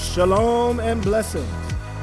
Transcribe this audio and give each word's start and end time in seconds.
Shalom 0.00 0.80
and 0.80 1.02
blessings. 1.02 1.46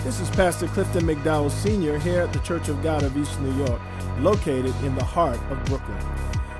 This 0.03 0.19
is 0.19 0.29
Pastor 0.29 0.67
Clifton 0.67 1.03
McDowell 1.03 1.49
Sr. 1.49 1.97
here 1.97 2.21
at 2.21 2.31
the 2.31 2.39
Church 2.39 2.69
of 2.69 2.81
God 2.83 3.01
of 3.01 3.17
East 3.17 3.41
New 3.41 3.51
York, 3.65 3.81
located 4.19 4.73
in 4.83 4.95
the 4.95 5.03
heart 5.03 5.39
of 5.49 5.61
Brooklyn. 5.65 5.99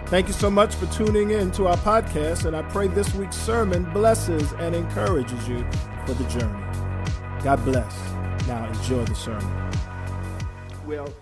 Thank 0.08 0.28
you 0.28 0.34
so 0.34 0.50
much 0.50 0.74
for 0.74 0.88
tuning 0.88 1.30
in 1.30 1.52
to 1.52 1.68
our 1.68 1.78
podcast, 1.78 2.46
and 2.46 2.56
I 2.56 2.64
pray 2.64 2.88
this 2.88 3.14
week's 3.14 3.38
sermon 3.38 3.84
blesses 3.94 4.52
and 4.54 4.76
encourages 4.76 5.48
you 5.48 5.66
for 6.08 6.16
the 6.16 6.26
journey. 6.28 6.66
God 7.44 7.64
bless. 7.64 7.96
Now 8.48 8.68
enjoy 8.68 9.06
the 9.06 9.16
sermon. 9.16 9.72
Well, 10.86 11.14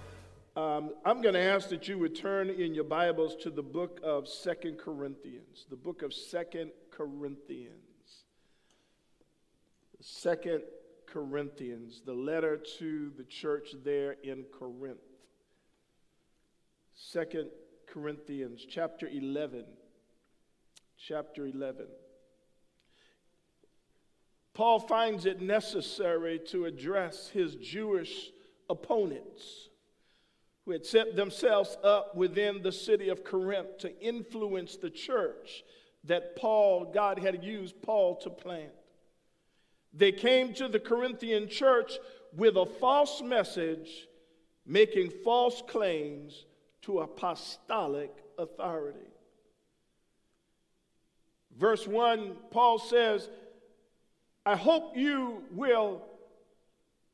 um, 0.55 0.91
I'm 1.03 1.21
going 1.21 1.35
to 1.35 1.41
ask 1.41 1.67
that 1.69 1.89
you 1.89 1.97
return 1.97 2.49
in 2.49 2.73
your 2.73 2.85
Bibles 2.85 3.35
to 3.43 3.49
the 3.49 3.61
book 3.61 3.99
of 4.01 4.29
Second 4.29 4.79
Corinthians. 4.79 5.65
The 5.69 5.75
book 5.75 6.01
of 6.01 6.13
Second 6.13 6.71
Corinthians. 6.89 7.84
Second 10.07 10.61
Corinthians, 11.07 12.03
the 12.05 12.13
letter 12.13 12.57
to 12.77 13.11
the 13.17 13.23
church 13.23 13.69
there 13.83 14.17
in 14.23 14.43
Corinth. 14.43 14.99
Second 16.93 17.49
Corinthians, 17.87 18.63
chapter 18.69 19.07
11. 19.07 19.65
Chapter 20.95 21.47
11. 21.47 21.87
Paul 24.53 24.79
finds 24.79 25.25
it 25.25 25.41
necessary 25.41 26.39
to 26.49 26.65
address 26.65 27.29
his 27.29 27.55
Jewish 27.55 28.29
opponents 28.69 29.69
who 30.65 30.71
had 30.71 30.85
set 30.85 31.15
themselves 31.15 31.79
up 31.83 32.15
within 32.15 32.61
the 32.61 32.71
city 32.71 33.09
of 33.09 33.23
Corinth 33.23 33.79
to 33.79 33.99
influence 33.99 34.75
the 34.75 34.91
church 34.91 35.63
that 36.03 36.35
Paul, 36.35 36.91
God 36.93 37.17
had 37.17 37.43
used 37.43 37.81
Paul 37.81 38.17
to 38.17 38.29
plant. 38.29 38.71
They 39.97 40.11
came 40.11 40.53
to 40.55 40.67
the 40.67 40.79
Corinthian 40.79 41.47
church 41.47 41.93
with 42.35 42.57
a 42.57 42.65
false 42.65 43.21
message, 43.21 44.07
making 44.65 45.11
false 45.23 45.61
claims 45.67 46.45
to 46.81 46.99
apostolic 46.99 48.11
authority. 48.37 48.99
Verse 51.57 51.87
1, 51.87 52.35
Paul 52.51 52.77
says, 52.77 53.29
I 54.45 54.55
hope 54.55 54.97
you 54.97 55.43
will, 55.51 56.01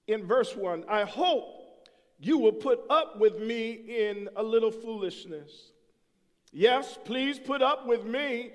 in 0.08 0.26
verse 0.26 0.56
1, 0.56 0.86
I 0.90 1.04
hope 1.04 1.90
you 2.20 2.40
will 2.40 2.52
put 2.52 2.82
up 2.90 3.20
with 3.20 3.40
me 3.40 3.72
in 3.72 4.30
a 4.36 4.44
little 4.44 4.72
foolishness. 4.72 5.72
Yes, 6.52 6.98
please 7.06 7.40
put 7.40 7.62
up 7.62 7.86
with 7.86 8.06
me. 8.06 8.52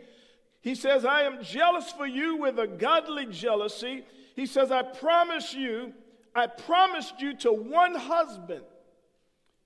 He 0.67 0.75
says, 0.75 1.05
I 1.05 1.22
am 1.22 1.45
jealous 1.45 1.92
for 1.92 2.09
you 2.09 2.39
with 2.39 2.59
a 2.59 2.67
godly 2.67 3.27
jealousy. 3.27 4.05
He 4.34 4.47
says, 4.47 4.72
I 4.72 4.83
promise 4.83 5.55
you, 5.55 5.92
I 6.34 6.48
promised 6.48 7.20
you 7.20 7.36
to 7.36 7.53
one 7.53 7.95
husband, 7.95 8.64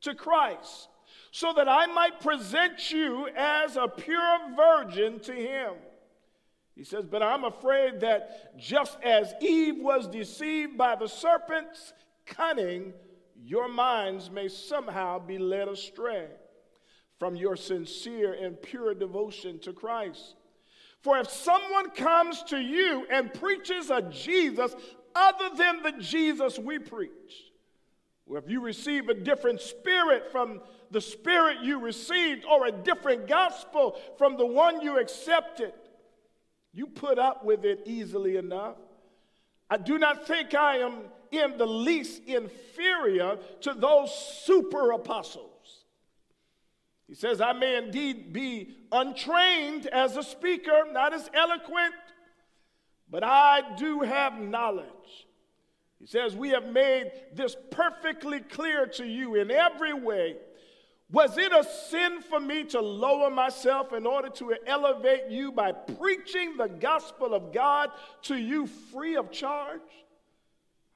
to 0.03 0.15
Christ, 0.15 0.91
so 1.31 1.55
that 1.55 1.71
I 1.71 1.87
might 1.87 2.21
present 2.21 2.91
you 2.91 3.31
as 3.35 3.79
a 3.79 3.89
pure 3.89 4.39
virgin 4.55 5.21
to 5.21 5.33
him. 5.33 5.73
He 6.77 6.85
says, 6.85 7.07
But 7.07 7.23
I'm 7.23 7.45
afraid 7.45 8.01
that 8.01 8.59
just 8.59 8.99
as 9.03 9.33
Eve 9.41 9.79
was 9.79 10.07
deceived 10.07 10.77
by 10.77 10.97
the 10.97 11.09
serpent's 11.09 11.95
cunning, 12.27 12.93
your 13.43 13.71
minds 13.71 14.31
may 14.31 14.49
somehow 14.49 15.19
be 15.19 15.39
led 15.39 15.67
astray 15.67 16.27
from 17.19 17.37
your 17.37 17.57
sincere 17.57 18.35
and 18.35 18.61
pure 18.61 18.93
devotion 18.93 19.59
to 19.61 19.73
Christ. 19.73 20.35
For 21.03 21.19
if 21.19 21.31
someone 21.31 21.91
comes 21.91 22.43
to 22.45 22.59
you 22.59 23.07
and 23.11 23.33
preaches 23.33 23.91
a 23.91 24.03
Jesus 24.03 24.75
other 25.15 25.57
than 25.57 25.83
the 25.83 25.93
Jesus 25.93 26.59
we 26.59 26.79
preach, 26.79 27.53
or 28.27 28.39
if 28.39 28.49
you 28.49 28.61
receive 28.61 29.09
a 29.09 29.15
different 29.15 29.61
spirit 29.61 30.31
from 30.31 30.61
the 30.91 31.01
spirit 31.01 31.59
you 31.63 31.79
received, 31.79 32.45
or 32.45 32.67
a 32.67 32.73
different 32.73 33.27
gospel 33.27 33.99
from 34.19 34.37
the 34.37 34.47
one 34.47 34.81
you 34.81 34.99
accepted, 34.99 35.73
you 36.73 36.87
put 36.87 37.19
up 37.19 37.45
with 37.45 37.65
it 37.65 37.83
easily 37.87 38.37
enough. 38.37 38.77
I 39.69 39.77
do 39.77 39.99
not 39.99 40.27
think 40.27 40.55
I 40.55 40.79
am 40.79 40.99
in 41.31 41.57
the 41.57 41.67
least 41.67 42.23
inferior 42.27 43.39
to 43.63 43.73
those 43.75 44.13
super 44.45 44.93
apostles. 44.93 45.50
He 47.11 47.17
says, 47.17 47.41
I 47.41 47.53
may 47.53 47.77
indeed 47.77 48.33
be 48.33 48.77
untrained 48.93 49.89
as 49.89 50.17
a 50.17 50.23
speaker, 50.23 50.85
not 50.93 51.13
as 51.13 51.29
eloquent, 51.35 51.93
but 53.11 53.25
I 53.25 53.75
do 53.77 54.03
have 54.03 54.39
knowledge. 54.39 55.27
He 55.99 56.07
says, 56.07 56.37
We 56.37 56.51
have 56.51 56.67
made 56.67 57.11
this 57.35 57.57
perfectly 57.73 58.39
clear 58.39 58.87
to 58.87 59.05
you 59.05 59.35
in 59.35 59.51
every 59.51 59.93
way. 59.93 60.37
Was 61.11 61.37
it 61.37 61.51
a 61.51 61.65
sin 61.65 62.23
for 62.23 62.39
me 62.39 62.63
to 62.67 62.81
lower 62.81 63.29
myself 63.29 63.93
in 63.93 64.07
order 64.07 64.29
to 64.29 64.55
elevate 64.65 65.31
you 65.31 65.51
by 65.51 65.73
preaching 65.73 66.57
the 66.57 66.69
gospel 66.69 67.35
of 67.35 67.53
God 67.53 67.91
to 68.23 68.37
you 68.37 68.69
free 68.69 69.17
of 69.17 69.33
charge? 69.33 69.81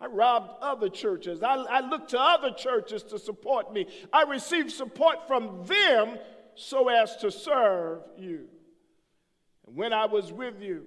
I 0.01 0.07
robbed 0.07 0.51
other 0.61 0.89
churches. 0.89 1.43
I, 1.43 1.55
I 1.55 1.81
looked 1.81 2.11
to 2.11 2.21
other 2.21 2.51
churches 2.51 3.03
to 3.05 3.19
support 3.19 3.73
me. 3.73 3.87
I 4.13 4.23
received 4.23 4.71
support 4.71 5.27
from 5.27 5.65
them 5.67 6.19
so 6.55 6.89
as 6.89 7.17
to 7.17 7.31
serve 7.31 8.03
you. 8.19 8.47
And 9.67 9.77
when 9.77 9.93
I 9.93 10.07
was 10.07 10.33
with 10.33 10.61
you 10.61 10.85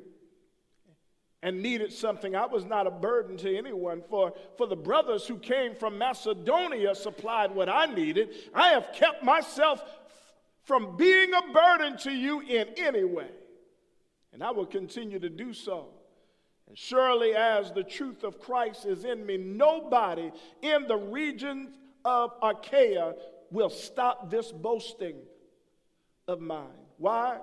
and 1.41 1.62
needed 1.62 1.94
something, 1.94 2.35
I 2.35 2.45
was 2.45 2.66
not 2.66 2.85
a 2.85 2.91
burden 2.91 3.38
to 3.38 3.57
anyone. 3.57 4.03
For, 4.09 4.34
for 4.57 4.68
the 4.68 4.75
brothers 4.75 5.25
who 5.25 5.38
came 5.38 5.75
from 5.75 5.97
Macedonia 5.97 6.94
supplied 6.94 7.56
what 7.56 7.69
I 7.69 7.85
needed. 7.85 8.29
I 8.53 8.69
have 8.69 8.91
kept 8.94 9.24
myself 9.24 9.81
from 10.63 10.97
being 10.97 11.31
a 11.34 11.53
burden 11.53 11.97
to 12.00 12.12
you 12.12 12.41
in 12.41 12.68
any 12.78 13.06
way. 13.06 13.29
And 14.34 14.44
I 14.44 14.51
will 14.51 14.66
continue 14.66 15.18
to 15.19 15.29
do 15.29 15.53
so 15.53 15.88
and 16.67 16.78
surely, 16.78 17.33
as 17.33 17.72
the 17.72 17.83
truth 17.83 18.23
of 18.23 18.39
Christ 18.39 18.85
is 18.85 19.05
in 19.05 19.25
me, 19.25 19.38
nobody 19.38 20.31
in 20.61 20.88
the 20.88 20.97
region 20.97 21.73
of 22.03 22.31
Achaia 22.41 23.13
will 23.51 23.69
stop 23.69 24.29
this 24.29 24.51
boasting 24.51 25.16
of 26.27 26.41
mine. 26.41 26.67
Why? 26.97 27.39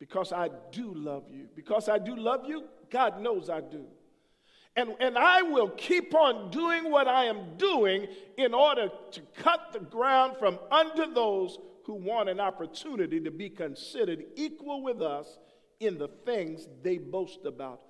Because 0.00 0.32
I 0.32 0.50
do 0.72 0.92
love 0.92 1.24
you. 1.30 1.46
Because 1.54 1.88
I 1.88 1.98
do 1.98 2.16
love 2.16 2.44
you, 2.48 2.64
God 2.90 3.20
knows 3.20 3.48
I 3.48 3.60
do. 3.60 3.84
And, 4.74 4.96
and 4.98 5.16
I 5.16 5.42
will 5.42 5.68
keep 5.68 6.14
on 6.14 6.50
doing 6.50 6.90
what 6.90 7.06
I 7.06 7.26
am 7.26 7.56
doing 7.58 8.08
in 8.38 8.54
order 8.54 8.90
to 9.12 9.20
cut 9.36 9.72
the 9.72 9.80
ground 9.80 10.36
from 10.38 10.58
under 10.70 11.06
those 11.06 11.58
who 11.84 11.94
want 11.94 12.28
an 12.28 12.40
opportunity 12.40 13.20
to 13.20 13.30
be 13.30 13.50
considered 13.50 14.24
equal 14.34 14.82
with 14.82 15.02
us 15.02 15.38
in 15.78 15.98
the 15.98 16.08
things 16.08 16.66
they 16.82 16.96
boast 16.96 17.40
about 17.44 17.82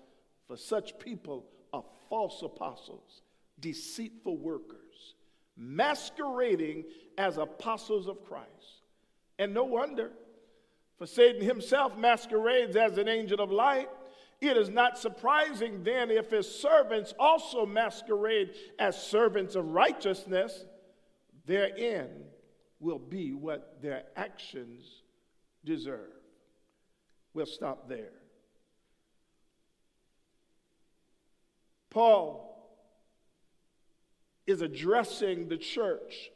for 0.46 0.56
such 0.56 0.98
people 0.98 1.46
are 1.72 1.84
false 2.08 2.42
apostles, 2.42 3.22
deceitful 3.60 4.36
workers, 4.36 5.14
masquerading 5.56 6.84
as 7.18 7.38
apostles 7.38 8.08
of 8.08 8.24
Christ. 8.24 8.82
And 9.38 9.54
no 9.54 9.64
wonder, 9.64 10.10
for 10.98 11.06
Satan 11.06 11.42
himself 11.42 11.96
masquerades 11.96 12.76
as 12.76 12.98
an 12.98 13.08
angel 13.08 13.40
of 13.40 13.50
light. 13.50 13.88
It 14.40 14.56
is 14.56 14.70
not 14.70 14.98
surprising 14.98 15.84
then 15.84 16.10
if 16.10 16.30
his 16.30 16.52
servants 16.52 17.14
also 17.18 17.64
masquerade 17.64 18.54
as 18.78 19.00
servants 19.00 19.54
of 19.54 19.66
righteousness, 19.66 20.64
their 21.46 21.70
end 21.76 22.24
will 22.80 22.98
be 22.98 23.32
what 23.32 23.80
their 23.80 24.04
actions 24.16 25.02
deserve. 25.64 26.10
We'll 27.34 27.46
stop 27.46 27.88
there. 27.88 28.21
Paul 31.92 32.48
is 34.46 34.62
addressing 34.62 35.48
the 35.48 35.58
church 35.58 36.30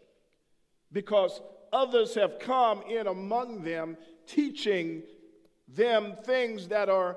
because 0.93 1.41
others 1.73 2.15
have 2.15 2.39
come 2.39 2.83
in 2.83 3.07
among 3.07 3.63
them 3.63 3.97
teaching 4.27 5.03
them 5.67 6.15
things 6.25 6.69
that 6.69 6.91
are 6.91 7.17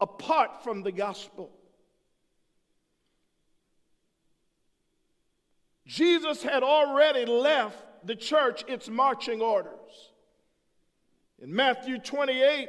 apart 0.00 0.64
from 0.64 0.82
the 0.82 0.92
gospel. 0.92 1.50
Jesus 5.86 6.42
had 6.42 6.62
already 6.62 7.26
left 7.26 8.06
the 8.06 8.16
church 8.16 8.64
its 8.66 8.88
marching 8.88 9.42
orders. 9.42 10.12
In 11.38 11.54
Matthew 11.54 11.98
28, 11.98 12.68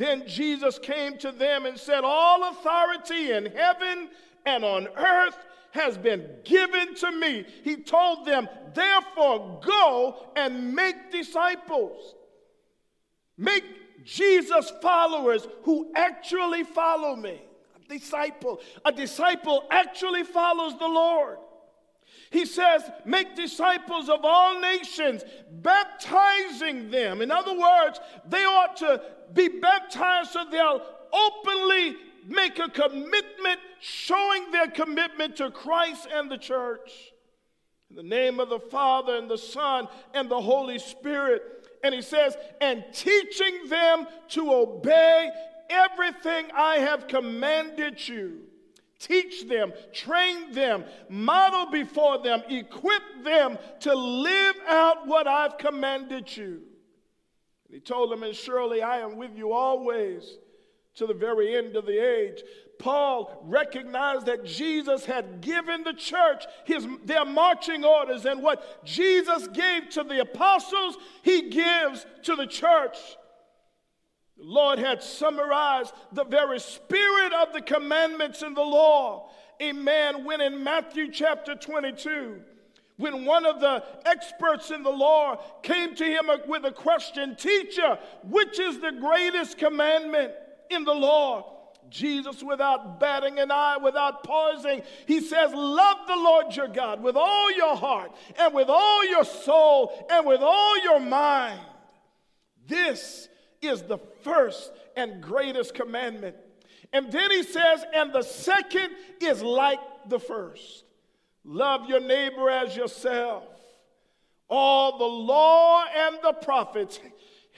then 0.00 0.26
Jesus 0.26 0.78
came 0.78 1.18
to 1.18 1.30
them 1.30 1.66
and 1.66 1.78
said, 1.78 2.04
All 2.04 2.48
authority 2.50 3.32
in 3.32 3.46
heaven 3.46 4.08
and 4.46 4.64
on 4.64 4.88
earth 4.96 5.36
has 5.72 5.98
been 5.98 6.26
given 6.42 6.94
to 6.96 7.12
me. 7.12 7.44
He 7.62 7.76
told 7.76 8.26
them, 8.26 8.48
Therefore, 8.74 9.60
go 9.62 10.30
and 10.36 10.74
make 10.74 11.12
disciples. 11.12 12.14
Make 13.36 13.64
Jesus 14.04 14.72
followers 14.80 15.46
who 15.64 15.92
actually 15.94 16.64
follow 16.64 17.14
me. 17.14 17.42
A 17.76 17.98
disciple. 17.98 18.60
A 18.86 18.92
disciple 18.92 19.64
actually 19.70 20.24
follows 20.24 20.78
the 20.78 20.88
Lord. 20.88 21.36
He 22.30 22.46
says, 22.46 22.88
Make 23.04 23.34
disciples 23.34 24.08
of 24.08 24.20
all 24.22 24.60
nations, 24.60 25.24
baptizing 25.50 26.90
them. 26.90 27.22
In 27.22 27.30
other 27.30 27.52
words, 27.52 28.00
they 28.28 28.44
ought 28.44 28.76
to 28.78 29.02
be 29.34 29.48
baptized 29.48 30.30
so 30.30 30.44
they'll 30.50 30.82
openly 31.12 31.96
make 32.28 32.58
a 32.58 32.68
commitment, 32.68 33.58
showing 33.80 34.50
their 34.52 34.68
commitment 34.68 35.36
to 35.36 35.50
Christ 35.50 36.06
and 36.12 36.30
the 36.30 36.38
church. 36.38 37.12
In 37.90 37.96
the 37.96 38.02
name 38.04 38.38
of 38.38 38.48
the 38.48 38.60
Father 38.60 39.16
and 39.16 39.28
the 39.28 39.38
Son 39.38 39.88
and 40.14 40.30
the 40.30 40.40
Holy 40.40 40.78
Spirit. 40.78 41.42
And 41.82 41.92
he 41.92 42.02
says, 42.02 42.36
and 42.60 42.84
teaching 42.92 43.68
them 43.68 44.06
to 44.28 44.52
obey 44.52 45.30
everything 45.68 46.46
I 46.54 46.76
have 46.76 47.08
commanded 47.08 48.06
you. 48.06 48.42
Teach 49.00 49.48
them, 49.48 49.72
train 49.94 50.52
them, 50.52 50.84
model 51.08 51.70
before 51.72 52.18
them, 52.18 52.42
equip 52.50 53.02
them 53.24 53.56
to 53.80 53.94
live 53.94 54.56
out 54.68 55.06
what 55.06 55.26
I've 55.26 55.56
commanded 55.56 56.36
you. 56.36 56.60
And 57.64 57.74
he 57.74 57.80
told 57.80 58.12
them, 58.12 58.22
and 58.22 58.34
surely 58.34 58.82
I 58.82 58.98
am 58.98 59.16
with 59.16 59.34
you 59.34 59.52
always 59.52 60.36
to 60.96 61.06
the 61.06 61.14
very 61.14 61.56
end 61.56 61.76
of 61.76 61.86
the 61.86 61.98
age. 61.98 62.42
Paul 62.78 63.42
recognized 63.44 64.26
that 64.26 64.44
Jesus 64.44 65.06
had 65.06 65.40
given 65.40 65.82
the 65.82 65.94
church 65.94 66.44
his, 66.64 66.86
their 67.04 67.24
marching 67.24 67.84
orders, 67.84 68.26
and 68.26 68.42
what 68.42 68.84
Jesus 68.84 69.48
gave 69.48 69.88
to 69.90 70.02
the 70.02 70.20
apostles, 70.20 70.98
he 71.22 71.48
gives 71.48 72.04
to 72.24 72.36
the 72.36 72.46
church. 72.46 72.98
The 74.40 74.46
Lord 74.46 74.78
had 74.78 75.02
summarized 75.02 75.92
the 76.12 76.24
very 76.24 76.60
spirit 76.60 77.34
of 77.34 77.52
the 77.52 77.60
commandments 77.60 78.42
in 78.42 78.54
the 78.54 78.62
law. 78.62 79.28
Amen. 79.60 80.24
When 80.24 80.40
in 80.40 80.64
Matthew 80.64 81.12
chapter 81.12 81.54
22, 81.54 82.40
when 82.96 83.26
one 83.26 83.44
of 83.44 83.60
the 83.60 83.84
experts 84.06 84.70
in 84.70 84.82
the 84.82 84.90
law 84.90 85.36
came 85.62 85.94
to 85.94 86.04
him 86.04 86.30
with 86.46 86.64
a 86.64 86.72
question, 86.72 87.36
Teacher, 87.36 87.98
which 88.24 88.58
is 88.58 88.78
the 88.78 88.92
greatest 88.92 89.58
commandment 89.58 90.32
in 90.70 90.84
the 90.84 90.94
law? 90.94 91.58
Jesus, 91.90 92.42
without 92.42 92.98
batting 92.98 93.38
an 93.40 93.50
eye, 93.50 93.76
without 93.76 94.24
pausing, 94.24 94.82
he 95.06 95.20
says, 95.20 95.52
Love 95.52 95.98
the 96.06 96.16
Lord 96.16 96.56
your 96.56 96.68
God 96.68 97.02
with 97.02 97.16
all 97.16 97.52
your 97.52 97.76
heart 97.76 98.12
and 98.38 98.54
with 98.54 98.68
all 98.70 99.04
your 99.04 99.24
soul 99.24 100.06
and 100.10 100.24
with 100.24 100.40
all 100.40 100.82
your 100.82 101.00
mind. 101.00 101.60
This 102.66 103.28
is 103.62 103.82
the 103.82 103.98
first 104.22 104.72
and 104.96 105.22
greatest 105.22 105.74
commandment. 105.74 106.36
And 106.92 107.10
then 107.12 107.30
he 107.30 107.42
says, 107.42 107.84
and 107.94 108.12
the 108.12 108.22
second 108.22 108.90
is 109.20 109.42
like 109.42 109.80
the 110.08 110.18
first 110.18 110.84
love 111.44 111.88
your 111.88 112.00
neighbor 112.00 112.50
as 112.50 112.76
yourself. 112.76 113.44
All 114.48 114.98
the 114.98 115.04
law 115.04 115.84
and 115.84 116.18
the 116.22 116.32
prophets 116.32 117.00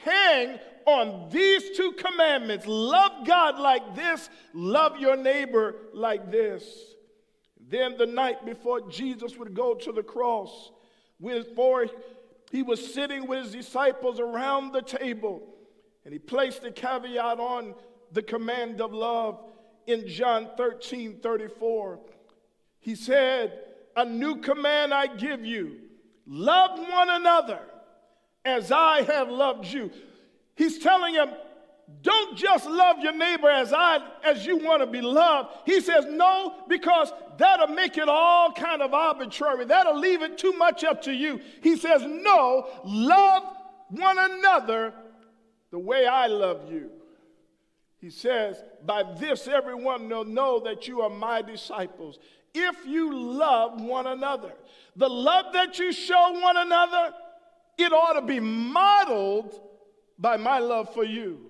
hang 0.05 0.59
on 0.87 1.29
these 1.31 1.77
two 1.77 1.93
commandments 1.93 2.67
love 2.67 3.27
God 3.27 3.59
like 3.59 3.95
this, 3.95 4.29
love 4.53 4.99
your 4.99 5.17
neighbor 5.17 5.77
like 5.93 6.31
this. 6.31 6.65
Then, 7.69 7.97
the 7.97 8.07
night 8.07 8.45
before 8.45 8.89
Jesus 8.91 9.37
would 9.39 9.55
go 9.55 9.75
to 9.75 9.93
the 9.93 10.03
cross, 10.03 10.73
before 11.25 11.87
he 12.51 12.63
was 12.63 12.93
sitting 12.93 13.27
with 13.27 13.45
his 13.45 13.53
disciples 13.53 14.21
around 14.21 14.73
the 14.73 14.83
table, 14.83 15.52
and 16.05 16.13
he 16.13 16.19
placed 16.19 16.65
a 16.65 16.71
caveat 16.71 17.39
on 17.39 17.75
the 18.13 18.23
command 18.23 18.81
of 18.81 18.93
love 18.93 19.41
in 19.87 20.07
John 20.07 20.49
13 20.57 21.21
34. 21.21 22.01
He 22.81 22.95
said, 22.95 23.61
A 23.97 24.05
new 24.05 24.37
command 24.37 24.93
I 24.93 25.07
give 25.07 25.45
you 25.45 25.79
love 26.27 26.79
one 26.79 27.11
another 27.11 27.61
as 28.45 28.73
I 28.73 29.03
have 29.03 29.29
loved 29.29 29.67
you. 29.67 29.91
He's 30.55 30.79
telling 30.79 31.15
him, 31.15 31.31
don't 32.01 32.37
just 32.37 32.67
love 32.67 33.01
your 33.01 33.13
neighbor 33.13 33.51
as 33.51 33.73
I 33.73 33.99
as 34.25 34.47
you 34.47 34.57
want 34.57 34.81
to 34.81 34.87
be 34.87 35.01
loved. 35.01 35.51
He 35.67 35.81
says 35.81 36.07
no 36.09 36.55
because 36.69 37.13
that'll 37.37 37.75
make 37.75 37.99
it 37.99 38.09
all 38.09 38.53
kind 38.53 38.81
of 38.83 38.95
arbitrary. 38.95 39.67
That'll 39.67 39.99
leave 39.99 40.23
it 40.23 40.39
too 40.39 40.53
much 40.53 40.85
up 40.85 41.03
to 41.03 41.13
you. 41.13 41.41
He 41.61 41.77
says 41.77 42.03
no, 42.03 42.69
love 42.85 43.43
one 43.91 44.17
another 44.19 44.95
the 45.73 45.79
way 45.79 46.07
I 46.07 46.29
love 46.29 46.71
you. 46.71 46.91
He 47.99 48.11
says, 48.11 48.63
By 48.85 49.03
this 49.19 49.49
everyone 49.49 50.09
will 50.09 50.25
know 50.25 50.61
that 50.61 50.87
you 50.87 51.01
are 51.01 51.11
my 51.11 51.43
disciples. 51.43 52.19
If 52.55 52.87
you 52.87 53.17
love 53.17 53.81
one 53.81 54.07
another, 54.07 54.53
the 54.95 55.09
love 55.09 55.55
that 55.55 55.79
you 55.79 55.93
show 55.93 56.39
one 56.41 56.59
another, 56.59 57.15
it 57.79 57.93
ought 57.93 58.21
to 58.21 58.23
be 58.23 58.39
modeled 58.39 59.59
by 60.19 60.37
my 60.37 60.59
love 60.59 60.93
for 60.93 61.05
you. 61.05 61.41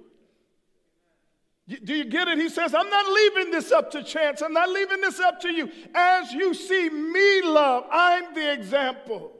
Do 1.66 1.94
you 1.94 2.04
get 2.04 2.28
it? 2.28 2.38
He 2.38 2.48
says, 2.48 2.74
I'm 2.74 2.90
not 2.90 3.10
leaving 3.10 3.50
this 3.50 3.72
up 3.72 3.90
to 3.92 4.02
chance. 4.02 4.42
I'm 4.42 4.52
not 4.52 4.69
leaving 4.69 5.00
this 5.00 5.19
up 5.19 5.40
to 5.40 5.52
you. 5.52 5.70
As 5.94 6.32
you 6.32 6.54
see 6.54 6.90
me 6.90 7.42
love, 7.42 7.84
I'm 7.90 8.34
the 8.34 8.52
example. 8.52 9.32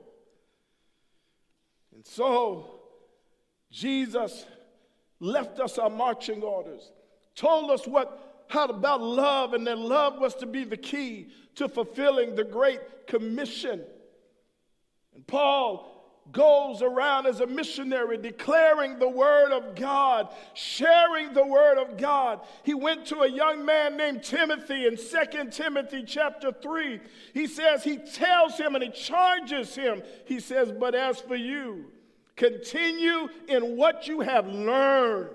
And 1.95 2.07
so, 2.07 2.81
Jesus 3.71 4.47
left 5.23 5.61
us 5.61 5.79
our 5.79 5.89
marching 5.89 6.43
orders, 6.43 6.91
told 7.35 7.71
us 7.71 7.87
what 7.87 8.45
how 8.49 8.67
about 8.67 9.01
love, 9.01 9.55
and 9.55 9.67
that 9.67 9.79
love 9.79 10.19
was 10.19 10.35
to 10.35 10.47
be 10.47 10.65
the 10.65 10.77
key 10.77 11.29
to 11.55 11.69
fulfilling 11.69 12.35
the 12.35 12.45
Great 12.45 13.07
Commission. 13.07 13.83
And 15.15 15.27
Paul 15.27 15.89
goes 16.31 16.83
around 16.83 17.27
as 17.27 17.41
a 17.41 17.47
missionary 17.47 18.19
declaring 18.19 18.99
the 18.99 19.09
word 19.09 19.53
of 19.53 19.75
God, 19.75 20.29
sharing 20.53 21.33
the 21.33 21.47
word 21.47 21.79
of 21.79 21.97
God. 21.97 22.41
He 22.63 22.75
went 22.75 23.07
to 23.07 23.21
a 23.21 23.31
young 23.31 23.65
man 23.65 23.97
named 23.97 24.23
Timothy 24.23 24.87
in 24.87 24.97
2 24.97 25.51
Timothy 25.51 26.05
chapter 26.07 26.53
3. 26.53 27.01
He 27.33 27.47
says, 27.47 27.83
he 27.83 27.97
tells 27.97 28.59
him 28.59 28.75
and 28.75 28.85
he 28.85 28.91
charges 28.91 29.75
him. 29.75 30.03
He 30.27 30.41
says, 30.41 30.71
But 30.71 30.95
as 30.95 31.21
for 31.21 31.37
you, 31.37 31.87
Continue 32.43 33.29
in 33.47 33.77
what 33.77 34.09
you 34.09 34.19
have 34.19 34.49
learned 34.49 35.31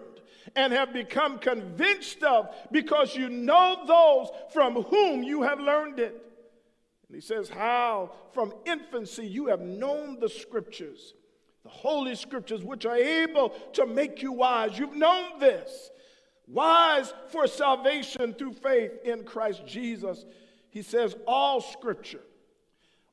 and 0.57 0.74
have 0.74 0.92
become 0.92 1.39
convinced 1.39 2.21
of 2.21 2.54
because 2.69 3.15
you 3.15 3.30
know 3.30 3.77
those 3.88 4.27
from 4.51 4.83
whom 4.83 5.24
you 5.24 5.44
have 5.44 5.57
learned 5.57 5.99
it. 5.99 6.21
And 7.07 7.16
he 7.16 7.21
says, 7.21 7.47
How 7.47 8.11
from 8.33 8.54
infancy 8.66 9.26
you 9.26 9.47
have 9.47 9.61
known 9.61 10.19
the 10.19 10.28
scriptures, 10.28 11.14
the 11.64 11.69
holy 11.69 12.14
scriptures, 12.14 12.61
which 12.61 12.85
are 12.85 12.97
able 12.97 13.52
to 13.71 13.85
make 13.85 14.21
you 14.21 14.33
wise. 14.33 14.78
You've 14.78 14.97
known 14.97 15.40
this. 15.40 15.92
Wise 16.45 17.14
for 17.30 17.47
salvation 17.47 18.33
through 18.33 18.56
faith 18.56 18.92
in 19.06 19.23
Christ 19.23 19.66
Jesus. 19.66 20.26
He 20.71 20.81
says, 20.81 21.16
All 21.26 21.61
scripture, 21.61 22.23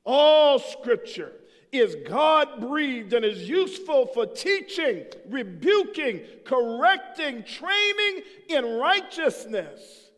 all 0.04 0.58
scripture 0.58 1.30
is 1.76 1.96
God 2.06 2.60
breathed 2.60 3.12
and 3.12 3.24
is 3.24 3.48
useful 3.48 4.06
for 4.06 4.26
teaching, 4.26 5.04
rebuking, 5.28 6.20
correcting, 6.44 7.42
training 7.42 8.22
in 8.48 8.76
righteousness, 8.76 10.10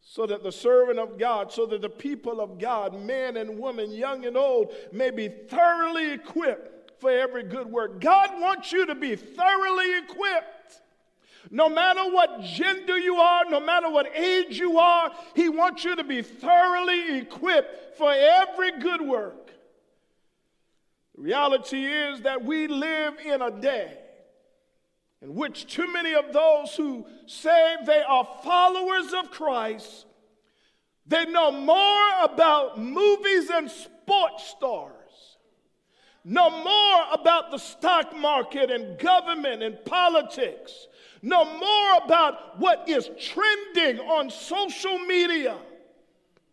so 0.00 0.26
that 0.26 0.42
the 0.42 0.52
servant 0.52 0.98
of 0.98 1.18
God, 1.18 1.50
so 1.50 1.64
that 1.66 1.80
the 1.80 1.88
people 1.88 2.40
of 2.40 2.58
God, 2.58 3.00
men 3.00 3.36
and 3.36 3.58
women, 3.58 3.90
young 3.90 4.26
and 4.26 4.36
old, 4.36 4.74
may 4.92 5.10
be 5.10 5.28
thoroughly 5.28 6.12
equipped 6.12 7.00
for 7.00 7.10
every 7.10 7.42
good 7.42 7.66
work. 7.66 8.00
God 8.00 8.40
wants 8.40 8.70
you 8.72 8.86
to 8.86 8.94
be 8.94 9.16
thoroughly 9.16 9.98
equipped. 9.98 10.80
No 11.50 11.68
matter 11.68 12.02
what 12.12 12.42
gender 12.42 12.98
you 12.98 13.16
are, 13.16 13.44
no 13.46 13.58
matter 13.58 13.90
what 13.90 14.16
age 14.16 14.58
you 14.58 14.78
are, 14.78 15.10
He 15.34 15.48
wants 15.48 15.84
you 15.84 15.96
to 15.96 16.04
be 16.04 16.22
thoroughly 16.22 17.18
equipped 17.18 17.96
for 17.98 18.12
every 18.12 18.78
good 18.78 19.00
work. 19.00 19.41
The 21.14 21.22
reality 21.22 21.84
is 21.84 22.22
that 22.22 22.44
we 22.44 22.66
live 22.66 23.14
in 23.24 23.42
a 23.42 23.50
day 23.50 23.98
in 25.22 25.34
which 25.34 25.72
too 25.72 25.90
many 25.92 26.14
of 26.14 26.32
those 26.32 26.74
who 26.74 27.06
say 27.26 27.76
they 27.86 28.02
are 28.02 28.28
followers 28.42 29.12
of 29.12 29.30
Christ, 29.30 30.06
they 31.06 31.26
know 31.26 31.52
more 31.52 32.10
about 32.22 32.80
movies 32.80 33.48
and 33.50 33.70
sports 33.70 34.48
stars, 34.48 34.92
know 36.24 36.50
more 36.50 37.04
about 37.12 37.50
the 37.52 37.58
stock 37.58 38.16
market 38.16 38.70
and 38.70 38.98
government 38.98 39.62
and 39.62 39.84
politics, 39.84 40.88
know 41.22 41.44
more 41.44 42.04
about 42.04 42.58
what 42.58 42.88
is 42.88 43.08
trending 43.20 44.00
on 44.00 44.28
social 44.28 44.98
media 44.98 45.56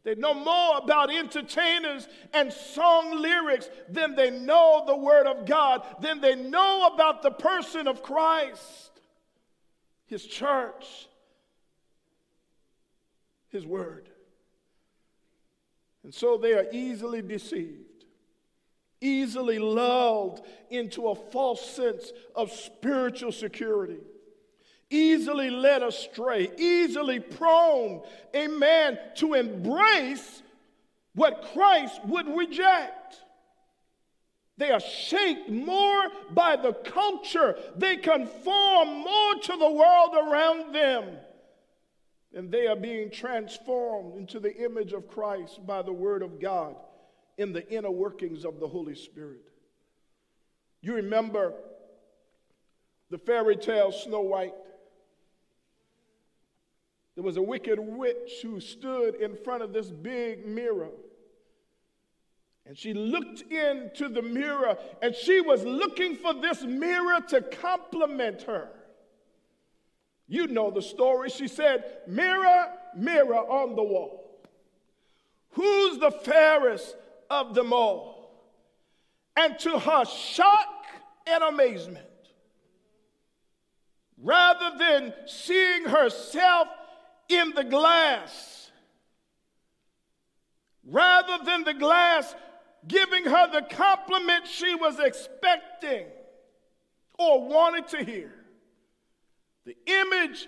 they 0.03 0.15
know 0.15 0.34
more 0.34 0.77
about 0.77 1.13
entertainers 1.13 2.08
and 2.34 2.51
song 2.53 3.22
lyrics 3.22 3.70
than 3.89 4.15
they 4.15 4.29
know 4.29 4.84
the 4.88 4.96
Word 4.96 5.27
of 5.27 5.46
God, 5.46 5.84
than 6.01 6.22
they 6.22 6.36
know 6.36 6.89
about 6.94 7.22
the 7.22 7.32
person 7.32 7.88
of 7.88 8.01
Christ, 8.01 9.01
His 10.06 10.25
church. 10.25 11.08
His 13.50 13.65
Word. 13.65 14.10
And 16.03 16.13
so 16.13 16.38
they 16.38 16.53
are 16.53 16.65
easily 16.72 17.22
deceived, 17.22 18.06
easily 19.01 19.60
lulled 19.60 20.46
into 20.70 21.10
a 21.10 21.15
false 21.15 21.70
sense 21.70 22.13
of 22.36 22.51
spiritual 22.51 23.32
security, 23.32 24.00
easily 24.89 25.50
led 25.50 25.84
astray, 25.84 26.51
easily 26.58 27.19
prone, 27.19 28.01
amen, 28.36 28.98
to 29.15 29.34
embrace 29.34 30.41
what 31.15 31.50
Christ 31.53 32.00
would 32.05 32.27
reject. 32.27 33.17
They 34.58 34.72
are 34.72 34.79
shaped 34.79 35.50
more 35.50 36.10
by 36.31 36.58
the 36.58 36.74
culture. 36.74 37.58
They 37.77 37.96
conform 37.96 38.89
more 38.89 39.36
to 39.36 39.58
the 39.58 39.72
world 39.72 40.15
around 40.15 40.75
them. 40.75 41.17
And 42.34 42.51
they 42.51 42.67
are 42.67 42.75
being 42.75 43.10
transformed 43.10 44.17
into 44.17 44.39
the 44.39 44.53
image 44.53 44.93
of 44.93 45.08
Christ 45.08 45.65
by 45.65 45.81
the 45.81 45.93
Word 45.93 46.22
of 46.22 46.39
God 46.41 46.75
in 47.38 47.53
the 47.53 47.67
inner 47.72 47.89
workings 47.89 48.43
of 48.43 48.60
the 48.60 48.67
Holy 48.67 48.96
Spirit. 48.96 49.50
You 50.81 50.96
remember 50.96 51.53
the 53.10 53.17
fairy 53.17 53.55
tale 53.55 53.91
Snow 53.91 54.22
White? 54.22 54.53
There 57.20 57.26
was 57.26 57.36
a 57.36 57.42
wicked 57.42 57.82
witch 57.82 58.40
who 58.42 58.62
stood 58.62 59.16
in 59.16 59.36
front 59.36 59.62
of 59.62 59.74
this 59.74 59.92
big 59.92 60.46
mirror. 60.46 60.88
And 62.66 62.78
she 62.78 62.94
looked 62.94 63.42
into 63.42 64.08
the 64.08 64.22
mirror 64.22 64.78
and 65.02 65.14
she 65.14 65.42
was 65.42 65.66
looking 65.66 66.16
for 66.16 66.34
this 66.34 66.64
mirror 66.64 67.20
to 67.28 67.42
compliment 67.42 68.44
her. 68.44 68.70
You 70.30 70.48
know 70.48 70.72
the 70.72 70.82
story. 70.82 71.30
She 71.30 71.50
said, 71.50 71.84
Mirror, 72.08 72.68
mirror 72.96 73.36
on 73.36 73.76
the 73.76 73.84
wall, 73.84 74.40
who's 75.50 75.98
the 75.98 76.12
fairest 76.12 76.96
of 77.30 77.54
them 77.54 77.74
all? 77.74 78.32
And 79.36 79.60
to 79.60 79.78
her 79.78 80.06
shock 80.06 80.86
and 81.28 81.44
amazement, 81.44 82.08
rather 84.24 84.78
than 84.78 85.14
seeing 85.26 85.84
herself 85.84 86.70
in 87.30 87.52
the 87.56 87.64
glass, 87.64 88.72
rather 90.84 91.44
than 91.46 91.64
the 91.64 91.74
glass 91.74 92.36
giving 92.88 93.26
her 93.26 93.52
the 93.52 93.62
compliment 93.76 94.48
she 94.48 94.74
was 94.76 95.00
expecting 95.00 96.06
or 97.18 97.48
wanted 97.48 97.88
to 97.90 98.04
hear, 98.04 98.34
the 99.66 99.78
image 99.86 100.48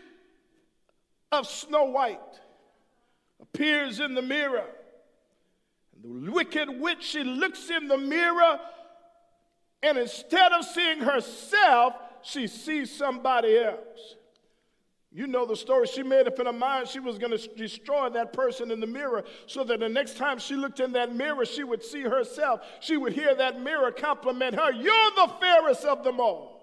of 1.31 1.47
Snow 1.47 1.85
White 1.85 2.19
appears 3.41 3.99
in 3.99 4.15
the 4.15 4.21
mirror. 4.21 4.65
And 5.95 6.27
the 6.27 6.31
wicked 6.31 6.69
witch, 6.69 7.03
she 7.03 7.23
looks 7.23 7.69
in 7.69 7.87
the 7.87 7.97
mirror, 7.97 8.59
and 9.83 9.97
instead 9.97 10.51
of 10.51 10.65
seeing 10.65 10.99
herself, 10.99 11.93
she 12.23 12.47
sees 12.47 12.95
somebody 12.95 13.57
else. 13.57 14.15
You 15.13 15.27
know 15.27 15.45
the 15.45 15.57
story. 15.57 15.87
She 15.87 16.03
made 16.03 16.25
up 16.27 16.39
in 16.39 16.45
her 16.45 16.53
mind 16.53 16.87
she 16.87 16.99
was 16.99 17.17
going 17.17 17.37
to 17.37 17.47
destroy 17.55 18.09
that 18.11 18.31
person 18.31 18.71
in 18.71 18.79
the 18.79 18.87
mirror 18.87 19.25
so 19.45 19.63
that 19.65 19.81
the 19.81 19.89
next 19.89 20.15
time 20.15 20.39
she 20.39 20.55
looked 20.55 20.79
in 20.79 20.93
that 20.93 21.13
mirror, 21.13 21.45
she 21.45 21.65
would 21.65 21.83
see 21.83 22.01
herself. 22.01 22.61
She 22.79 22.95
would 22.95 23.11
hear 23.11 23.35
that 23.35 23.59
mirror 23.59 23.91
compliment 23.91 24.55
her. 24.55 24.71
You're 24.71 25.11
the 25.15 25.33
fairest 25.41 25.83
of 25.83 26.05
them 26.05 26.21
all. 26.21 26.61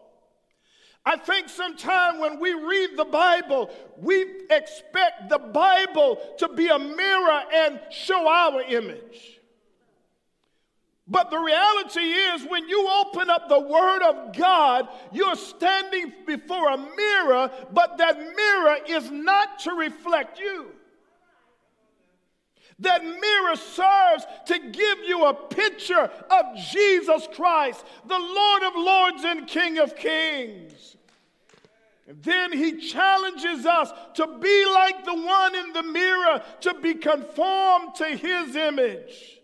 I 1.05 1.17
think 1.17 1.49
sometimes 1.49 2.21
when 2.21 2.41
we 2.41 2.55
read 2.55 2.97
the 2.97 3.05
Bible, 3.05 3.71
we 3.99 4.27
expect 4.51 5.29
the 5.29 5.39
Bible 5.39 6.19
to 6.39 6.49
be 6.49 6.69
a 6.69 6.79
mirror 6.79 7.43
and 7.55 7.81
show 7.91 8.29
our 8.29 8.63
image. 8.63 9.38
But 11.11 11.31
the 11.31 11.39
reality 11.39 12.01
is, 12.01 12.45
when 12.45 12.69
you 12.69 12.87
open 12.87 13.31
up 13.31 13.49
the 13.49 13.61
Word 13.61 14.03
of 14.03 14.37
God, 14.37 14.89
you're 15.11 15.37
standing 15.37 16.13
before 16.27 16.69
a 16.69 16.77
mirror, 16.77 17.51
but 17.73 17.97
that 17.97 18.19
mirror 18.19 18.77
is 18.87 19.11
not 19.11 19.61
to 19.61 19.73
reflect 19.73 20.39
you. 20.39 20.67
That 22.81 23.03
mirror 23.03 23.57
serves 23.57 24.27
to 24.47 24.59
give 24.59 24.99
you 25.07 25.25
a 25.25 25.35
picture 25.35 26.11
of 26.31 26.57
Jesus 26.71 27.27
Christ, 27.35 27.85
the 28.07 28.19
Lord 28.19 28.63
of 28.65 28.73
Lords 28.77 29.25
and 29.25 29.47
King 29.47 29.79
of 29.79 29.97
Kings. 29.97 30.97
And 32.07 32.23
then 32.23 32.53
he 32.53 32.77
challenges 32.77 33.67
us 33.67 33.91
to 34.15 34.27
be 34.39 34.67
like 34.67 35.05
the 35.05 35.15
one 35.15 35.55
in 35.55 35.73
the 35.73 35.83
mirror, 35.83 36.43
to 36.61 36.75
be 36.75 36.95
conformed 36.95 37.95
to 37.97 38.05
his 38.05 38.55
image. 38.55 39.38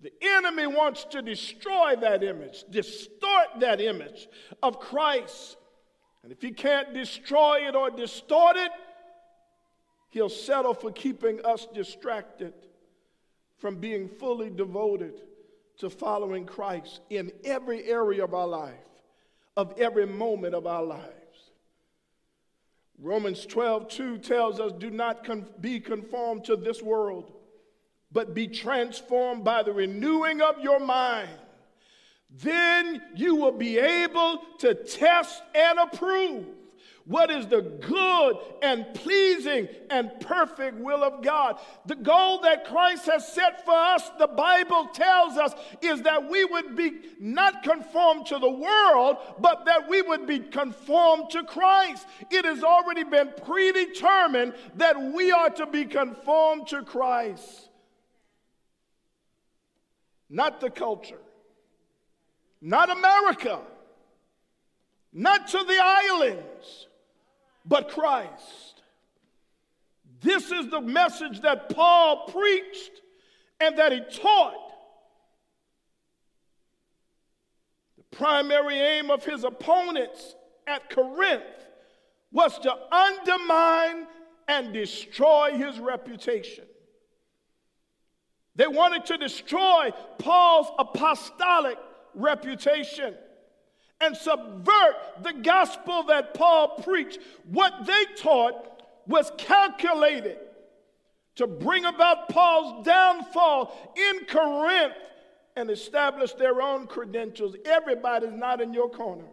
The 0.00 0.12
enemy 0.20 0.66
wants 0.66 1.04
to 1.04 1.22
destroy 1.22 1.96
that 2.00 2.22
image, 2.22 2.64
distort 2.70 3.60
that 3.60 3.80
image 3.80 4.28
of 4.62 4.78
Christ. 4.78 5.56
And 6.22 6.32
if 6.32 6.42
he 6.42 6.52
can't 6.52 6.92
destroy 6.92 7.66
it 7.68 7.74
or 7.74 7.90
distort 7.90 8.56
it, 8.56 8.70
he'll 10.10 10.28
settle 10.28 10.74
for 10.74 10.90
keeping 10.92 11.44
us 11.44 11.66
distracted 11.72 12.52
from 13.58 13.76
being 13.76 14.08
fully 14.08 14.50
devoted 14.50 15.14
to 15.78 15.90
following 15.90 16.44
Christ 16.44 17.00
in 17.10 17.32
every 17.44 17.84
area 17.84 18.24
of 18.24 18.34
our 18.34 18.46
life, 18.46 18.74
of 19.56 19.78
every 19.78 20.06
moment 20.06 20.54
of 20.54 20.66
our 20.66 20.82
lives. 20.82 21.12
Romans 22.98 23.44
12, 23.44 23.88
2 23.88 24.18
tells 24.18 24.58
us, 24.58 24.72
Do 24.72 24.90
not 24.90 25.60
be 25.60 25.80
conformed 25.80 26.44
to 26.44 26.56
this 26.56 26.82
world, 26.82 27.32
but 28.16 28.32
be 28.32 28.48
transformed 28.48 29.44
by 29.44 29.62
the 29.62 29.74
renewing 29.74 30.40
of 30.40 30.58
your 30.58 30.80
mind. 30.80 31.28
Then 32.30 33.02
you 33.14 33.34
will 33.34 33.52
be 33.52 33.78
able 33.78 34.40
to 34.60 34.72
test 34.72 35.42
and 35.54 35.78
approve 35.78 36.46
what 37.04 37.30
is 37.30 37.46
the 37.46 37.60
good 37.60 38.36
and 38.62 38.86
pleasing 38.94 39.68
and 39.90 40.10
perfect 40.20 40.78
will 40.78 41.04
of 41.04 41.22
God. 41.22 41.60
The 41.84 41.94
goal 41.94 42.40
that 42.40 42.64
Christ 42.64 43.04
has 43.04 43.30
set 43.30 43.66
for 43.66 43.74
us, 43.76 44.10
the 44.18 44.28
Bible 44.28 44.88
tells 44.94 45.36
us, 45.36 45.52
is 45.82 46.00
that 46.00 46.30
we 46.30 46.42
would 46.46 46.74
be 46.74 46.92
not 47.20 47.62
conformed 47.62 48.24
to 48.28 48.38
the 48.38 48.50
world, 48.50 49.18
but 49.40 49.66
that 49.66 49.90
we 49.90 50.00
would 50.00 50.26
be 50.26 50.38
conformed 50.38 51.28
to 51.32 51.44
Christ. 51.44 52.06
It 52.30 52.46
has 52.46 52.64
already 52.64 53.04
been 53.04 53.34
predetermined 53.44 54.54
that 54.76 54.98
we 55.00 55.30
are 55.32 55.50
to 55.50 55.66
be 55.66 55.84
conformed 55.84 56.66
to 56.68 56.82
Christ, 56.82 57.68
not 60.28 60.60
the 60.60 60.70
culture, 60.70 61.20
not 62.60 62.90
America, 62.90 63.60
not 65.12 65.48
to 65.48 65.58
the 65.58 65.78
islands 65.80 66.86
but 67.64 67.88
Christ. 67.88 68.82
This 70.20 70.50
is 70.50 70.68
the 70.70 70.80
message 70.80 71.40
that 71.42 71.68
Paul 71.68 72.26
preached 72.28 73.02
and 73.60 73.78
that 73.78 73.92
he 73.92 74.00
taught. 74.00 74.72
The 77.96 78.16
primary 78.16 78.78
aim 78.78 79.10
of 79.10 79.24
his 79.24 79.44
opponents 79.44 80.34
at 80.66 80.90
Corinth 80.90 81.42
was 82.32 82.58
to 82.60 82.74
undermine 82.92 84.06
and 84.48 84.72
destroy 84.72 85.52
his 85.52 85.78
reputation. 85.78 86.64
They 88.56 88.66
wanted 88.66 89.06
to 89.06 89.18
destroy 89.18 89.90
Paul's 90.18 90.68
apostolic 90.78 91.78
reputation 92.14 93.14
and 94.00 94.16
subvert 94.16 95.22
the 95.22 95.34
gospel 95.42 96.04
that 96.04 96.34
Paul 96.34 96.80
preached. 96.82 97.18
What 97.44 97.86
they 97.86 98.04
taught 98.16 98.82
was 99.06 99.30
calculated 99.38 100.38
to 101.36 101.46
bring 101.46 101.84
about 101.84 102.30
Paul's 102.30 102.84
downfall 102.84 103.92
in 103.94 104.24
Corinth 104.24 104.94
and 105.54 105.70
establish 105.70 106.32
their 106.32 106.60
own 106.60 106.86
credentials. 106.86 107.56
Everybody's 107.64 108.32
not 108.32 108.60
in 108.60 108.72
your 108.72 108.88
corner. 108.88 109.24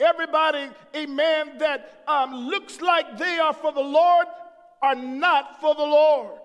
Everybody, 0.00 0.68
a 0.94 1.06
man 1.06 1.58
that 1.58 2.02
um, 2.08 2.34
looks 2.34 2.80
like 2.80 3.18
they 3.18 3.38
are 3.38 3.52
for 3.52 3.72
the 3.72 3.80
Lord, 3.80 4.26
are 4.82 4.94
not 4.94 5.60
for 5.60 5.74
the 5.74 5.82
Lord. 5.82 6.38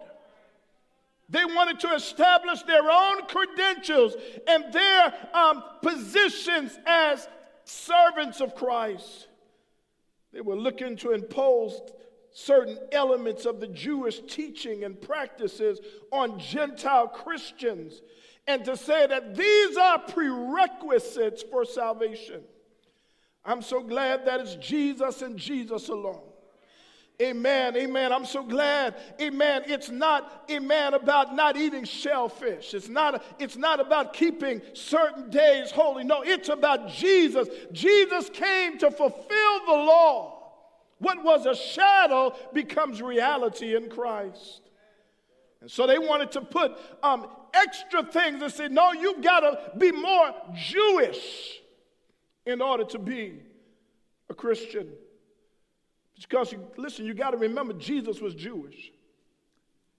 They 1.30 1.44
wanted 1.44 1.80
to 1.82 1.94
establish 1.94 2.62
their 2.64 2.90
own 2.90 3.26
credentials 3.28 4.16
and 4.48 4.72
their 4.72 5.14
um, 5.34 5.64
positions 5.82 6.78
as 6.86 7.28
servants 7.66 8.40
of 8.40 8.56
Christ. 8.56 9.28
They 10.32 10.42
were 10.42 10.56
looking 10.56 10.96
to 10.98 11.12
impose 11.12 11.82
certain 12.32 12.78
elements 12.92 13.46
of 13.46 13.60
the 13.60 13.68
Jewish 13.68 14.22
teaching 14.28 14.84
and 14.84 15.02
practices 15.02 15.80
on 16.12 16.40
Gentile 16.40 17.08
Christians 17.08 18.02
and 18.48 18.64
to 18.64 18.78
say 18.78 19.06
that 19.08 19.36
these 19.36 19.76
are 19.76 20.00
prerequisites 20.00 21.44
for 21.44 21.66
salvation. 21.66 22.42
I'm 23.44 23.62
so 23.62 23.82
glad 23.82 24.26
that 24.26 24.40
it's 24.40 24.56
Jesus 24.56 25.22
and 25.22 25.38
Jesus 25.38 25.90
alone. 25.90 26.27
Amen, 27.20 27.76
amen. 27.76 28.14
I'm 28.14 28.26
so 28.26 28.44
glad. 28.44 28.94
Amen. 29.20 29.64
It's 29.66 29.90
not, 29.90 30.46
amen, 30.52 30.94
about 30.94 31.36
not 31.36 31.58
eating 31.58 31.84
shellfish. 31.84 32.76
It's 32.76 32.90
not, 32.90 33.24
it's 33.40 33.58
not 33.58 33.80
about 33.80 34.14
keeping 34.14 34.62
certain 34.74 35.32
days 35.32 35.72
holy. 35.72 36.04
No, 36.04 36.22
it's 36.22 36.50
about 36.50 36.90
Jesus. 36.90 37.48
Jesus 37.72 38.30
came 38.30 38.78
to 38.78 38.92
fulfill 38.92 39.66
the 39.66 39.72
law. 39.72 40.38
What 41.00 41.24
was 41.24 41.48
a 41.48 41.56
shadow 41.56 42.36
becomes 42.54 43.02
reality 43.02 43.76
in 43.76 43.90
Christ. 43.90 44.62
And 45.62 45.72
so 45.72 45.88
they 45.88 45.98
wanted 45.98 46.32
to 46.34 46.42
put 46.42 46.78
um, 47.02 47.26
extra 47.52 48.04
things 48.04 48.44
and 48.44 48.52
say, 48.52 48.68
no, 48.68 48.94
you've 48.94 49.24
got 49.24 49.40
to 49.40 49.76
be 49.76 49.92
more 49.92 50.36
Jewish 50.56 51.60
in 52.46 52.62
order 52.62 52.84
to 52.86 53.00
be 53.00 53.40
a 54.30 54.36
Christian. 54.36 54.90
Because, 56.20 56.52
you, 56.52 56.66
listen, 56.78 57.06
you 57.06 57.14
got 57.14 57.32
to 57.32 57.38
remember 57.38 57.74
Jesus 57.74 58.20
was 58.20 58.34
Jewish. 58.34 58.92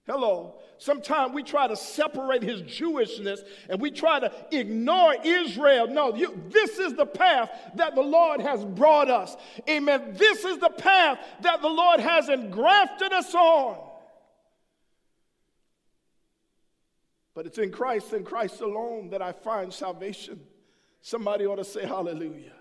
Hello. 0.05 0.55
Sometimes 0.79 1.35
we 1.35 1.43
try 1.43 1.67
to 1.67 1.75
separate 1.75 2.41
his 2.41 2.63
Jewishness 2.63 3.41
and 3.69 3.79
we 3.79 3.91
try 3.91 4.19
to 4.19 4.31
ignore 4.51 5.15
Israel. 5.23 5.87
No, 5.87 6.15
you, 6.15 6.41
this 6.47 6.79
is 6.79 6.93
the 6.93 7.05
path 7.05 7.51
that 7.75 7.93
the 7.93 8.01
Lord 8.01 8.41
has 8.41 8.65
brought 8.65 9.09
us. 9.09 9.37
Amen. 9.69 10.15
This 10.15 10.45
is 10.45 10.57
the 10.57 10.71
path 10.71 11.19
that 11.41 11.61
the 11.61 11.69
Lord 11.69 11.99
has 11.99 12.27
engrafted 12.27 13.13
us 13.13 13.35
on. 13.35 13.77
But 17.35 17.45
it's 17.45 17.59
in 17.59 17.71
Christ 17.71 18.11
and 18.13 18.25
Christ 18.25 18.61
alone 18.61 19.11
that 19.11 19.21
I 19.21 19.31
find 19.31 19.71
salvation. 19.71 20.41
Somebody 21.01 21.45
ought 21.45 21.57
to 21.57 21.63
say 21.63 21.85
hallelujah. 21.85 22.53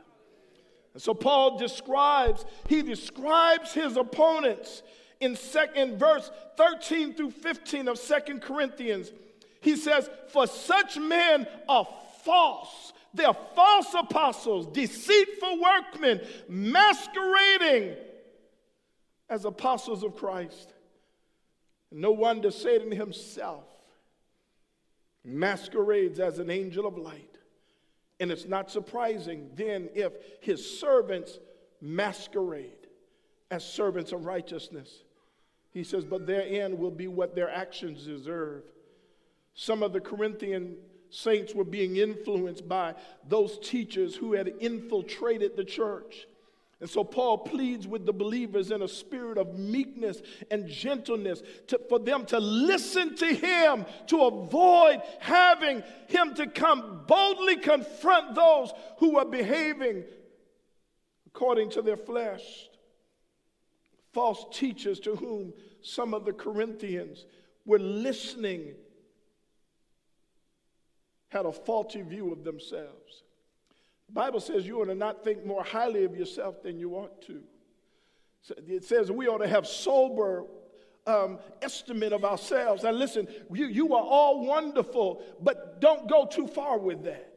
And 0.98 1.02
so 1.04 1.14
Paul 1.14 1.56
describes, 1.56 2.44
he 2.66 2.82
describes 2.82 3.72
his 3.72 3.96
opponents 3.96 4.82
in, 5.20 5.36
sec- 5.36 5.76
in 5.76 5.96
verse 5.96 6.28
13 6.56 7.14
through 7.14 7.30
15 7.30 7.86
of 7.86 8.00
Second 8.00 8.42
Corinthians. 8.42 9.12
He 9.60 9.76
says, 9.76 10.10
For 10.30 10.48
such 10.48 10.96
men 10.96 11.46
are 11.68 11.86
false. 12.24 12.92
They're 13.14 13.32
false 13.54 13.94
apostles, 13.96 14.66
deceitful 14.66 15.60
workmen, 15.62 16.20
masquerading 16.48 17.94
as 19.30 19.44
apostles 19.44 20.02
of 20.02 20.16
Christ. 20.16 20.72
No 21.92 22.10
wonder 22.10 22.50
Satan 22.50 22.90
himself 22.90 23.62
masquerades 25.24 26.18
as 26.18 26.40
an 26.40 26.50
angel 26.50 26.88
of 26.88 26.98
light. 26.98 27.27
And 28.20 28.30
it's 28.30 28.46
not 28.46 28.70
surprising 28.70 29.50
then 29.54 29.88
if 29.94 30.12
his 30.40 30.78
servants 30.78 31.38
masquerade 31.80 32.88
as 33.50 33.64
servants 33.64 34.12
of 34.12 34.26
righteousness. 34.26 35.04
He 35.70 35.84
says, 35.84 36.04
but 36.04 36.26
their 36.26 36.42
end 36.42 36.78
will 36.78 36.90
be 36.90 37.08
what 37.08 37.34
their 37.34 37.50
actions 37.50 38.04
deserve. 38.04 38.62
Some 39.54 39.82
of 39.82 39.92
the 39.92 40.00
Corinthian 40.00 40.76
saints 41.10 41.54
were 41.54 41.64
being 41.64 41.96
influenced 41.96 42.68
by 42.68 42.94
those 43.28 43.58
teachers 43.58 44.14
who 44.14 44.32
had 44.32 44.48
infiltrated 44.60 45.56
the 45.56 45.64
church. 45.64 46.26
And 46.80 46.88
so 46.88 47.02
Paul 47.02 47.38
pleads 47.38 47.88
with 47.88 48.06
the 48.06 48.12
believers 48.12 48.70
in 48.70 48.82
a 48.82 48.88
spirit 48.88 49.36
of 49.36 49.58
meekness 49.58 50.22
and 50.50 50.68
gentleness 50.68 51.42
to, 51.66 51.80
for 51.88 51.98
them 51.98 52.24
to 52.26 52.38
listen 52.38 53.16
to 53.16 53.26
him, 53.26 53.84
to 54.06 54.22
avoid 54.22 55.02
having 55.18 55.82
him 56.06 56.34
to 56.36 56.46
come 56.46 57.02
boldly 57.08 57.56
confront 57.56 58.36
those 58.36 58.72
who 58.98 59.18
are 59.18 59.24
behaving 59.24 60.04
according 61.26 61.70
to 61.70 61.82
their 61.82 61.96
flesh. 61.96 62.68
False 64.12 64.46
teachers 64.52 65.00
to 65.00 65.16
whom 65.16 65.52
some 65.82 66.14
of 66.14 66.24
the 66.24 66.32
Corinthians 66.32 67.26
were 67.64 67.78
listening 67.80 68.74
had 71.28 71.44
a 71.44 71.52
faulty 71.52 72.02
view 72.02 72.32
of 72.32 72.44
themselves. 72.44 73.24
The 74.08 74.12
Bible 74.12 74.40
says 74.40 74.66
you 74.66 74.80
ought 74.80 74.86
to 74.86 74.94
not 74.94 75.22
think 75.22 75.44
more 75.44 75.62
highly 75.62 76.04
of 76.04 76.16
yourself 76.16 76.62
than 76.62 76.78
you 76.78 76.94
ought 76.94 77.22
to. 77.22 77.40
It 78.66 78.84
says 78.84 79.12
we 79.12 79.28
ought 79.28 79.38
to 79.38 79.48
have 79.48 79.66
sober 79.66 80.46
um, 81.06 81.38
estimate 81.62 82.12
of 82.12 82.24
ourselves. 82.24 82.84
And 82.84 82.98
listen, 82.98 83.28
you, 83.52 83.66
you 83.66 83.94
are 83.94 84.02
all 84.02 84.44
wonderful, 84.46 85.22
but 85.42 85.80
don't 85.80 86.08
go 86.08 86.26
too 86.26 86.46
far 86.46 86.78
with 86.78 87.04
that. 87.04 87.32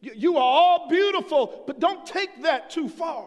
You, 0.00 0.12
you 0.14 0.36
are 0.36 0.42
all 0.42 0.88
beautiful, 0.88 1.64
but 1.66 1.80
don't 1.80 2.06
take 2.06 2.42
that 2.42 2.70
too 2.70 2.88
far. 2.88 3.26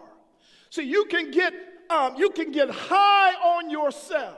See, 0.70 0.84
you 0.84 1.06
can 1.06 1.32
get 1.32 1.54
um, 1.90 2.16
you 2.18 2.30
can 2.32 2.52
get 2.52 2.70
high 2.70 3.34
on 3.34 3.70
yourself. 3.70 4.38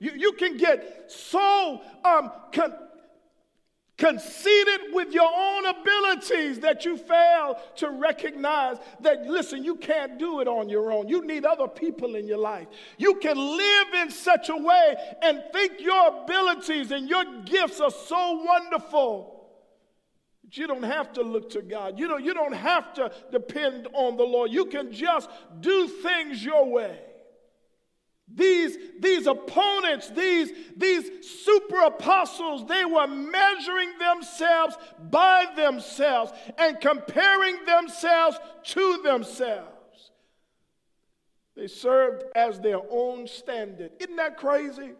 You, 0.00 0.12
you 0.16 0.32
can 0.32 0.56
get 0.56 1.12
so 1.12 1.80
um, 2.04 2.32
con- 2.52 2.74
conceited 4.02 4.92
with 4.92 5.12
your 5.12 5.30
own 5.32 5.64
abilities 5.64 6.58
that 6.58 6.84
you 6.84 6.96
fail 6.96 7.56
to 7.76 7.88
recognize 7.88 8.78
that, 8.98 9.24
listen, 9.26 9.62
you 9.62 9.76
can't 9.76 10.18
do 10.18 10.40
it 10.40 10.48
on 10.48 10.68
your 10.68 10.90
own. 10.90 11.06
You 11.06 11.24
need 11.24 11.44
other 11.44 11.68
people 11.68 12.16
in 12.16 12.26
your 12.26 12.38
life. 12.38 12.66
You 12.98 13.14
can 13.20 13.36
live 13.36 13.94
in 13.94 14.10
such 14.10 14.48
a 14.48 14.56
way 14.56 14.96
and 15.22 15.40
think 15.52 15.80
your 15.80 16.24
abilities 16.24 16.90
and 16.90 17.08
your 17.08 17.24
gifts 17.44 17.80
are 17.80 17.92
so 17.92 18.42
wonderful. 18.44 19.46
that 20.42 20.56
You 20.56 20.66
don't 20.66 20.82
have 20.82 21.12
to 21.12 21.22
look 21.22 21.50
to 21.50 21.62
God. 21.62 21.96
You 21.96 22.08
don't, 22.08 22.24
you 22.24 22.34
don't 22.34 22.54
have 22.54 22.92
to 22.94 23.12
depend 23.30 23.86
on 23.92 24.16
the 24.16 24.24
Lord. 24.24 24.50
You 24.50 24.64
can 24.64 24.90
just 24.90 25.30
do 25.60 25.86
things 25.86 26.44
your 26.44 26.68
way. 26.68 26.98
These, 28.34 28.78
these 29.00 29.26
opponents, 29.26 30.08
these, 30.08 30.52
these 30.76 31.28
super 31.44 31.80
apostles, 31.80 32.66
they 32.66 32.84
were 32.84 33.06
measuring 33.06 33.98
themselves 33.98 34.76
by 35.10 35.46
themselves 35.54 36.32
and 36.56 36.80
comparing 36.80 37.64
themselves 37.64 38.38
to 38.64 39.02
themselves. 39.02 40.12
They 41.54 41.66
served 41.66 42.24
as 42.34 42.58
their 42.60 42.80
own 42.90 43.26
standard. 43.26 43.92
Isn't 44.00 44.16
that 44.16 44.38
crazy? 44.38 44.92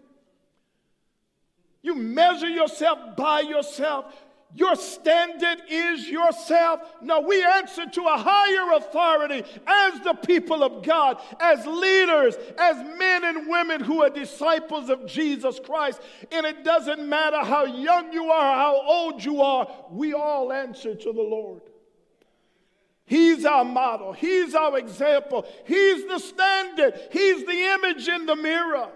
You 1.80 1.94
measure 1.94 2.48
yourself 2.48 3.16
by 3.16 3.40
yourself. 3.40 4.14
Your 4.54 4.76
standard 4.76 5.62
is 5.68 6.08
yourself. 6.08 6.80
No, 7.00 7.20
we 7.20 7.42
answer 7.42 7.86
to 7.86 8.02
a 8.02 8.18
higher 8.18 8.76
authority 8.76 9.44
as 9.66 10.00
the 10.00 10.12
people 10.12 10.62
of 10.62 10.82
God, 10.84 11.20
as 11.40 11.64
leaders, 11.66 12.36
as 12.58 12.76
men 12.98 13.24
and 13.24 13.48
women 13.48 13.80
who 13.80 14.02
are 14.02 14.10
disciples 14.10 14.90
of 14.90 15.06
Jesus 15.06 15.58
Christ. 15.64 16.02
And 16.30 16.44
it 16.44 16.64
doesn't 16.64 17.08
matter 17.08 17.38
how 17.38 17.64
young 17.64 18.12
you 18.12 18.30
are, 18.30 18.56
how 18.56 18.82
old 18.82 19.24
you 19.24 19.40
are, 19.40 19.66
we 19.90 20.12
all 20.12 20.52
answer 20.52 20.94
to 20.94 21.12
the 21.12 21.22
Lord. 21.22 21.62
He's 23.06 23.46
our 23.46 23.64
model, 23.64 24.12
He's 24.12 24.54
our 24.54 24.78
example, 24.78 25.46
He's 25.64 26.06
the 26.06 26.18
standard, 26.18 27.00
He's 27.10 27.44
the 27.46 27.74
image 27.74 28.06
in 28.06 28.26
the 28.26 28.36
mirror. 28.36 28.88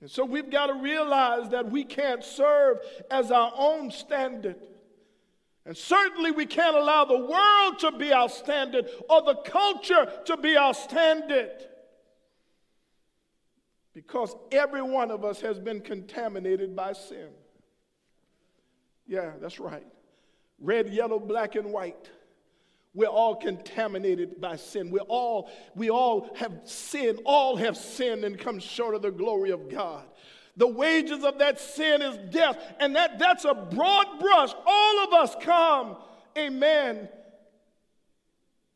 And 0.00 0.10
so 0.10 0.24
we've 0.24 0.50
got 0.50 0.68
to 0.68 0.74
realize 0.74 1.50
that 1.50 1.70
we 1.70 1.84
can't 1.84 2.24
serve 2.24 2.78
as 3.10 3.30
our 3.30 3.52
own 3.56 3.90
standard. 3.90 4.56
And 5.66 5.76
certainly 5.76 6.30
we 6.30 6.46
can't 6.46 6.76
allow 6.76 7.04
the 7.04 7.18
world 7.18 7.78
to 7.80 7.92
be 7.92 8.12
our 8.12 8.28
standard 8.28 8.88
or 9.10 9.22
the 9.22 9.34
culture 9.36 10.10
to 10.24 10.36
be 10.38 10.56
our 10.56 10.72
standard. 10.72 11.52
Because 13.92 14.34
every 14.50 14.82
one 14.82 15.10
of 15.10 15.24
us 15.24 15.40
has 15.42 15.58
been 15.58 15.80
contaminated 15.80 16.74
by 16.74 16.94
sin. 16.94 17.28
Yeah, 19.06 19.32
that's 19.40 19.60
right. 19.60 19.86
Red, 20.58 20.88
yellow, 20.88 21.18
black, 21.18 21.56
and 21.56 21.72
white. 21.72 22.08
We're 22.92 23.06
all 23.06 23.36
contaminated 23.36 24.40
by 24.40 24.56
sin. 24.56 24.90
We're 24.90 25.00
all, 25.00 25.48
we 25.76 25.90
all 25.90 26.34
have 26.36 26.52
sinned. 26.64 27.20
All 27.24 27.56
have 27.56 27.76
sinned 27.76 28.24
and 28.24 28.38
come 28.38 28.58
short 28.58 28.94
of 28.94 29.02
the 29.02 29.12
glory 29.12 29.50
of 29.50 29.68
God. 29.68 30.04
The 30.56 30.66
wages 30.66 31.22
of 31.22 31.38
that 31.38 31.60
sin 31.60 32.02
is 32.02 32.18
death. 32.32 32.58
And 32.80 32.96
that, 32.96 33.18
that's 33.18 33.44
a 33.44 33.54
broad 33.54 34.18
brush. 34.18 34.52
All 34.66 35.04
of 35.04 35.12
us 35.12 35.36
come, 35.40 35.96
amen, 36.36 37.08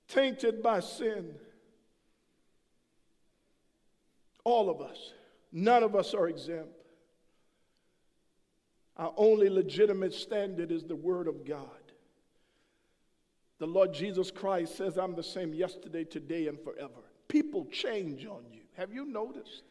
tainted 0.08 0.62
by 0.62 0.80
sin. 0.80 1.34
All 4.44 4.70
of 4.70 4.80
us. 4.80 5.12
None 5.50 5.82
of 5.82 5.96
us 5.96 6.14
are 6.14 6.28
exempt. 6.28 6.68
Our 8.96 9.12
only 9.16 9.48
legitimate 9.48 10.14
standard 10.14 10.70
is 10.70 10.84
the 10.84 10.96
Word 10.96 11.26
of 11.26 11.44
God. 11.44 11.83
The 13.58 13.66
Lord 13.66 13.94
Jesus 13.94 14.30
Christ 14.30 14.76
says, 14.76 14.98
I'm 14.98 15.14
the 15.14 15.22
same 15.22 15.54
yesterday, 15.54 16.04
today, 16.04 16.48
and 16.48 16.60
forever. 16.60 17.00
People 17.28 17.66
change 17.66 18.26
on 18.26 18.42
you. 18.52 18.62
Have 18.76 18.92
you 18.92 19.06
noticed? 19.06 19.62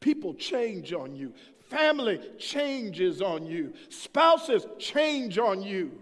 People 0.00 0.34
change 0.34 0.92
on 0.92 1.16
you. 1.16 1.32
Family 1.70 2.20
changes 2.38 3.22
on 3.22 3.46
you. 3.46 3.72
Spouses 3.88 4.66
change 4.78 5.38
on 5.38 5.62
you. 5.62 5.92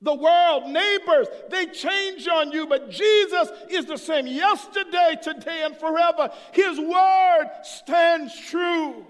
The 0.00 0.14
world, 0.14 0.68
neighbors, 0.68 1.28
they 1.48 1.66
change 1.66 2.26
on 2.26 2.50
you, 2.50 2.66
but 2.66 2.90
Jesus 2.90 3.48
is 3.68 3.86
the 3.86 3.96
same 3.96 4.26
yesterday, 4.26 5.16
today, 5.20 5.62
and 5.64 5.76
forever. 5.76 6.30
His 6.52 6.78
word 6.78 7.50
stands 7.62 8.38
true. 8.48 9.06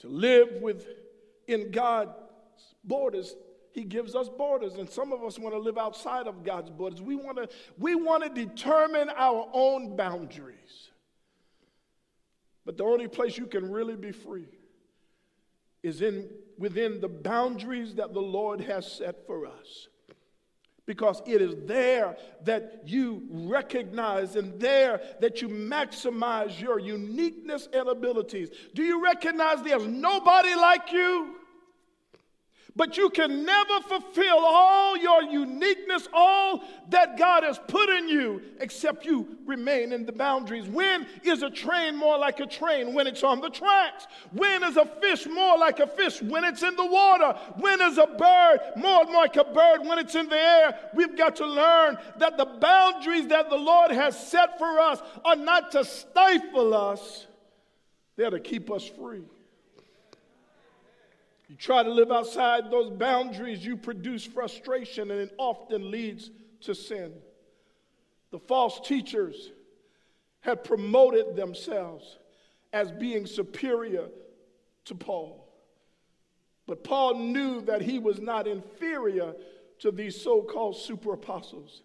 To 0.00 0.08
live 0.08 0.60
with 0.60 0.86
in 1.46 1.70
God's 1.70 2.12
borders, 2.88 3.36
He 3.72 3.84
gives 3.84 4.14
us 4.14 4.28
borders, 4.28 4.74
and 4.74 4.88
some 4.88 5.12
of 5.12 5.22
us 5.22 5.38
want 5.38 5.54
to 5.54 5.60
live 5.60 5.78
outside 5.78 6.26
of 6.26 6.42
God's 6.42 6.70
borders. 6.70 7.00
We 7.00 7.14
want 7.14 7.36
to, 7.36 7.48
we 7.78 7.94
want 7.94 8.24
to 8.24 8.46
determine 8.46 9.10
our 9.10 9.48
own 9.52 9.94
boundaries. 9.94 10.90
But 12.64 12.76
the 12.76 12.84
only 12.84 13.08
place 13.08 13.38
you 13.38 13.46
can 13.46 13.70
really 13.70 13.96
be 13.96 14.12
free 14.12 14.48
is 15.82 16.02
in, 16.02 16.28
within 16.58 17.00
the 17.00 17.08
boundaries 17.08 17.94
that 17.94 18.12
the 18.12 18.20
Lord 18.20 18.60
has 18.60 18.90
set 18.90 19.26
for 19.26 19.46
us. 19.46 19.88
Because 20.84 21.22
it 21.26 21.42
is 21.42 21.54
there 21.66 22.16
that 22.44 22.82
you 22.86 23.26
recognize 23.30 24.36
and 24.36 24.58
there 24.58 25.00
that 25.20 25.42
you 25.42 25.48
maximize 25.48 26.60
your 26.60 26.78
uniqueness 26.78 27.68
and 27.72 27.88
abilities. 27.88 28.48
Do 28.74 28.82
you 28.82 29.04
recognize 29.04 29.62
there's 29.62 29.86
nobody 29.86 30.54
like 30.54 30.92
you? 30.92 31.36
But 32.78 32.96
you 32.96 33.10
can 33.10 33.44
never 33.44 33.80
fulfill 33.80 34.38
all 34.38 34.96
your 34.96 35.24
uniqueness, 35.24 36.06
all 36.12 36.62
that 36.90 37.18
God 37.18 37.42
has 37.42 37.58
put 37.66 37.88
in 37.88 38.08
you, 38.08 38.40
except 38.60 39.04
you 39.04 39.36
remain 39.46 39.92
in 39.92 40.06
the 40.06 40.12
boundaries. 40.12 40.68
When 40.68 41.04
is 41.24 41.42
a 41.42 41.50
train 41.50 41.96
more 41.96 42.16
like 42.16 42.38
a 42.38 42.46
train? 42.46 42.94
When 42.94 43.08
it's 43.08 43.24
on 43.24 43.40
the 43.40 43.50
tracks. 43.50 44.06
When 44.30 44.62
is 44.62 44.76
a 44.76 44.86
fish 44.86 45.26
more 45.26 45.58
like 45.58 45.80
a 45.80 45.88
fish? 45.88 46.22
When 46.22 46.44
it's 46.44 46.62
in 46.62 46.76
the 46.76 46.86
water. 46.86 47.36
When 47.56 47.80
is 47.80 47.98
a 47.98 48.06
bird 48.06 48.60
more 48.76 49.04
like 49.06 49.34
a 49.34 49.42
bird? 49.42 49.80
When 49.84 49.98
it's 49.98 50.14
in 50.14 50.28
the 50.28 50.38
air. 50.38 50.78
We've 50.94 51.18
got 51.18 51.34
to 51.36 51.46
learn 51.46 51.98
that 52.18 52.38
the 52.38 52.46
boundaries 52.46 53.26
that 53.26 53.50
the 53.50 53.56
Lord 53.56 53.90
has 53.90 54.16
set 54.28 54.56
for 54.56 54.78
us 54.78 55.02
are 55.24 55.34
not 55.34 55.72
to 55.72 55.84
stifle 55.84 56.72
us, 56.74 57.26
they're 58.14 58.30
to 58.30 58.38
keep 58.38 58.70
us 58.70 58.84
free. 58.84 59.24
You 61.48 61.56
try 61.56 61.82
to 61.82 61.90
live 61.90 62.12
outside 62.12 62.70
those 62.70 62.90
boundaries, 62.90 63.64
you 63.64 63.76
produce 63.76 64.24
frustration, 64.24 65.10
and 65.10 65.20
it 65.20 65.34
often 65.38 65.90
leads 65.90 66.30
to 66.62 66.74
sin. 66.74 67.14
The 68.30 68.38
false 68.38 68.80
teachers 68.80 69.50
had 70.40 70.62
promoted 70.62 71.36
themselves 71.36 72.18
as 72.72 72.92
being 72.92 73.26
superior 73.26 74.08
to 74.84 74.94
Paul. 74.94 75.48
But 76.66 76.84
Paul 76.84 77.14
knew 77.14 77.62
that 77.62 77.80
he 77.80 77.98
was 77.98 78.20
not 78.20 78.46
inferior 78.46 79.34
to 79.80 79.90
these 79.90 80.20
so 80.20 80.42
called 80.42 80.76
super 80.76 81.14
apostles. 81.14 81.82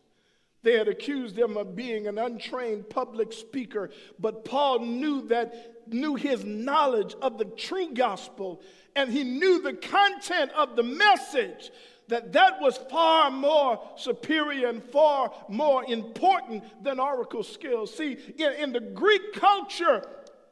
They 0.62 0.78
had 0.78 0.90
accused 0.90 1.38
him 1.38 1.56
of 1.58 1.76
being 1.76 2.08
an 2.08 2.18
untrained 2.18 2.90
public 2.90 3.32
speaker, 3.32 3.92
but 4.20 4.44
Paul 4.44 4.80
knew 4.80 5.28
that 5.28 5.88
knew 5.88 6.16
his 6.16 6.44
knowledge 6.46 7.16
of 7.22 7.38
the 7.38 7.46
true 7.46 7.94
gospel 7.94 8.62
and 8.96 9.12
he 9.12 9.24
knew 9.24 9.62
the 9.62 9.74
content 9.74 10.52
of 10.52 10.76
the 10.76 10.84
message 10.84 11.72
that 12.10 12.34
that 12.34 12.60
was 12.62 12.78
far 12.90 13.32
more 13.32 13.82
superior 13.96 14.68
and 14.68 14.84
far 14.84 15.32
more 15.48 15.84
important 15.86 16.64
than 16.84 17.00
oracle 17.00 17.44
skills 17.44 17.96
see 17.96 18.18
in, 18.38 18.54
in 18.54 18.72
the 18.74 18.80
greek 18.80 19.34
culture 19.34 20.06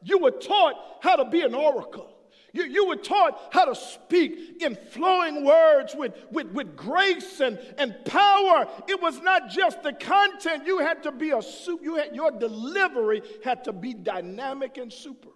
you 0.03 0.17
were 0.17 0.31
taught 0.31 0.73
how 1.01 1.15
to 1.15 1.25
be 1.25 1.41
an 1.41 1.53
oracle 1.53 2.11
you, 2.53 2.63
you 2.63 2.87
were 2.87 2.97
taught 2.97 3.49
how 3.51 3.65
to 3.65 3.75
speak 3.75 4.61
in 4.61 4.75
flowing 4.75 5.45
words 5.45 5.95
with, 5.95 6.13
with, 6.31 6.47
with 6.47 6.75
grace 6.75 7.39
and, 7.39 7.57
and 7.77 7.95
power. 8.05 8.67
It 8.87 9.01
was 9.01 9.21
not 9.21 9.49
just 9.49 9.83
the 9.83 9.93
content. 9.93 10.65
You 10.65 10.79
had 10.79 11.03
to 11.03 11.11
be 11.11 11.31
a 11.31 11.39
you 11.81 11.95
had, 11.95 12.13
your 12.13 12.31
delivery 12.31 13.21
had 13.43 13.63
to 13.65 13.73
be 13.73 13.93
dynamic 13.93 14.77
and 14.77 14.91
super. 14.91 15.29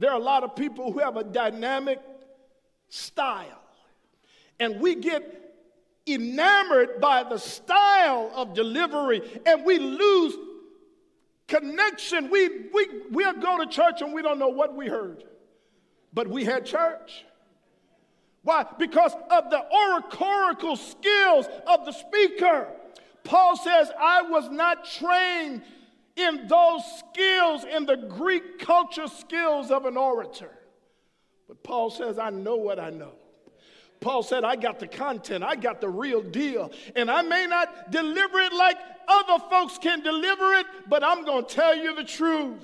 There 0.00 0.10
are 0.10 0.16
a 0.16 0.22
lot 0.22 0.44
of 0.44 0.56
people 0.56 0.92
who 0.92 0.98
have 1.00 1.18
a 1.18 1.22
dynamic 1.22 2.00
style, 2.88 3.62
and 4.58 4.80
we 4.80 4.94
get 4.94 5.54
enamored 6.06 7.02
by 7.02 7.22
the 7.22 7.36
style 7.36 8.32
of 8.34 8.54
delivery, 8.54 9.20
and 9.44 9.62
we 9.62 9.78
lose 9.78 10.34
connection. 11.46 12.30
We, 12.30 12.48
we, 12.72 12.86
we'll 13.10 13.34
go 13.34 13.58
to 13.58 13.66
church 13.66 14.00
and 14.00 14.14
we 14.14 14.22
don't 14.22 14.38
know 14.38 14.48
what 14.48 14.74
we 14.74 14.86
heard, 14.86 15.22
but 16.14 16.28
we 16.28 16.46
had 16.46 16.64
church. 16.64 17.26
Why? 18.42 18.64
Because 18.78 19.12
of 19.30 19.50
the 19.50 19.62
oratorical 19.70 20.76
skills 20.76 21.46
of 21.66 21.84
the 21.84 21.92
speaker. 21.92 22.68
Paul 23.22 23.54
says, 23.54 23.90
I 24.00 24.22
was 24.22 24.48
not 24.48 24.86
trained 24.86 25.60
in 26.22 26.46
those 26.46 26.82
skills, 26.98 27.64
in 27.64 27.86
the 27.86 27.96
Greek 27.96 28.58
culture 28.58 29.08
skills 29.08 29.70
of 29.70 29.86
an 29.86 29.96
orator. 29.96 30.50
But 31.48 31.62
Paul 31.62 31.90
says, 31.90 32.18
I 32.18 32.30
know 32.30 32.56
what 32.56 32.78
I 32.78 32.90
know. 32.90 33.12
Paul 34.00 34.22
said, 34.22 34.44
I 34.44 34.56
got 34.56 34.78
the 34.78 34.86
content, 34.86 35.44
I 35.44 35.56
got 35.56 35.80
the 35.80 35.88
real 35.88 36.22
deal. 36.22 36.72
And 36.96 37.10
I 37.10 37.22
may 37.22 37.46
not 37.46 37.90
deliver 37.90 38.40
it 38.40 38.52
like 38.52 38.78
other 39.08 39.44
folks 39.50 39.76
can 39.76 40.00
deliver 40.00 40.54
it, 40.54 40.66
but 40.88 41.04
I'm 41.04 41.24
going 41.24 41.44
to 41.44 41.54
tell 41.54 41.76
you 41.76 41.94
the 41.94 42.04
truth 42.04 42.62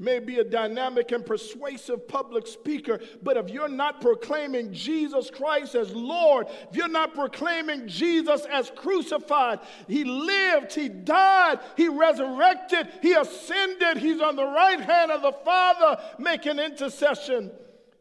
may 0.00 0.18
be 0.18 0.38
a 0.38 0.44
dynamic 0.44 1.12
and 1.12 1.24
persuasive 1.24 2.08
public 2.08 2.46
speaker, 2.46 2.98
but 3.22 3.36
if 3.36 3.50
you're 3.50 3.68
not 3.68 4.00
proclaiming 4.00 4.72
Jesus 4.72 5.30
Christ 5.30 5.74
as 5.74 5.94
Lord, 5.94 6.46
if 6.70 6.76
you're 6.76 6.88
not 6.88 7.14
proclaiming 7.14 7.86
Jesus 7.86 8.46
as 8.50 8.70
crucified, 8.74 9.60
He 9.86 10.04
lived, 10.04 10.74
He 10.74 10.88
died, 10.88 11.60
He 11.76 11.88
resurrected, 11.88 12.88
He 13.02 13.12
ascended, 13.12 13.98
He's 13.98 14.20
on 14.20 14.36
the 14.36 14.46
right 14.46 14.80
hand 14.80 15.10
of 15.10 15.22
the 15.22 15.32
Father 15.44 16.02
making 16.18 16.58
intercession. 16.58 17.50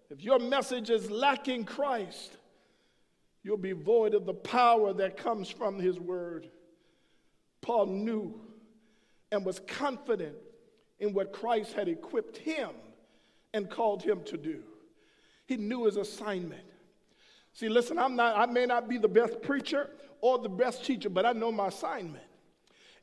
If 0.10 0.24
your 0.24 0.40
message 0.40 0.90
is 0.90 1.12
lacking 1.12 1.66
Christ, 1.66 2.38
you'll 3.44 3.58
be 3.58 3.74
void 3.74 4.14
of 4.14 4.26
the 4.26 4.34
power 4.34 4.94
that 4.94 5.18
comes 5.18 5.50
from 5.50 5.80
His 5.80 6.00
Word. 6.00 6.50
Paul 7.62 7.88
knew 7.88 8.40
and 9.32 9.46
was 9.46 9.60
confident 9.68 10.36
in 11.00 11.14
what 11.14 11.32
Christ 11.32 11.74
had 11.74 11.88
equipped 11.88 12.38
him 12.38 12.70
and 13.54 13.70
called 13.70 14.04
him 14.04 14.24
to 14.26 14.38
do. 14.38 14.62
He 15.46 15.58
knew 15.58 15.86
his 15.86 15.98
assignment. 15.98 16.64
See, 17.54 17.70
listen, 17.70 17.98
I'm 17.98 18.16
not, 18.16 18.38
I 18.38 18.46
may 18.46 18.66
not 18.66 18.88
be 18.88 18.98
the 18.98 19.08
best 19.08 19.42
preacher 19.42 19.90
or 20.22 20.38
the 20.38 20.50
best 20.50 20.86
teacher, 20.86 21.10
but 21.10 21.26
I 21.26 21.34
know 21.34 21.52
my 21.52 21.68
assignment. 21.68 22.24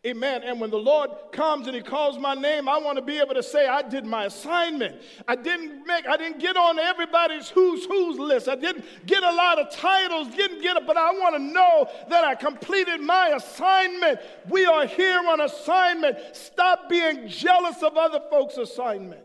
Amen. 0.07 0.45
And 0.45 0.61
when 0.61 0.71
the 0.71 0.79
Lord 0.79 1.11
comes 1.33 1.67
and 1.67 1.75
He 1.75 1.83
calls 1.83 2.17
my 2.17 2.35
name, 2.35 2.69
I 2.69 2.79
want 2.79 2.97
to 2.97 3.03
be 3.03 3.19
able 3.19 3.35
to 3.35 3.43
say, 3.43 3.67
I 3.67 3.83
did 3.83 4.07
my 4.07 4.27
assignment. 4.27 5.03
I 5.27 5.35
didn't 5.35 5.85
make, 5.85 6.07
I 6.07 6.17
didn't 6.17 6.39
get 6.39 6.57
on 6.57 6.79
everybody's 6.79 7.49
who's 7.49 7.85
who's 7.87 8.17
list. 8.17 8.49
I 8.49 8.55
didn't 8.55 8.85
get 9.07 9.25
a 9.25 9.33
lot 9.33 9.59
of 9.59 9.69
titles, 9.73 10.29
didn't 10.29 10.63
get 10.63 10.77
it, 10.77 10.87
but 10.87 10.97
I 10.97 11.11
want 11.11 11.35
to 11.35 11.43
know 11.43 11.91
that 12.09 12.23
I 12.23 12.37
completed 12.37 13.01
my 13.01 13.31
assignment. 13.31 14.21
We 14.49 14.65
are 14.65 14.87
here 14.87 15.19
on 15.29 15.41
assignment. 15.41 16.19
Stop 16.33 16.89
being 16.89 17.27
jealous 17.27 17.83
of 17.83 17.97
other 17.97 18.21
folks' 18.31 18.59
assignment. 18.59 19.23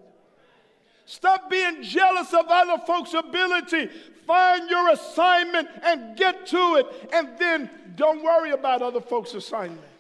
Stop 1.05 1.47
being 1.51 1.83
jealous 1.83 2.33
of 2.33 2.45
other 2.49 2.81
folks' 2.87 3.13
ability. 3.13 3.87
Find 4.25 4.67
your 4.67 4.89
assignment 4.89 5.67
and 5.83 6.17
get 6.17 6.47
to 6.47 6.75
it. 6.77 7.09
And 7.13 7.37
then 7.37 7.69
don't 7.95 8.23
worry 8.23 8.49
about 8.49 8.81
other 8.81 9.01
folks' 9.01 9.35
assignment. 9.35 9.90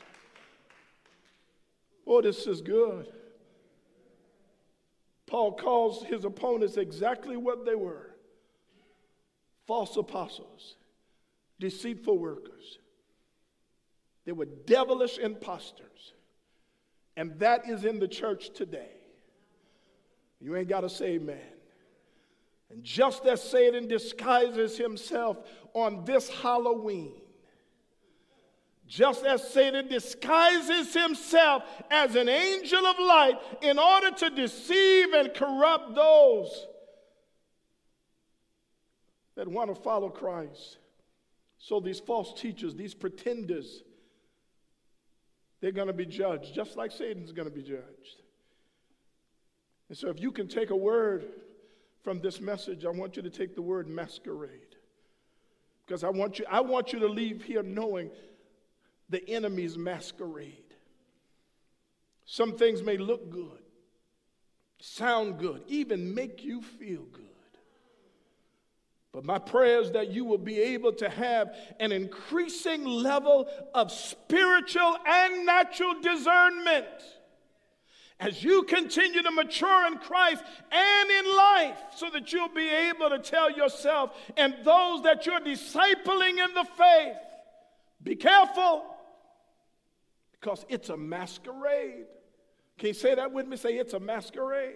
Oh, 2.05 2.21
this 2.21 2.47
is 2.47 2.61
good. 2.61 3.07
Paul 5.27 5.53
calls 5.53 6.03
his 6.03 6.25
opponents 6.25 6.77
exactly 6.77 7.37
what 7.37 7.65
they 7.65 7.75
were 7.75 8.07
false 9.67 9.95
apostles, 9.95 10.75
deceitful 11.59 12.17
workers. 12.17 12.79
They 14.25 14.33
were 14.33 14.45
devilish 14.45 15.17
impostors. 15.17 16.13
And 17.15 17.39
that 17.39 17.69
is 17.69 17.85
in 17.85 17.99
the 17.99 18.07
church 18.07 18.49
today. 18.49 18.91
You 20.41 20.57
ain't 20.57 20.67
got 20.67 20.81
to 20.81 20.89
say 20.89 21.13
amen. 21.13 21.37
And 22.69 22.83
just 22.83 23.25
as 23.25 23.41
Satan 23.41 23.87
disguises 23.87 24.77
himself 24.77 25.37
on 25.73 26.03
this 26.03 26.29
Halloween, 26.29 27.20
just 28.91 29.23
as 29.23 29.41
Satan 29.53 29.87
disguises 29.87 30.93
himself 30.93 31.63
as 31.89 32.17
an 32.17 32.27
angel 32.27 32.85
of 32.85 32.99
light 32.99 33.39
in 33.61 33.79
order 33.79 34.11
to 34.11 34.29
deceive 34.29 35.13
and 35.13 35.33
corrupt 35.33 35.95
those 35.95 36.67
that 39.35 39.47
want 39.47 39.73
to 39.73 39.81
follow 39.81 40.09
Christ. 40.09 40.77
So 41.57 41.79
these 41.79 42.01
false 42.01 42.33
teachers, 42.33 42.75
these 42.75 42.93
pretenders, 42.93 43.81
they're 45.61 45.71
going 45.71 45.87
to 45.87 45.93
be 45.93 46.05
judged, 46.05 46.53
just 46.53 46.75
like 46.75 46.91
Satan's 46.91 47.31
going 47.31 47.47
to 47.47 47.55
be 47.55 47.63
judged. 47.63 48.23
And 49.87 49.97
so 49.97 50.09
if 50.09 50.19
you 50.19 50.33
can 50.33 50.49
take 50.49 50.69
a 50.69 50.75
word 50.75 51.29
from 52.03 52.19
this 52.19 52.41
message, 52.41 52.83
I 52.83 52.89
want 52.89 53.15
you 53.15 53.21
to 53.21 53.29
take 53.29 53.55
the 53.55 53.61
word 53.61 53.87
masquerade. 53.87 54.75
Because 55.87 56.03
I 56.03 56.09
want 56.09 56.39
you, 56.39 56.45
I 56.51 56.59
want 56.59 56.91
you 56.91 56.99
to 56.99 57.07
leave 57.07 57.41
here 57.41 57.63
knowing 57.63 58.11
the 59.11 59.29
enemy's 59.29 59.77
masquerade. 59.77 60.55
Some 62.25 62.57
things 62.57 62.81
may 62.81 62.97
look 62.97 63.29
good, 63.29 63.61
sound 64.79 65.37
good, 65.37 65.63
even 65.67 66.15
make 66.15 66.43
you 66.43 66.61
feel 66.61 67.03
good. 67.03 67.25
But 69.11 69.25
my 69.25 69.37
prayer 69.37 69.81
is 69.81 69.91
that 69.91 70.07
you 70.11 70.23
will 70.23 70.37
be 70.37 70.57
able 70.57 70.93
to 70.93 71.09
have 71.09 71.53
an 71.81 71.91
increasing 71.91 72.85
level 72.85 73.49
of 73.73 73.91
spiritual 73.91 74.95
and 75.05 75.45
natural 75.45 75.99
discernment 76.01 76.85
as 78.21 78.41
you 78.41 78.63
continue 78.63 79.21
to 79.21 79.31
mature 79.31 79.87
in 79.87 79.97
Christ 79.97 80.43
and 80.71 81.09
in 81.09 81.35
life, 81.35 81.77
so 81.95 82.09
that 82.11 82.31
you'll 82.31 82.49
be 82.49 82.69
able 82.69 83.09
to 83.09 83.19
tell 83.19 83.51
yourself 83.51 84.15
and 84.37 84.55
those 84.63 85.01
that 85.03 85.25
you're 85.25 85.41
discipling 85.41 86.37
in 86.37 86.53
the 86.53 86.65
faith 86.77 87.17
be 88.03 88.15
careful 88.15 88.85
because 90.41 90.65
it's 90.69 90.89
a 90.89 90.97
masquerade. 90.97 92.07
Can 92.77 92.87
you 92.87 92.93
say 92.93 93.13
that 93.13 93.31
with 93.31 93.47
me? 93.47 93.57
Say 93.57 93.77
it's 93.77 93.93
a 93.93 93.99
masquerade. 93.99 94.75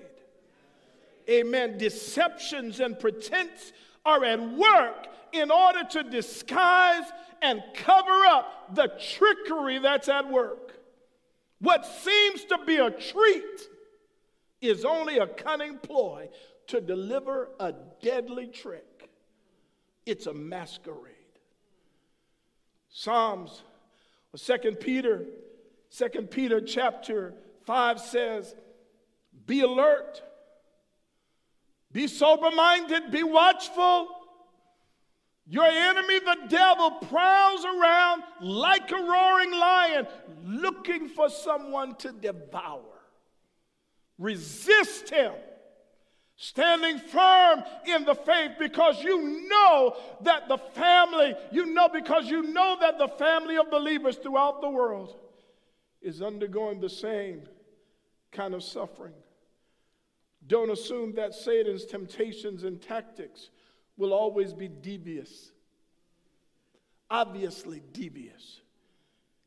Amen. 1.28 1.78
Deceptions 1.80 2.80
and 2.80 2.99
pretense 2.99 3.73
are 4.06 4.23
at 4.23 4.39
work 4.39 5.08
in 5.34 5.49
order 5.49 5.84
to 5.84 6.04
disguise 6.04 7.06
and 7.41 7.63
cover 7.73 8.25
up 8.28 8.75
the 8.75 8.91
trickery 9.17 9.80
that's 9.80 10.08
at 10.08 10.32
work. 10.32 10.73
What 11.60 11.86
seems 11.86 12.45
to 12.45 12.60
be 12.65 12.78
a 12.78 12.91
treat 12.91 13.62
is 14.62 14.86
only 14.86 15.17
a 15.17 15.25
cunning 15.25 15.80
ploy 15.80 16.30
to 16.67 16.80
deliver 16.80 17.49
a 17.60 17.73
deadly 18.04 18.47
trick. 18.47 19.10
It's 20.06 20.28
a 20.28 20.34
masquerade. 20.34 21.13
Psalms, 22.89 23.63
or 24.34 24.58
2 24.58 24.75
Peter, 24.75 25.25
2 25.97 26.23
Peter 26.23 26.60
chapter 26.60 27.34
5 27.65 28.01
says, 28.01 28.53
Be 29.45 29.62
alert, 29.62 30.21
be 31.91 32.08
sober 32.08 32.51
minded, 32.51 33.12
be 33.12 33.23
watchful. 33.23 34.10
Your 35.47 35.65
enemy, 35.65 36.19
the 36.19 36.38
devil, 36.49 36.91
prowls 36.91 37.63
around 37.63 38.23
like 38.41 38.91
a 38.91 38.95
roaring 38.95 39.51
lion 39.51 40.08
looking 40.43 41.08
for 41.08 41.29
someone 41.29 41.95
to 41.97 42.12
devour. 42.12 42.81
Resist 44.17 45.12
him, 45.12 45.34
standing 46.36 46.97
firm 46.97 47.63
in 47.86 48.05
the 48.05 48.15
faith 48.15 48.53
because 48.60 49.01
you 49.03 49.47
know 49.47 49.95
that 50.21 50.47
the 50.47 50.58
family, 50.58 51.36
you 51.51 51.67
know, 51.67 51.89
because 51.89 52.25
you 52.25 52.41
know 52.41 52.77
that 52.81 52.97
the 52.97 53.08
family 53.08 53.55
of 53.58 53.69
believers 53.69 54.17
throughout 54.17 54.62
the 54.62 54.69
world 54.69 55.15
is 56.06 56.22
undergoing 56.22 56.80
the 56.80 56.89
same 56.89 57.41
kind 58.32 58.54
of 58.54 58.63
suffering. 58.63 59.15
Don't 60.48 60.70
assume 60.70 61.15
that 61.15 61.34
Satan's 61.34 61.86
temptations 61.86 62.63
and 62.63 62.80
tactics 62.80 63.50
will 63.98 64.13
always 64.13 64.54
be 64.54 64.68
devious. 64.68 65.52
Obviously, 67.10 67.82
devious. 67.91 68.62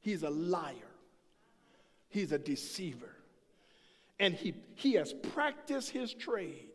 He's 0.00 0.24
a 0.24 0.30
liar, 0.30 0.74
he's 2.08 2.32
a 2.32 2.38
deceiver. 2.38 3.14
And 4.18 4.34
he, 4.34 4.54
he 4.74 4.94
has 4.94 5.12
practiced 5.12 5.90
his 5.90 6.12
trade 6.12 6.70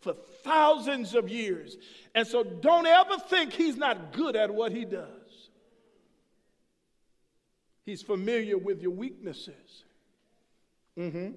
for 0.00 0.14
thousands 0.42 1.14
of 1.14 1.28
years. 1.28 1.76
And 2.14 2.26
so 2.26 2.42
don't 2.42 2.86
ever 2.86 3.18
think 3.28 3.52
he's 3.52 3.76
not 3.76 4.14
good 4.14 4.34
at 4.34 4.54
what 4.54 4.72
he 4.72 4.86
does. 4.86 5.19
He's 7.84 8.02
familiar 8.02 8.58
with 8.58 8.82
your 8.82 8.92
weaknesses. 8.92 9.84
Mm-hmm. 10.98 11.30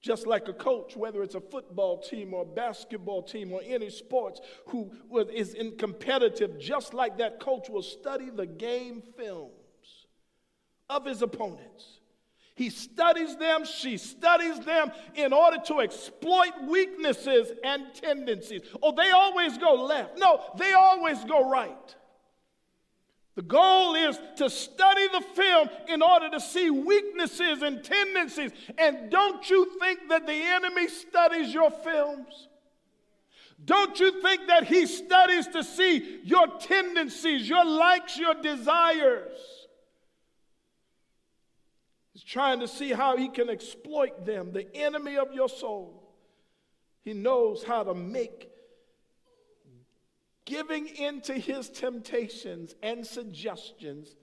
Just 0.00 0.26
like 0.26 0.48
a 0.48 0.52
coach, 0.52 0.96
whether 0.96 1.22
it's 1.22 1.36
a 1.36 1.40
football 1.40 2.00
team 2.00 2.34
or 2.34 2.42
a 2.42 2.46
basketball 2.46 3.22
team 3.22 3.52
or 3.52 3.60
any 3.64 3.88
sports, 3.88 4.40
who 4.66 4.90
is 5.32 5.54
in 5.54 5.76
competitive, 5.76 6.58
just 6.58 6.92
like 6.92 7.18
that 7.18 7.38
coach 7.38 7.68
will 7.68 7.82
study 7.82 8.28
the 8.28 8.46
game 8.46 9.02
films 9.16 9.52
of 10.90 11.04
his 11.04 11.22
opponents. 11.22 12.00
He 12.54 12.68
studies 12.68 13.36
them, 13.36 13.64
she 13.64 13.96
studies 13.96 14.60
them 14.60 14.90
in 15.14 15.32
order 15.32 15.58
to 15.66 15.80
exploit 15.80 16.52
weaknesses 16.68 17.52
and 17.64 17.94
tendencies. 17.94 18.62
Oh, 18.82 18.92
they 18.92 19.10
always 19.10 19.56
go 19.56 19.74
left. 19.74 20.18
No, 20.18 20.42
they 20.58 20.72
always 20.72 21.24
go 21.24 21.48
right. 21.48 21.96
The 23.34 23.42
goal 23.42 23.94
is 23.94 24.18
to 24.36 24.50
study 24.50 25.08
the 25.08 25.22
film 25.34 25.68
in 25.88 26.02
order 26.02 26.28
to 26.30 26.40
see 26.40 26.68
weaknesses 26.68 27.62
and 27.62 27.82
tendencies. 27.82 28.50
And 28.76 29.10
don't 29.10 29.48
you 29.48 29.78
think 29.80 30.00
that 30.10 30.26
the 30.26 30.34
enemy 30.34 30.88
studies 30.88 31.52
your 31.52 31.70
films? 31.70 32.48
Don't 33.64 33.98
you 34.00 34.20
think 34.20 34.48
that 34.48 34.64
he 34.64 34.86
studies 34.86 35.46
to 35.48 35.62
see 35.62 36.20
your 36.24 36.46
tendencies, 36.58 37.48
your 37.48 37.64
likes, 37.64 38.18
your 38.18 38.34
desires? 38.34 39.38
He's 42.12 42.24
trying 42.24 42.60
to 42.60 42.68
see 42.68 42.90
how 42.90 43.16
he 43.16 43.28
can 43.28 43.48
exploit 43.48 44.26
them, 44.26 44.52
the 44.52 44.74
enemy 44.76 45.16
of 45.16 45.32
your 45.32 45.48
soul. 45.48 46.12
He 47.00 47.14
knows 47.14 47.64
how 47.64 47.84
to 47.84 47.94
make 47.94 48.51
giving 50.52 50.86
into 50.86 51.32
his 51.32 51.70
temptations 51.70 52.74
and 52.82 53.06
suggestions 53.06 54.14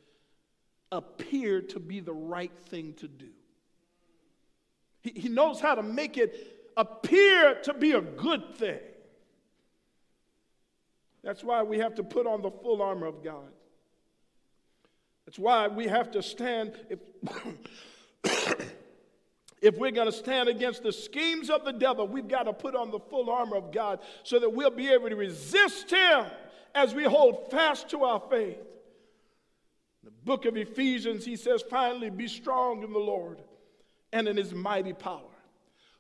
appear 0.92 1.60
to 1.60 1.80
be 1.80 2.00
the 2.02 2.14
right 2.14 2.56
thing 2.68 2.94
to 2.94 3.08
do. 3.08 3.30
He, 5.02 5.22
he 5.22 5.28
knows 5.28 5.60
how 5.60 5.74
to 5.74 5.82
make 5.82 6.18
it 6.18 6.70
appear 6.78 7.56
to 7.64 7.74
be 7.74 7.94
a 7.94 8.02
good 8.02 8.56
thing. 8.58 8.78
That's 11.24 11.44
why 11.44 11.64
we 11.64 11.80
have 11.80 11.96
to 11.96 12.04
put 12.04 12.28
on 12.28 12.44
the 12.44 12.52
full 12.52 12.84
armor 12.84 13.08
of 13.08 13.24
God. 13.24 13.52
That's 15.26 15.40
why 15.40 15.68
we 15.68 15.88
have 15.88 16.12
to 16.12 16.22
stand. 16.22 16.74
If 16.92 17.00
If 19.62 19.78
we're 19.78 19.92
going 19.92 20.08
to 20.08 20.14
stand 20.14 20.48
against 20.48 20.84
the 20.84 20.92
schemes 20.92 21.50
of 21.50 21.66
the 21.66 21.74
devil, 21.74 22.08
we've 22.08 22.28
got 22.28 22.44
to 22.44 22.54
put 22.54 22.76
on 22.76 22.92
the 22.92 23.00
full 23.00 23.30
armor 23.30 23.58
of 23.58 23.72
God 23.72 24.00
so 24.24 24.40
that 24.40 24.54
we'll 24.54 24.70
be 24.70 24.90
able 24.90 25.10
to 25.10 25.16
resist 25.16 25.92
him 25.92 26.26
as 26.74 26.94
we 26.94 27.04
hold 27.04 27.52
fast 27.52 27.90
to 27.90 28.04
our 28.04 28.22
faith. 28.30 28.58
In 28.58 30.06
the 30.06 30.12
book 30.24 30.46
of 30.46 30.56
Ephesians, 30.56 31.26
he 31.26 31.36
says, 31.36 31.62
finally, 31.70 32.10
be 32.10 32.28
strong 32.28 32.84
in 32.84 32.94
the 32.94 33.00
Lord 33.00 33.42
and 34.14 34.28
in 34.28 34.38
his 34.38 34.54
mighty 34.54 34.94
power. 34.94 35.22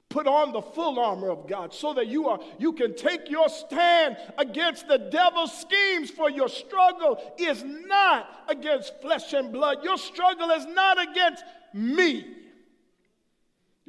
Put 0.08 0.26
on 0.26 0.54
the 0.54 0.62
full 0.62 0.98
armor 1.00 1.30
of 1.30 1.48
God 1.48 1.72
so 1.72 1.94
that 1.94 2.08
you 2.08 2.30
are 2.30 2.40
you 2.58 2.74
can 2.74 2.96
take 2.96 3.30
your 3.30 3.48
stand 3.48 4.18
against 4.40 4.88
the 4.88 4.98
devil's 4.98 5.56
schemes 5.56 6.10
for 6.10 6.32
your 6.32 6.50
struggle 6.50 7.22
is 7.38 7.64
not 7.64 8.28
against 8.48 9.00
flesh 9.02 9.34
and 9.34 9.52
blood. 9.52 9.84
Your 9.84 10.00
struggle 10.00 10.50
is 10.50 10.66
not 10.66 11.00
against 11.00 11.44
me. 11.76 12.26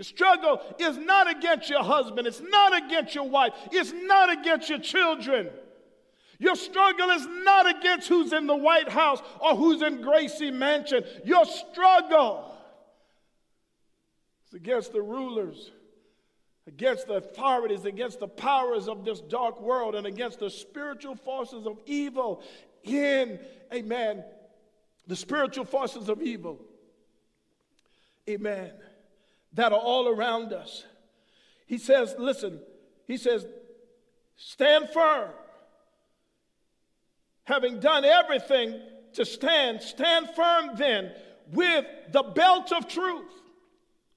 Your 0.01 0.07
struggle 0.07 0.63
is 0.79 0.97
not 0.97 1.31
against 1.31 1.69
your 1.69 1.85
husband, 1.85 2.27
it's 2.27 2.41
not 2.41 2.75
against 2.75 3.15
your 3.15 3.29
wife, 3.29 3.53
it's 3.71 3.93
not 3.93 4.33
against 4.33 4.71
your 4.71 4.79
children. 4.79 5.51
Your 6.39 6.57
struggle 6.57 7.11
is 7.11 7.27
not 7.27 7.69
against 7.69 8.09
who's 8.09 8.33
in 8.33 8.47
the 8.47 8.57
White 8.57 8.89
House 8.89 9.21
or 9.43 9.57
who's 9.57 9.83
in 9.83 10.01
Gracie 10.01 10.51
Mansion. 10.51 11.05
Your 11.23 11.45
struggle 11.45 12.51
is 14.49 14.55
against 14.55 14.95
the 14.95 15.03
rulers, 15.03 15.71
against 16.67 17.07
the 17.07 17.17
authorities, 17.17 17.85
against 17.85 18.21
the 18.21 18.29
powers 18.29 18.89
of 18.89 19.05
this 19.05 19.21
dark 19.21 19.61
world, 19.61 19.95
and 19.95 20.07
against 20.07 20.39
the 20.39 20.49
spiritual 20.49 21.15
forces 21.15 21.67
of 21.67 21.79
evil 21.85 22.43
in, 22.85 23.39
amen, 23.71 24.25
the 25.07 25.17
spiritual 25.17 25.67
forces 25.67 26.09
of 26.09 26.23
evil. 26.23 26.59
Amen 28.27 28.73
that 29.55 29.73
are 29.73 29.79
all 29.79 30.09
around 30.09 30.53
us. 30.53 30.85
He 31.67 31.79
says, 31.79 32.15
listen, 32.19 32.61
he 33.07 33.17
says, 33.17 33.47
stand 34.37 34.91
firm. 34.91 35.31
Having 37.45 37.81
done 37.81 38.05
everything 38.05 38.81
to 39.15 39.25
stand, 39.25 39.83
stand 39.83 40.31
firm 40.37 40.71
then 40.77 41.13
with 41.53 41.85
the 42.13 42.23
belt 42.23 42.73
of 42.73 42.87
truth. 42.89 43.27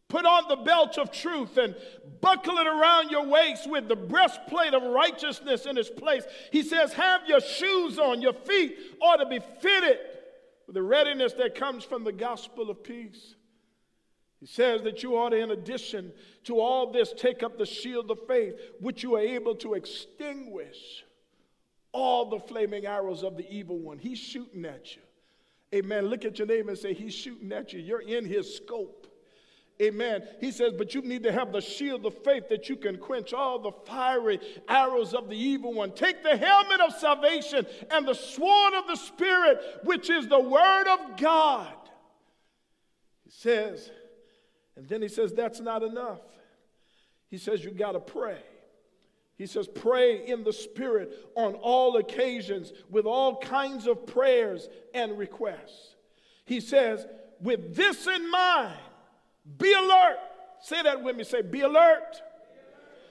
Put 0.07 0.25
on 0.25 0.47
the 0.47 0.57
belt 0.57 0.99
of 0.99 1.11
truth 1.11 1.57
and 1.57 1.75
buckle 2.21 2.57
it 2.59 2.67
around 2.67 3.09
your 3.09 3.25
waist 3.25 3.67
with 3.67 3.87
the 3.87 3.95
breastplate 3.95 4.75
of 4.75 4.83
righteousness 4.83 5.65
in 5.65 5.75
its 5.75 5.89
place. 5.89 6.23
He 6.51 6.61
says, 6.61 6.93
Have 6.93 7.21
your 7.27 7.41
shoes 7.41 7.97
on, 7.97 8.21
your 8.21 8.33
feet 8.33 8.77
ought 9.01 9.17
to 9.17 9.25
be 9.25 9.39
fitted 9.59 9.97
with 10.67 10.75
the 10.75 10.83
readiness 10.83 11.33
that 11.33 11.55
comes 11.55 11.83
from 11.83 12.03
the 12.03 12.11
gospel 12.11 12.69
of 12.69 12.83
peace. 12.83 13.33
He 14.43 14.47
says 14.47 14.81
that 14.81 15.01
you 15.03 15.15
ought 15.15 15.29
to, 15.29 15.37
in 15.37 15.51
addition 15.51 16.11
to 16.43 16.59
all 16.59 16.91
this, 16.91 17.13
take 17.15 17.43
up 17.43 17.57
the 17.57 17.65
shield 17.65 18.11
of 18.11 18.19
faith, 18.27 18.55
which 18.81 19.01
you 19.01 19.15
are 19.15 19.21
able 19.21 19.55
to 19.55 19.73
extinguish 19.73 21.05
all 21.93 22.29
the 22.29 22.39
flaming 22.39 22.85
arrows 22.85 23.23
of 23.23 23.37
the 23.37 23.49
evil 23.49 23.79
one. 23.79 23.99
He's 23.99 24.19
shooting 24.19 24.65
at 24.65 24.97
you. 24.97 25.01
Amen. 25.73 26.07
Look 26.07 26.25
at 26.25 26.39
your 26.39 26.47
neighbor 26.47 26.71
and 26.71 26.77
say, 26.77 26.93
He's 26.93 27.13
shooting 27.13 27.53
at 27.53 27.71
you. 27.71 27.79
You're 27.79 28.01
in 28.01 28.25
his 28.25 28.53
scope. 28.57 29.07
Amen. 29.81 30.23
He 30.41 30.51
says, 30.51 30.73
but 30.77 30.93
you 30.93 31.01
need 31.01 31.23
to 31.23 31.31
have 31.31 31.53
the 31.53 31.61
shield 31.61 32.05
of 32.05 32.21
faith 32.25 32.49
that 32.49 32.67
you 32.67 32.75
can 32.75 32.97
quench 32.97 33.31
all 33.31 33.59
the 33.59 33.71
fiery 33.85 34.41
arrows 34.67 35.13
of 35.13 35.29
the 35.29 35.37
evil 35.37 35.73
one. 35.73 35.93
Take 35.93 36.21
the 36.21 36.35
helmet 36.35 36.81
of 36.81 36.93
salvation 36.93 37.65
and 37.89 38.05
the 38.05 38.13
sword 38.13 38.73
of 38.73 38.87
the 38.87 38.97
Spirit, 38.97 39.59
which 39.85 40.09
is 40.09 40.27
the 40.27 40.39
word 40.39 40.87
of 40.89 41.17
God. 41.17 41.73
He 43.23 43.31
says, 43.31 43.89
and 44.75 44.87
then 44.87 45.01
he 45.01 45.07
says, 45.07 45.33
That's 45.33 45.59
not 45.59 45.83
enough. 45.83 46.21
He 47.29 47.37
says, 47.37 47.63
You 47.63 47.71
got 47.71 47.93
to 47.93 47.99
pray. 47.99 48.39
He 49.35 49.45
says, 49.45 49.67
Pray 49.67 50.25
in 50.27 50.43
the 50.43 50.53
Spirit 50.53 51.13
on 51.35 51.55
all 51.55 51.97
occasions 51.97 52.73
with 52.89 53.05
all 53.05 53.39
kinds 53.39 53.87
of 53.87 54.05
prayers 54.05 54.67
and 54.93 55.17
requests. 55.17 55.95
He 56.45 56.59
says, 56.59 57.05
With 57.39 57.75
this 57.75 58.07
in 58.07 58.29
mind, 58.29 58.77
be 59.57 59.73
alert. 59.73 60.17
Say 60.61 60.81
that 60.81 61.03
with 61.03 61.15
me. 61.15 61.23
Say, 61.23 61.41
Be 61.41 61.61
alert. 61.61 62.21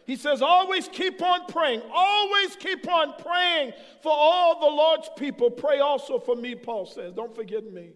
He 0.05 0.17
says, 0.17 0.43
always 0.43 0.89
keep 0.89 1.23
on 1.23 1.47
praying. 1.47 1.81
Always 1.95 2.57
keep 2.57 2.89
on 2.89 3.15
praying 3.23 3.73
for 4.03 4.13
all 4.13 4.59
the 4.59 4.67
Lord's 4.67 5.09
people. 5.17 5.49
Pray 5.49 5.79
also 5.79 6.19
for 6.19 6.35
me, 6.35 6.57
Paul 6.57 6.87
says. 6.87 7.13
Don't 7.13 7.33
forget 7.33 7.73
me 7.73 7.93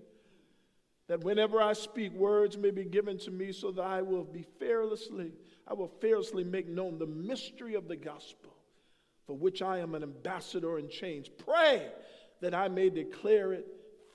that 1.09 1.23
whenever 1.23 1.61
I 1.61 1.73
speak, 1.73 2.13
words 2.13 2.57
may 2.57 2.71
be 2.71 2.85
given 2.85 3.19
to 3.19 3.31
me 3.31 3.53
so 3.53 3.71
that 3.71 3.83
I 3.83 4.03
will 4.03 4.25
be 4.25 4.45
fearlessly, 4.59 5.33
I 5.67 5.75
will 5.75 5.93
fearlessly 6.01 6.45
make 6.45 6.69
known 6.69 6.99
the 6.99 7.07
mystery 7.07 7.75
of 7.75 7.89
the 7.89 7.97
gospel, 7.97 8.55
for 9.27 9.37
which 9.37 9.63
I 9.63 9.79
am 9.79 9.95
an 9.95 10.03
ambassador 10.03 10.79
in 10.79 10.89
chains. 10.89 11.29
Pray 11.29 11.89
that 12.41 12.55
I 12.55 12.69
may 12.69 12.91
declare 12.91 13.53
it 13.53 13.67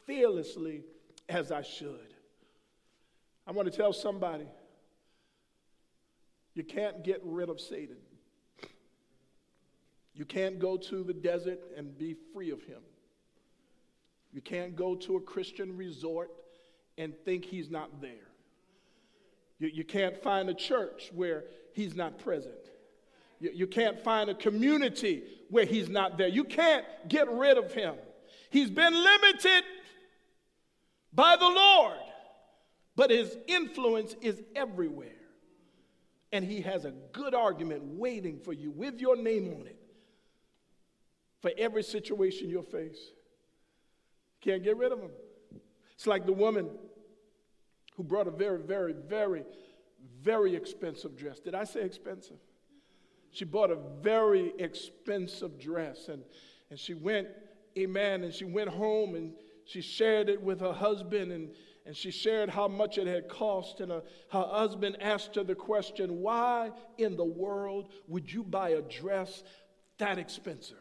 fearlessly 0.05 0.83
as 1.29 1.51
I 1.51 1.61
should. 1.61 2.13
I 3.47 3.51
want 3.51 3.71
to 3.71 3.75
tell 3.75 3.93
somebody 3.93 4.47
you 6.53 6.63
can't 6.63 7.03
get 7.03 7.21
rid 7.23 7.49
of 7.49 7.61
Satan. 7.61 7.97
You 10.13 10.25
can't 10.25 10.59
go 10.59 10.75
to 10.75 11.03
the 11.03 11.13
desert 11.13 11.59
and 11.77 11.97
be 11.97 12.15
free 12.33 12.51
of 12.51 12.61
him. 12.63 12.81
You 14.33 14.41
can't 14.41 14.75
go 14.75 14.95
to 14.95 15.15
a 15.15 15.21
Christian 15.21 15.77
resort 15.77 16.29
and 17.01 17.15
think 17.25 17.43
he's 17.43 17.71
not 17.71 17.99
there. 17.99 18.27
You, 19.57 19.69
you 19.73 19.83
can't 19.83 20.21
find 20.21 20.47
a 20.49 20.53
church 20.53 21.09
where 21.15 21.45
he's 21.73 21.95
not 21.95 22.19
present. 22.19 22.53
You, 23.39 23.49
you 23.55 23.67
can't 23.67 23.99
find 24.03 24.29
a 24.29 24.35
community 24.35 25.23
where 25.49 25.65
he's 25.65 25.89
not 25.89 26.19
there. 26.19 26.27
You 26.27 26.43
can't 26.43 26.85
get 27.09 27.27
rid 27.31 27.57
of 27.57 27.73
him. 27.73 27.95
He's 28.51 28.69
been 28.69 28.93
limited 28.93 29.63
by 31.11 31.37
the 31.37 31.49
Lord, 31.49 31.97
but 32.95 33.09
his 33.09 33.35
influence 33.47 34.15
is 34.21 34.39
everywhere. 34.55 35.07
And 36.31 36.45
he 36.45 36.61
has 36.61 36.85
a 36.85 36.91
good 37.11 37.33
argument 37.33 37.81
waiting 37.83 38.39
for 38.39 38.53
you 38.53 38.69
with 38.69 39.01
your 39.01 39.17
name 39.17 39.55
on 39.59 39.65
it 39.65 39.79
for 41.41 41.49
every 41.57 41.81
situation 41.81 42.47
you'll 42.47 42.61
face. 42.61 42.99
Can't 44.41 44.63
get 44.63 44.77
rid 44.77 44.91
of 44.91 44.99
him. 44.99 45.09
It's 45.95 46.07
like 46.07 46.25
the 46.25 46.33
woman 46.33 46.69
who 48.01 48.07
brought 48.07 48.27
a 48.27 48.31
very, 48.31 48.57
very, 48.57 48.93
very, 48.93 49.43
very 50.23 50.55
expensive 50.55 51.15
dress. 51.15 51.39
Did 51.39 51.53
I 51.53 51.65
say 51.65 51.83
expensive? 51.83 52.37
She 53.29 53.45
bought 53.45 53.69
a 53.69 53.77
very 54.01 54.53
expensive 54.57 55.59
dress 55.59 56.07
and, 56.07 56.23
and 56.71 56.79
she 56.79 56.95
went, 56.95 57.27
amen, 57.77 58.23
and 58.23 58.33
she 58.33 58.45
went 58.45 58.69
home 58.69 59.13
and 59.13 59.33
she 59.65 59.81
shared 59.81 60.29
it 60.29 60.41
with 60.41 60.61
her 60.61 60.73
husband 60.73 61.31
and, 61.31 61.51
and 61.85 61.95
she 61.95 62.09
shared 62.09 62.49
how 62.49 62.67
much 62.67 62.97
it 62.97 63.05
had 63.05 63.29
cost. 63.29 63.81
And 63.81 63.91
her, 63.91 64.01
her 64.31 64.47
husband 64.47 64.97
asked 64.99 65.35
her 65.35 65.43
the 65.43 65.53
question, 65.53 66.21
Why 66.21 66.71
in 66.97 67.15
the 67.17 67.23
world 67.23 67.89
would 68.07 68.33
you 68.33 68.43
buy 68.43 68.69
a 68.69 68.81
dress 68.81 69.43
that 69.99 70.17
expensive? 70.17 70.77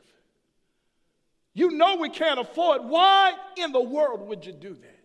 You 1.52 1.72
know 1.72 1.96
we 1.96 2.08
can't 2.08 2.40
afford. 2.40 2.84
Why 2.84 3.34
in 3.58 3.72
the 3.72 3.82
world 3.82 4.26
would 4.26 4.46
you 4.46 4.52
do 4.52 4.72
that? 4.72 4.99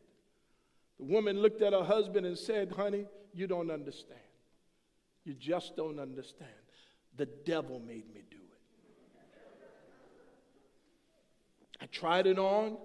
The 1.00 1.06
woman 1.06 1.42
looked 1.42 1.62
at 1.62 1.74
her 1.74 1.84
husband 1.84 2.26
and 2.26 2.38
said, 2.38 2.72
Honey, 2.72 3.06
you 3.34 3.48
don't 3.48 3.70
understand. 3.70 4.20
You 5.24 5.34
just 5.34 5.76
don't 5.76 6.00
understand. 6.00 6.52
The 7.18 7.26
devil 7.26 7.80
made 7.80 8.14
me 8.14 8.22
do 8.30 8.38
it. 8.38 8.42
I 11.82 11.86
tried 11.88 12.28
it 12.28 12.40
on, 12.40 12.78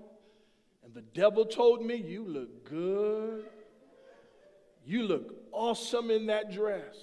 and 0.85 0.95
the 0.95 1.03
devil 1.03 1.45
told 1.45 1.85
me, 1.85 1.97
You 1.97 2.25
look 2.25 2.69
good. 2.69 3.45
You 4.85 5.03
look 5.05 5.35
awesome 5.53 6.11
in 6.11 6.27
that 6.27 6.51
dress. 6.53 6.97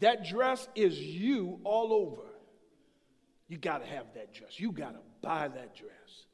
That 0.00 0.26
dress 0.26 0.68
is 0.74 0.98
you 0.98 1.60
all 1.64 1.92
over. 1.92 2.28
You 3.48 3.56
got 3.56 3.78
to 3.78 3.86
have 3.86 4.06
that 4.14 4.34
dress. 4.34 4.58
You 4.58 4.72
got 4.72 4.92
to 4.92 5.00
buy 5.22 5.48
that 5.48 5.76
dress. 5.76 6.26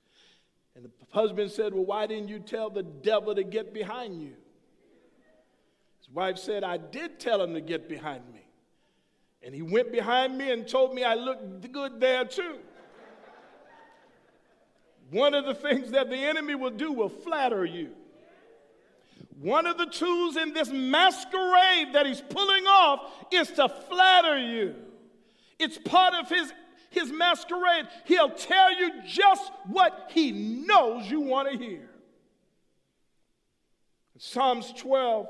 And 0.74 0.84
the 0.84 0.90
husband 1.10 1.50
said, 1.50 1.74
Well, 1.74 1.84
why 1.84 2.06
didn't 2.06 2.28
you 2.28 2.38
tell 2.38 2.70
the 2.70 2.82
devil 2.82 3.34
to 3.34 3.44
get 3.44 3.74
behind 3.74 4.22
you? 4.22 4.32
His 5.98 6.10
wife 6.10 6.38
said, 6.38 6.64
I 6.64 6.78
did 6.78 7.20
tell 7.20 7.42
him 7.42 7.54
to 7.54 7.60
get 7.60 7.88
behind 7.88 8.22
me. 8.32 8.40
And 9.42 9.54
he 9.54 9.62
went 9.62 9.92
behind 9.92 10.38
me 10.38 10.50
and 10.50 10.66
told 10.66 10.94
me 10.94 11.04
I 11.04 11.14
looked 11.14 11.72
good 11.72 12.00
there 12.00 12.24
too. 12.24 12.58
One 15.10 15.34
of 15.34 15.44
the 15.44 15.54
things 15.54 15.90
that 15.90 16.08
the 16.08 16.16
enemy 16.16 16.54
will 16.54 16.70
do 16.70 16.92
will 16.92 17.10
flatter 17.10 17.64
you. 17.64 17.90
One 19.40 19.66
of 19.66 19.76
the 19.76 19.86
tools 19.86 20.36
in 20.36 20.54
this 20.54 20.70
masquerade 20.70 21.92
that 21.92 22.06
he's 22.06 22.20
pulling 22.20 22.64
off 22.64 23.12
is 23.30 23.50
to 23.52 23.68
flatter 23.68 24.38
you. 24.38 24.74
It's 25.58 25.76
part 25.78 26.14
of 26.14 26.28
his 26.28 26.52
his 26.92 27.10
masquerade, 27.10 27.88
he'll 28.04 28.30
tell 28.30 28.72
you 28.72 29.02
just 29.06 29.50
what 29.66 30.10
he 30.12 30.30
knows 30.32 31.10
you 31.10 31.20
want 31.20 31.50
to 31.50 31.58
hear. 31.58 31.88
Psalms 34.18 34.72
12, 34.76 35.26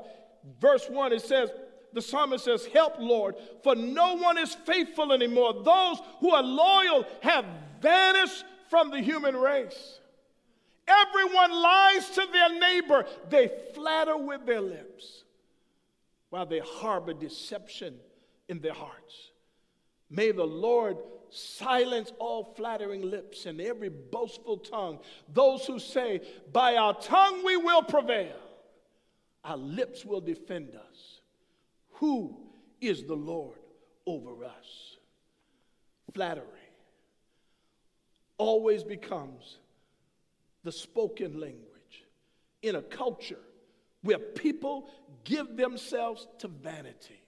verse 0.61 0.87
1, 0.89 1.13
it 1.13 1.21
says, 1.21 1.49
the 1.93 2.01
psalmist 2.01 2.45
says, 2.45 2.65
Help, 2.65 2.95
Lord, 2.99 3.35
for 3.63 3.75
no 3.75 4.15
one 4.15 4.37
is 4.37 4.55
faithful 4.65 5.11
anymore. 5.11 5.53
Those 5.63 5.97
who 6.19 6.31
are 6.31 6.43
loyal 6.43 7.05
have 7.21 7.45
vanished 7.81 8.43
from 8.69 8.89
the 8.89 8.99
human 8.99 9.35
race. 9.35 9.99
Everyone 10.87 11.51
lies 11.51 12.09
to 12.09 12.27
their 12.31 12.59
neighbor, 12.59 13.05
they 13.29 13.51
flatter 13.73 14.17
with 14.17 14.45
their 14.45 14.61
lips 14.61 15.23
while 16.29 16.45
they 16.45 16.59
harbor 16.59 17.13
deception 17.13 17.95
in 18.49 18.59
their 18.59 18.73
hearts. 18.73 19.31
May 20.09 20.31
the 20.31 20.43
Lord 20.43 20.97
silence 21.33 22.11
all 22.19 22.53
flattering 22.55 23.01
lips 23.01 23.45
and 23.45 23.59
every 23.59 23.89
boastful 23.89 24.57
tongue. 24.57 24.99
Those 25.33 25.65
who 25.65 25.79
say, 25.79 26.21
By 26.51 26.75
our 26.75 26.93
tongue 26.99 27.43
we 27.43 27.57
will 27.57 27.83
prevail, 27.83 28.37
our 29.43 29.57
lips 29.57 30.05
will 30.05 30.21
defend 30.21 30.75
us. 30.75 31.19
Who 31.93 32.37
is 32.81 33.03
the 33.03 33.15
Lord 33.15 33.57
over 34.05 34.45
us? 34.45 34.97
Flattery 36.13 36.45
always 38.37 38.83
becomes 38.83 39.57
the 40.63 40.71
spoken 40.71 41.39
language 41.39 42.05
in 42.61 42.75
a 42.75 42.81
culture 42.81 43.39
where 44.01 44.19
people 44.19 44.89
give 45.23 45.55
themselves 45.55 46.27
to 46.39 46.47
vanity. 46.47 47.22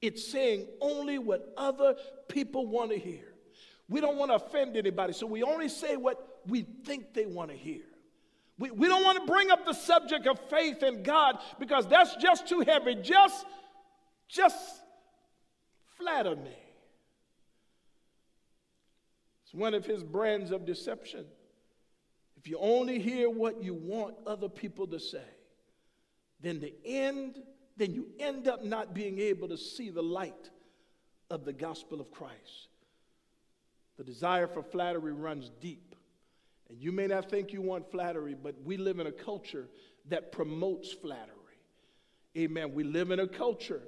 It's 0.00 0.30
saying 0.30 0.66
only 0.80 1.18
what 1.18 1.52
other 1.56 1.96
people 2.28 2.66
want 2.66 2.90
to 2.90 2.98
hear. 2.98 3.24
We 3.88 4.00
don't 4.00 4.16
want 4.16 4.30
to 4.30 4.36
offend 4.36 4.76
anybody, 4.76 5.12
so 5.12 5.26
we 5.26 5.42
only 5.42 5.68
say 5.68 5.96
what 5.96 6.40
we 6.46 6.62
think 6.84 7.14
they 7.14 7.26
want 7.26 7.50
to 7.50 7.56
hear. 7.56 7.82
We, 8.58 8.70
we 8.70 8.88
don't 8.88 9.04
want 9.04 9.18
to 9.18 9.32
bring 9.32 9.50
up 9.50 9.64
the 9.64 9.72
subject 9.72 10.26
of 10.26 10.38
faith 10.50 10.82
in 10.82 11.02
God 11.02 11.38
because 11.58 11.86
that's 11.86 12.16
just 12.16 12.48
too 12.48 12.60
heavy. 12.60 12.96
Just, 12.96 13.46
just 14.28 14.56
flatter 15.96 16.36
me. 16.36 16.56
It's 19.44 19.54
one 19.54 19.74
of 19.74 19.86
his 19.86 20.02
brands 20.02 20.50
of 20.50 20.66
deception. 20.66 21.24
If 22.36 22.48
you 22.48 22.58
only 22.60 22.98
hear 22.98 23.30
what 23.30 23.62
you 23.62 23.74
want 23.74 24.14
other 24.26 24.48
people 24.48 24.86
to 24.88 25.00
say, 25.00 25.24
then 26.40 26.60
the 26.60 26.74
end 26.84 27.38
then 27.78 27.94
you 27.94 28.08
end 28.18 28.48
up 28.48 28.64
not 28.64 28.92
being 28.92 29.18
able 29.20 29.48
to 29.48 29.56
see 29.56 29.90
the 29.90 30.02
light 30.02 30.50
of 31.30 31.44
the 31.44 31.52
gospel 31.52 32.00
of 32.00 32.10
Christ. 32.10 32.68
The 33.96 34.04
desire 34.04 34.46
for 34.46 34.62
flattery 34.62 35.12
runs 35.12 35.50
deep. 35.60 35.94
And 36.68 36.78
you 36.78 36.92
may 36.92 37.06
not 37.06 37.30
think 37.30 37.52
you 37.52 37.62
want 37.62 37.90
flattery, 37.90 38.34
but 38.34 38.54
we 38.64 38.76
live 38.76 38.98
in 38.98 39.06
a 39.06 39.12
culture 39.12 39.68
that 40.08 40.32
promotes 40.32 40.92
flattery. 40.92 41.34
Amen. 42.36 42.74
We 42.74 42.84
live 42.84 43.10
in 43.10 43.20
a 43.20 43.26
culture, 43.26 43.82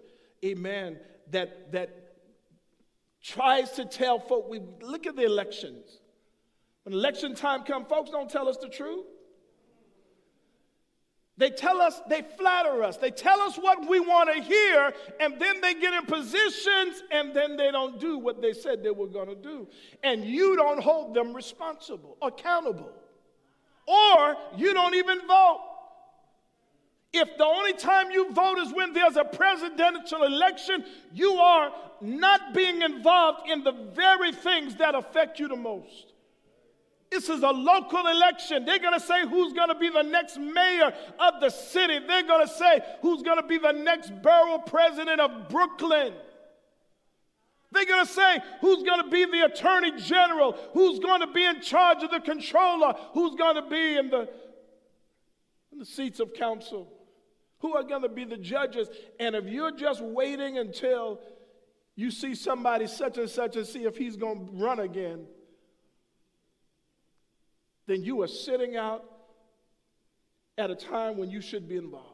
amen, 0.45 0.99
that, 1.31 1.73
that 1.73 2.15
tries 3.23 3.73
to 3.73 3.85
tell 3.85 4.19
folk, 4.19 4.49
we 4.49 4.61
look 4.81 5.07
at 5.07 5.17
the 5.17 5.25
elections. 5.25 6.01
When 6.85 6.95
election 6.95 7.35
time 7.35 7.65
comes, 7.65 7.87
folks 7.89 8.11
don't 8.11 8.31
tell 8.31 8.49
us 8.49 8.57
the 8.57 8.69
truth. 8.69 9.05
They 11.41 11.49
tell 11.49 11.81
us, 11.81 12.03
they 12.07 12.21
flatter 12.37 12.83
us, 12.85 12.99
they 12.99 13.11
tell 13.11 13.41
us 13.41 13.57
what 13.57 13.89
we 13.89 13.99
want 13.99 14.29
to 14.31 14.43
hear, 14.43 14.93
and 15.21 15.41
then 15.41 15.63
they 15.63 15.73
get 15.73 15.95
in 15.95 16.05
positions 16.05 17.03
and 17.11 17.35
then 17.35 17.57
they 17.57 17.71
don't 17.71 17.99
do 17.99 18.19
what 18.19 18.43
they 18.43 18.53
said 18.53 18.83
they 18.83 18.91
were 18.91 19.07
going 19.07 19.29
to 19.29 19.35
do. 19.35 19.67
And 20.03 20.23
you 20.23 20.55
don't 20.55 20.83
hold 20.83 21.15
them 21.15 21.33
responsible, 21.33 22.19
accountable, 22.21 22.93
or 23.87 24.37
you 24.59 24.75
don't 24.75 24.95
even 24.95 25.27
vote. 25.27 25.63
If 27.15 27.39
the 27.39 27.47
only 27.47 27.73
time 27.73 28.11
you 28.11 28.31
vote 28.33 28.59
is 28.59 28.75
when 28.75 28.93
there's 28.93 29.17
a 29.17 29.25
presidential 29.25 30.25
election, 30.25 30.85
you 31.15 31.33
are 31.37 31.73
not 32.03 32.53
being 32.53 32.83
involved 32.83 33.49
in 33.49 33.65
the 33.65 33.73
very 33.95 34.33
things 34.33 34.75
that 34.75 34.95
affect 34.95 35.41
you 35.41 35.49
the 35.49 35.57
most. 35.57 36.10
This 37.11 37.29
is 37.29 37.43
a 37.43 37.51
local 37.51 38.07
election. 38.07 38.65
They're 38.65 38.79
going 38.79 38.99
to 38.99 39.05
say 39.05 39.27
who's 39.27 39.53
going 39.53 39.69
to 39.69 39.75
be 39.75 39.91
the 39.91 40.03
next 40.03 40.39
mayor 40.39 40.95
of 41.19 41.41
the 41.41 41.51
city. 41.51 41.99
They're 42.07 42.23
going 42.23 42.47
to 42.47 42.53
say 42.53 42.81
who's 43.03 43.23
going 43.23 43.39
to 43.39 43.47
be 43.47 43.59
the 43.59 43.73
next 43.73 44.13
borough 44.23 44.59
president 44.59 45.21
of 45.21 45.49
Brooklyn. 45.49 46.15
They're 47.73 47.85
going 47.85 48.07
to 48.07 48.13
say 48.13 48.39
who's 48.61 48.85
going 48.85 49.03
to 49.03 49.11
be 49.11 49.25
the 49.25 49.45
attorney 49.45 49.93
general, 50.01 50.57
who's 50.73 51.01
going 51.01 51.21
to 51.21 51.27
be 51.27 51.45
in 51.45 51.61
charge 51.61 52.03
of 52.05 52.11
the 52.13 52.21
controller, 52.21 52.95
who's 53.13 53.35
going 53.35 53.57
to 53.57 53.69
be 53.69 53.97
in 53.97 54.11
the, 54.11 54.29
in 55.73 55.79
the 55.81 55.87
seats 55.87 56.21
of 56.21 56.33
council, 56.35 56.93
who 57.59 57.75
are 57.75 57.83
going 57.83 58.03
to 58.03 58.09
be 58.09 58.25
the 58.25 58.37
judges. 58.37 58.89
And 59.19 59.35
if 59.35 59.47
you're 59.47 59.73
just 59.73 60.01
waiting 60.01 60.59
until 60.59 61.21
you 61.97 62.13
see 62.13 62.37
somebody 62.37 62.87
such 62.87 63.19
and 63.19 63.29
such 63.29 63.57
and 63.57 63.67
see 63.67 63.85
if 63.85 63.97
he's 63.97 64.17
going 64.17 64.47
to 64.47 64.53
run 64.53 64.79
again, 64.79 65.27
then 67.91 68.05
you 68.05 68.23
are 68.23 68.29
sitting 68.29 68.77
out 68.77 69.05
at 70.57 70.71
a 70.71 70.77
time 70.77 71.17
when 71.17 71.29
you 71.29 71.41
should 71.41 71.69
be 71.69 71.77
involved. 71.77 72.07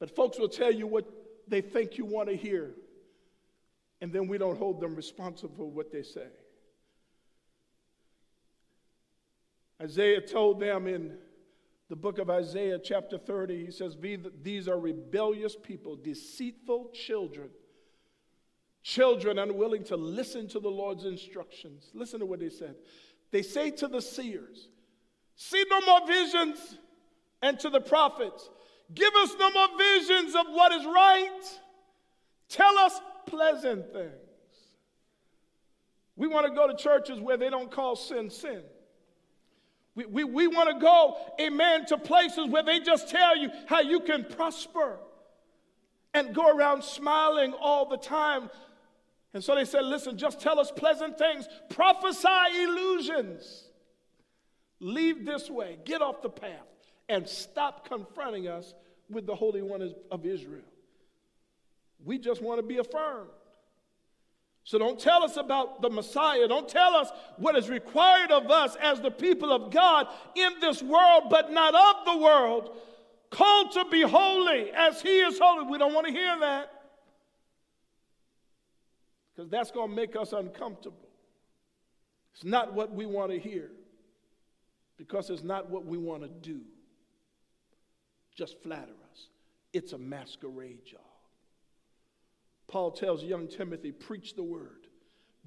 But 0.00 0.16
folks 0.16 0.36
will 0.36 0.48
tell 0.48 0.72
you 0.72 0.88
what 0.88 1.08
they 1.46 1.60
think 1.60 1.96
you 1.96 2.04
want 2.04 2.28
to 2.28 2.36
hear, 2.36 2.72
and 4.00 4.12
then 4.12 4.26
we 4.26 4.36
don't 4.36 4.58
hold 4.58 4.80
them 4.80 4.96
responsible 4.96 5.54
for 5.56 5.70
what 5.70 5.92
they 5.92 6.02
say. 6.02 6.26
Isaiah 9.80 10.20
told 10.20 10.58
them 10.58 10.88
in 10.88 11.16
the 11.88 11.96
book 11.96 12.18
of 12.18 12.30
Isaiah, 12.30 12.80
chapter 12.82 13.16
30, 13.16 13.66
he 13.66 13.70
says, 13.70 13.96
These 14.42 14.66
are 14.66 14.78
rebellious 14.78 15.54
people, 15.54 15.94
deceitful 15.94 16.90
children, 16.94 17.50
children 18.82 19.38
unwilling 19.38 19.84
to 19.84 19.96
listen 19.96 20.48
to 20.48 20.58
the 20.58 20.68
Lord's 20.68 21.04
instructions. 21.04 21.90
Listen 21.94 22.18
to 22.18 22.26
what 22.26 22.40
he 22.40 22.50
said. 22.50 22.74
They 23.30 23.42
say 23.42 23.70
to 23.72 23.88
the 23.88 24.00
seers, 24.00 24.68
See 25.36 25.64
no 25.70 25.80
more 25.80 26.06
visions, 26.06 26.78
and 27.42 27.58
to 27.60 27.70
the 27.70 27.80
prophets, 27.80 28.48
Give 28.94 29.12
us 29.14 29.34
no 29.38 29.50
more 29.50 29.68
visions 29.78 30.34
of 30.34 30.46
what 30.48 30.72
is 30.72 30.84
right. 30.84 31.58
Tell 32.48 32.76
us 32.78 33.00
pleasant 33.26 33.92
things. 33.92 34.10
We 36.16 36.26
want 36.26 36.46
to 36.46 36.52
go 36.52 36.66
to 36.66 36.74
churches 36.74 37.20
where 37.20 37.36
they 37.36 37.48
don't 37.50 37.70
call 37.70 37.94
sin 37.96 38.30
sin. 38.30 38.62
We, 39.94 40.06
we, 40.06 40.24
we 40.24 40.46
want 40.48 40.70
to 40.70 40.78
go, 40.78 41.16
amen, 41.40 41.86
to 41.86 41.98
places 41.98 42.46
where 42.48 42.62
they 42.62 42.80
just 42.80 43.08
tell 43.08 43.36
you 43.36 43.50
how 43.66 43.80
you 43.80 44.00
can 44.00 44.24
prosper 44.24 44.98
and 46.14 46.34
go 46.34 46.48
around 46.48 46.82
smiling 46.82 47.52
all 47.52 47.88
the 47.88 47.96
time 47.96 48.50
and 49.32 49.42
so 49.42 49.54
they 49.54 49.64
said, 49.64 49.84
Listen, 49.84 50.16
just 50.18 50.40
tell 50.40 50.58
us 50.58 50.72
pleasant 50.74 51.18
things, 51.18 51.48
prophesy 51.68 52.28
illusions. 52.62 53.64
Leave 54.80 55.26
this 55.26 55.50
way, 55.50 55.78
get 55.84 56.00
off 56.00 56.22
the 56.22 56.30
path, 56.30 56.66
and 57.08 57.28
stop 57.28 57.86
confronting 57.88 58.48
us 58.48 58.74
with 59.10 59.26
the 59.26 59.34
Holy 59.34 59.62
One 59.62 59.94
of 60.10 60.24
Israel. 60.24 60.64
We 62.02 62.18
just 62.18 62.40
want 62.42 62.60
to 62.60 62.66
be 62.66 62.78
affirmed. 62.78 63.28
So 64.64 64.78
don't 64.78 64.98
tell 64.98 65.22
us 65.22 65.36
about 65.36 65.82
the 65.82 65.90
Messiah. 65.90 66.46
Don't 66.48 66.68
tell 66.68 66.94
us 66.94 67.10
what 67.36 67.56
is 67.56 67.68
required 67.68 68.30
of 68.30 68.50
us 68.50 68.76
as 68.80 69.00
the 69.00 69.10
people 69.10 69.52
of 69.52 69.70
God 69.70 70.06
in 70.34 70.60
this 70.60 70.82
world, 70.82 71.24
but 71.28 71.52
not 71.52 71.74
of 71.74 72.04
the 72.06 72.22
world, 72.22 72.76
called 73.30 73.72
to 73.72 73.84
be 73.90 74.02
holy 74.02 74.70
as 74.70 75.02
He 75.02 75.20
is 75.20 75.38
holy. 75.38 75.66
We 75.66 75.78
don't 75.78 75.94
want 75.94 76.06
to 76.06 76.12
hear 76.12 76.38
that 76.40 76.79
because 79.40 79.50
that's 79.50 79.70
going 79.70 79.88
to 79.88 79.96
make 79.96 80.16
us 80.16 80.34
uncomfortable. 80.34 81.08
It's 82.34 82.44
not 82.44 82.74
what 82.74 82.92
we 82.92 83.06
want 83.06 83.30
to 83.30 83.38
hear 83.38 83.70
because 84.98 85.30
it's 85.30 85.42
not 85.42 85.70
what 85.70 85.86
we 85.86 85.96
want 85.96 86.22
to 86.22 86.28
do. 86.28 86.60
Just 88.34 88.62
flatter 88.62 88.92
us. 89.10 89.28
It's 89.72 89.94
a 89.94 89.98
masquerade 89.98 90.84
job. 90.84 91.00
Paul 92.68 92.90
tells 92.90 93.24
young 93.24 93.48
Timothy, 93.48 93.92
preach 93.92 94.36
the 94.36 94.42
word. 94.42 94.86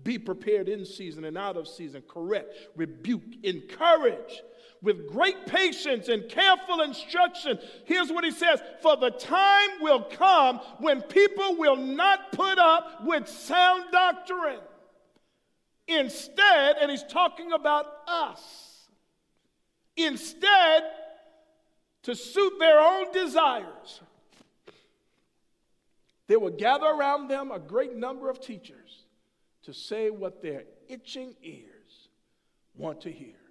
Be 0.02 0.18
prepared 0.18 0.70
in 0.70 0.86
season 0.86 1.24
and 1.26 1.38
out 1.38 1.56
of 1.56 1.68
season, 1.68 2.02
correct, 2.10 2.52
rebuke, 2.76 3.22
encourage 3.44 4.42
with 4.84 5.08
great 5.08 5.46
patience 5.48 6.10
and 6.10 6.28
careful 6.30 6.82
instruction. 6.82 7.58
Here's 7.86 8.12
what 8.12 8.26
he 8.26 8.32
says 8.32 8.62
For 8.82 8.98
the 8.98 9.10
time 9.10 9.70
will 9.82 10.04
come 10.04 10.58
when 10.78 11.02
people 11.02 11.56
will 11.56 11.78
not 11.78 12.34
put 12.34 12.60
up 12.60 13.04
with 13.04 13.28
sound 13.28 13.86
doctrine. 13.92 14.60
Instead, 15.88 16.76
and 16.80 16.92
he's 16.92 17.04
talking 17.04 17.52
about 17.54 17.86
us, 18.08 18.88
instead, 19.98 20.84
to 22.04 22.16
suit 22.16 22.54
their 22.60 22.80
own 22.80 23.12
desires, 23.12 24.02
they 26.28 26.38
will 26.38 26.52
gather 26.52 26.86
around 26.86 27.30
them 27.30 27.52
a 27.52 27.60
great 27.60 27.96
number 27.96 28.30
of 28.30 28.40
teachers 28.40 29.06
to 29.64 29.74
say 29.74 30.10
what 30.10 30.42
their 30.42 30.64
itching 30.90 31.36
ears 31.42 32.10
want 32.76 33.02
to 33.02 33.12
hear 33.12 33.43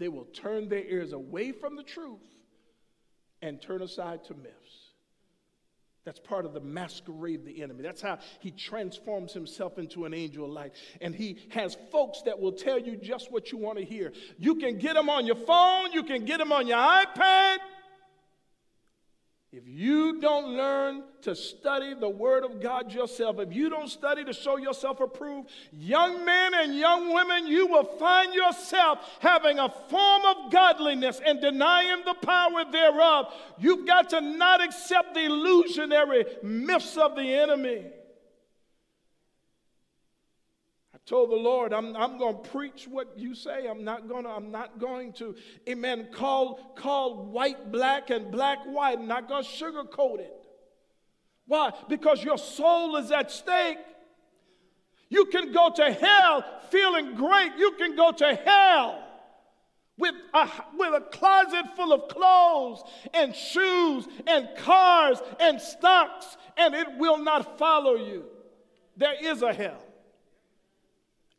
they 0.00 0.08
will 0.08 0.24
turn 0.24 0.68
their 0.68 0.82
ears 0.82 1.12
away 1.12 1.52
from 1.52 1.76
the 1.76 1.82
truth 1.84 2.18
and 3.42 3.60
turn 3.60 3.82
aside 3.82 4.24
to 4.24 4.34
myths. 4.34 4.90
That's 6.04 6.18
part 6.18 6.46
of 6.46 6.54
the 6.54 6.60
masquerade 6.60 7.40
of 7.40 7.46
the 7.46 7.62
enemy. 7.62 7.82
That's 7.82 8.00
how 8.00 8.18
he 8.40 8.50
transforms 8.50 9.34
himself 9.34 9.78
into 9.78 10.06
an 10.06 10.14
angel 10.14 10.46
of 10.46 10.50
light. 10.50 10.72
And 11.02 11.14
he 11.14 11.36
has 11.50 11.76
folks 11.92 12.22
that 12.22 12.40
will 12.40 12.52
tell 12.52 12.78
you 12.78 12.96
just 12.96 13.30
what 13.30 13.52
you 13.52 13.58
want 13.58 13.78
to 13.78 13.84
hear. 13.84 14.12
You 14.38 14.54
can 14.54 14.78
get 14.78 14.94
them 14.94 15.10
on 15.10 15.26
your 15.26 15.36
phone, 15.36 15.92
you 15.92 16.02
can 16.02 16.24
get 16.24 16.38
them 16.38 16.52
on 16.52 16.66
your 16.66 16.78
iPad, 16.78 17.58
if 19.60 19.68
you 19.68 20.20
don't 20.20 20.56
learn 20.56 21.02
to 21.22 21.34
study 21.34 21.92
the 21.92 22.08
Word 22.08 22.44
of 22.44 22.62
God 22.62 22.92
yourself, 22.92 23.38
if 23.40 23.52
you 23.52 23.68
don't 23.68 23.88
study 23.90 24.24
to 24.24 24.32
show 24.32 24.56
yourself 24.56 25.00
approved, 25.00 25.50
young 25.72 26.24
men 26.24 26.52
and 26.54 26.74
young 26.74 27.12
women, 27.12 27.46
you 27.46 27.66
will 27.66 27.84
find 27.84 28.32
yourself 28.32 28.98
having 29.18 29.58
a 29.58 29.68
form 29.68 30.22
of 30.24 30.50
godliness 30.50 31.20
and 31.24 31.40
denying 31.40 32.02
the 32.06 32.14
power 32.14 32.64
thereof. 32.70 33.34
You've 33.58 33.86
got 33.86 34.08
to 34.10 34.20
not 34.20 34.62
accept 34.62 35.14
the 35.14 35.26
illusionary 35.26 36.24
myths 36.42 36.96
of 36.96 37.16
the 37.16 37.34
enemy 37.34 37.84
told 41.06 41.30
the 41.30 41.36
Lord, 41.36 41.72
I'm, 41.72 41.96
I'm 41.96 42.18
going 42.18 42.42
to 42.42 42.50
preach 42.50 42.86
what 42.88 43.18
you 43.18 43.34
say. 43.34 43.66
I'm 43.66 43.84
not 43.84 44.08
going 44.08 44.24
to, 44.24 44.30
I'm 44.30 44.50
not 44.50 44.78
going 44.78 45.12
to, 45.14 45.34
amen, 45.68 46.08
call, 46.12 46.72
call 46.76 47.26
white 47.26 47.72
black 47.72 48.10
and 48.10 48.30
black 48.30 48.58
white. 48.64 48.98
I'm 48.98 49.08
not 49.08 49.28
going 49.28 49.44
to 49.44 49.48
sugarcoat 49.48 50.20
it. 50.20 50.32
Why? 51.46 51.72
Because 51.88 52.22
your 52.22 52.38
soul 52.38 52.96
is 52.96 53.10
at 53.10 53.30
stake. 53.30 53.78
You 55.08 55.24
can 55.26 55.50
go 55.52 55.70
to 55.74 55.92
hell 55.92 56.44
feeling 56.70 57.16
great. 57.16 57.52
You 57.58 57.72
can 57.72 57.96
go 57.96 58.12
to 58.12 58.34
hell 58.36 59.04
with 59.98 60.14
a, 60.32 60.48
with 60.78 60.94
a 60.94 61.00
closet 61.00 61.76
full 61.76 61.92
of 61.92 62.08
clothes 62.08 62.82
and 63.12 63.34
shoes 63.34 64.06
and 64.26 64.48
cars 64.58 65.18
and 65.40 65.60
stocks, 65.60 66.36
and 66.56 66.74
it 66.74 66.86
will 66.98 67.18
not 67.18 67.58
follow 67.58 67.96
you. 67.96 68.24
There 68.96 69.14
is 69.20 69.42
a 69.42 69.52
hell. 69.52 69.82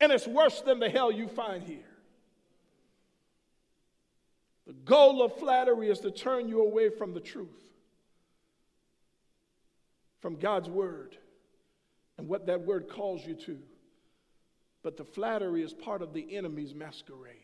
And 0.02 0.12
it's 0.12 0.28
worse 0.28 0.62
than 0.62 0.80
the 0.80 0.90
hell 0.90 1.12
you 1.12 1.28
find 1.28 1.64
here. 1.64 1.86
The 4.66 4.74
goal 4.74 5.24
of 5.24 5.38
flattery 5.38 5.90
is 5.90 6.00
to 6.00 6.12
turn 6.12 6.50
you 6.50 6.62
away 6.62 6.90
from 6.90 7.14
the 7.14 7.20
truth, 7.20 7.50
from 10.20 10.38
God's 10.38 10.70
word, 10.70 11.18
and 12.18 12.28
what 12.28 12.48
that 12.48 12.62
word 12.62 12.90
calls 12.90 13.26
you 13.26 13.36
to. 13.36 13.60
But 14.82 14.98
the 14.98 15.06
flattery 15.06 15.62
is 15.62 15.74
part 15.74 16.02
of 16.02 16.14
the 16.14 16.36
enemy's 16.36 16.74
masquerade. 16.74 17.36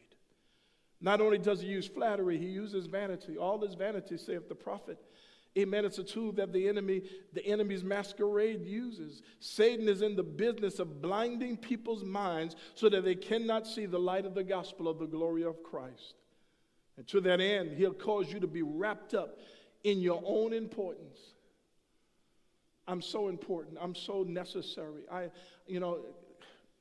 Not 1.00 1.22
only 1.22 1.38
does 1.38 1.62
he 1.62 1.68
use 1.68 1.88
flattery, 1.88 2.40
he 2.40 2.48
uses 2.48 2.88
vanity. 2.88 3.38
All 3.38 3.60
his 3.62 3.76
vanity, 3.76 4.18
saith 4.18 4.50
the 4.50 4.56
prophet, 4.56 4.98
Amen. 5.58 5.86
It's 5.86 5.98
a 5.98 6.04
tool 6.04 6.34
that 6.34 6.54
the 6.54 6.68
enemy, 6.68 7.02
the 7.34 7.44
enemy's 7.46 7.84
masquerade 7.84 8.66
uses. 8.66 9.24
Satan 9.40 9.90
is 9.90 10.02
in 10.04 10.16
the 10.16 10.24
business 10.24 10.78
of 10.78 11.02
blinding 11.02 11.58
people's 11.58 12.04
minds 12.04 12.56
so 12.76 12.90
that 12.90 13.04
they 13.04 13.16
cannot 13.16 13.66
see 13.66 13.88
the 13.88 13.98
light 13.98 14.26
of 14.26 14.36
the 14.36 14.44
gospel 14.44 14.88
of 14.88 15.00
the 15.00 15.08
glory 15.08 15.44
of 15.44 15.64
Christ. 15.64 16.14
And 16.98 17.08
to 17.08 17.22
that 17.22 17.42
end, 17.42 17.74
he'll 17.74 17.94
cause 17.94 18.32
you 18.32 18.40
to 18.40 18.48
be 18.48 18.62
wrapped 18.62 19.16
up 19.16 19.40
in 19.84 20.00
your 20.00 20.22
own 20.26 20.54
importance. 20.54 21.18
I'm 22.88 23.02
so 23.02 23.28
important. 23.28 23.78
I'm 23.82 23.96
so 23.96 24.24
necessary. 24.24 25.04
I, 25.12 25.30
you 25.66 25.80
know, 25.80 26.00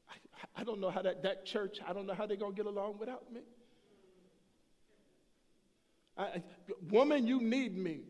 I, 0.08 0.60
I 0.60 0.64
don't 0.64 0.80
know 0.80 0.90
how 0.90 1.02
that, 1.02 1.22
that 1.22 1.46
church, 1.46 1.78
I 1.86 1.92
don't 1.92 2.06
know 2.06 2.14
how 2.14 2.26
they're 2.26 2.36
going 2.36 2.54
to 2.54 2.56
get 2.56 2.66
along 2.66 2.98
without 2.98 3.32
me. 3.32 3.40
I, 6.18 6.42
woman, 6.90 7.26
you 7.26 7.40
need 7.40 7.76
me. 7.76 8.00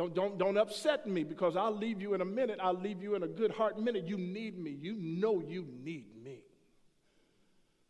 Don't, 0.00 0.14
don't, 0.14 0.38
don't 0.38 0.56
upset 0.56 1.06
me 1.06 1.24
because 1.24 1.56
I'll 1.56 1.76
leave 1.76 2.00
you 2.00 2.14
in 2.14 2.22
a 2.22 2.24
minute. 2.24 2.58
I'll 2.62 2.72
leave 2.72 3.02
you 3.02 3.16
in 3.16 3.22
a 3.22 3.28
good 3.28 3.50
heart 3.50 3.78
minute. 3.78 4.08
You 4.08 4.16
need 4.16 4.58
me. 4.58 4.70
You 4.70 4.94
know 4.94 5.42
you 5.46 5.66
need 5.84 6.06
me. 6.24 6.38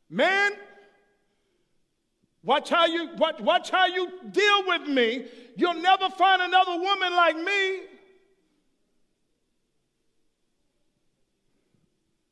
Man, 0.08 0.50
watch 2.42 2.68
how 2.68 2.86
you 2.86 3.10
watch, 3.16 3.38
watch 3.38 3.70
how 3.70 3.86
you 3.86 4.10
deal 4.28 4.66
with 4.66 4.88
me. 4.88 5.26
You'll 5.54 5.80
never 5.80 6.08
find 6.08 6.42
another 6.42 6.80
woman 6.80 7.14
like 7.14 7.36
me. 7.36 7.80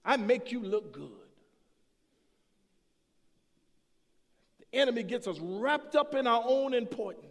I 0.05 0.17
make 0.17 0.51
you 0.51 0.61
look 0.61 0.93
good. 0.93 1.13
The 4.59 4.81
enemy 4.81 5.05
gets 5.05 5.29
us 5.29 5.39
wrapped 5.39 5.95
up 5.95 6.17
in 6.17 6.27
our 6.27 6.43
own 6.45 6.75
importance 6.75 7.28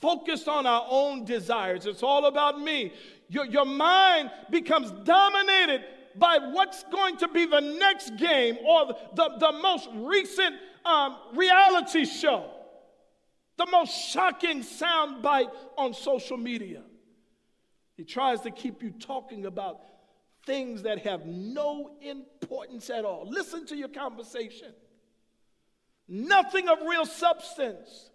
focused 0.00 0.48
on 0.48 0.66
our 0.66 0.86
own 0.88 1.24
desires. 1.24 1.86
It's 1.86 2.02
all 2.02 2.26
about 2.26 2.60
me. 2.60 2.92
Your, 3.28 3.46
your 3.46 3.64
mind 3.64 4.30
becomes 4.50 4.90
dominated 5.04 5.84
by 6.14 6.38
what's 6.38 6.82
going 6.84 7.16
to 7.18 7.28
be 7.28 7.46
the 7.46 7.60
next 7.60 8.16
game 8.16 8.56
or 8.64 8.94
the, 9.14 9.30
the 9.38 9.52
most 9.52 9.88
recent 9.94 10.56
um, 10.84 11.16
reality 11.34 12.04
show, 12.04 12.50
the 13.56 13.66
most 13.66 13.92
shocking 13.92 14.62
soundbite 14.62 15.50
on 15.76 15.92
social 15.92 16.36
media. 16.36 16.82
He 17.96 18.04
tries 18.04 18.42
to 18.42 18.50
keep 18.50 18.82
you 18.82 18.90
talking 18.90 19.46
about 19.46 19.80
things 20.44 20.82
that 20.82 21.00
have 21.00 21.26
no 21.26 21.92
importance 22.00 22.88
at 22.90 23.04
all. 23.04 23.26
Listen 23.28 23.66
to 23.66 23.76
your 23.76 23.88
conversation. 23.88 24.72
Nothing 26.08 26.68
of 26.68 26.78
real 26.86 27.04
substance. 27.04 28.10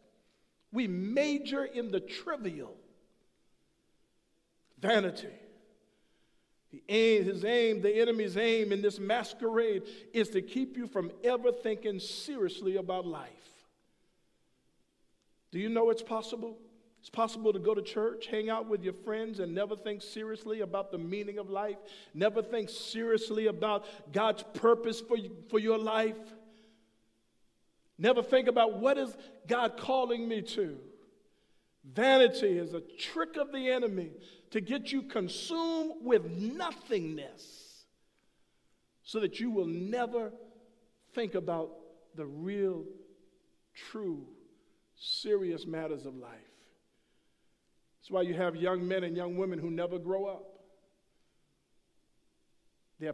We 0.72 0.88
major 0.88 1.66
in 1.66 1.92
the 1.92 2.00
trivial. 2.00 2.76
Vanity. 4.80 5.30
The 6.72 6.82
aim, 6.88 7.26
his 7.26 7.44
aim, 7.44 7.82
the 7.82 7.94
enemy's 8.00 8.38
aim 8.38 8.72
in 8.72 8.82
this 8.82 8.98
masquerade 8.98 9.84
is 10.14 10.30
to 10.30 10.42
keep 10.42 10.78
you 10.78 10.88
from 10.88 11.12
ever 11.24 11.52
thinking 11.52 12.00
seriously 12.00 12.78
about 12.78 13.06
life. 13.06 13.30
Do 15.52 15.60
you 15.60 15.68
know 15.68 15.90
it's 15.90 16.02
possible? 16.02 16.58
It's 17.02 17.10
possible 17.10 17.52
to 17.52 17.60
go 17.60 17.74
to 17.74 17.82
church, 17.82 18.28
hang 18.28 18.50
out 18.50 18.70
with 18.70 18.84
your 18.84 18.94
friends, 18.94 19.40
and 19.40 19.54
never 19.54 19.76
think 19.76 20.02
seriously 20.02 20.62
about 20.62 20.92
the 20.92 21.00
meaning 21.00 21.40
of 21.40 21.50
life, 21.50 21.78
never 22.14 22.42
think 22.44 22.70
seriously 22.70 23.48
about 23.48 23.86
God's 24.14 24.44
purpose 24.54 25.02
for, 25.02 25.18
for 25.50 25.60
your 25.60 25.80
life. 25.80 26.16
Never 28.02 28.24
think 28.24 28.48
about 28.48 28.80
what 28.80 28.98
is 28.98 29.16
God 29.48 29.78
calling 29.78 30.28
me 30.28 30.42
to. 30.42 30.76
Vanity 31.84 32.58
is 32.58 32.74
a 32.74 32.82
trick 32.82 33.38
of 33.38 33.52
the 33.52 33.70
enemy 33.70 34.10
to 34.50 34.60
get 34.60 34.92
you 34.92 35.04
consumed 35.04 35.94
with 36.02 36.26
nothingness 36.26 37.86
so 39.04 39.20
that 39.20 39.40
you 39.40 39.52
will 39.52 39.68
never 39.68 40.32
think 41.14 41.36
about 41.36 41.70
the 42.16 42.26
real, 42.26 42.86
true, 43.92 44.26
serious 45.00 45.68
matters 45.68 46.08
of 46.08 46.16
life. 46.16 46.32
That's 48.00 48.10
why 48.10 48.24
you 48.24 48.34
have 48.34 48.56
young 48.56 48.88
men 48.88 49.04
and 49.04 49.16
young 49.16 49.38
women 49.38 49.60
who 49.60 49.70
never 49.70 50.00
grow 50.00 50.26
up. 50.26 50.46
They're 53.00 53.14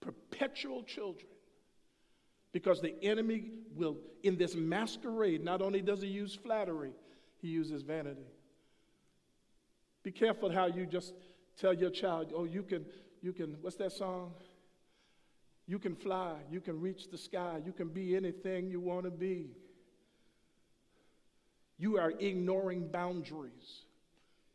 perpetual 0.00 0.82
children 0.82 1.29
because 2.52 2.80
the 2.80 2.94
enemy 3.02 3.50
will, 3.74 3.96
in 4.22 4.36
this 4.36 4.54
masquerade, 4.54 5.44
not 5.44 5.62
only 5.62 5.80
does 5.80 6.02
he 6.02 6.08
use 6.08 6.34
flattery, 6.34 6.92
he 7.38 7.48
uses 7.48 7.82
vanity. 7.82 8.26
Be 10.02 10.10
careful 10.10 10.50
how 10.50 10.66
you 10.66 10.86
just 10.86 11.14
tell 11.56 11.72
your 11.72 11.90
child, 11.90 12.32
oh, 12.34 12.44
you 12.44 12.62
can, 12.62 12.84
you 13.22 13.32
can, 13.32 13.56
what's 13.60 13.76
that 13.76 13.92
song? 13.92 14.32
You 15.66 15.78
can 15.78 15.94
fly, 15.94 16.34
you 16.50 16.60
can 16.60 16.80
reach 16.80 17.10
the 17.10 17.18
sky, 17.18 17.60
you 17.64 17.72
can 17.72 17.88
be 17.88 18.16
anything 18.16 18.68
you 18.68 18.80
want 18.80 19.04
to 19.04 19.10
be. 19.10 19.50
You 21.78 21.98
are 21.98 22.10
ignoring 22.10 22.88
boundaries. 22.88 23.84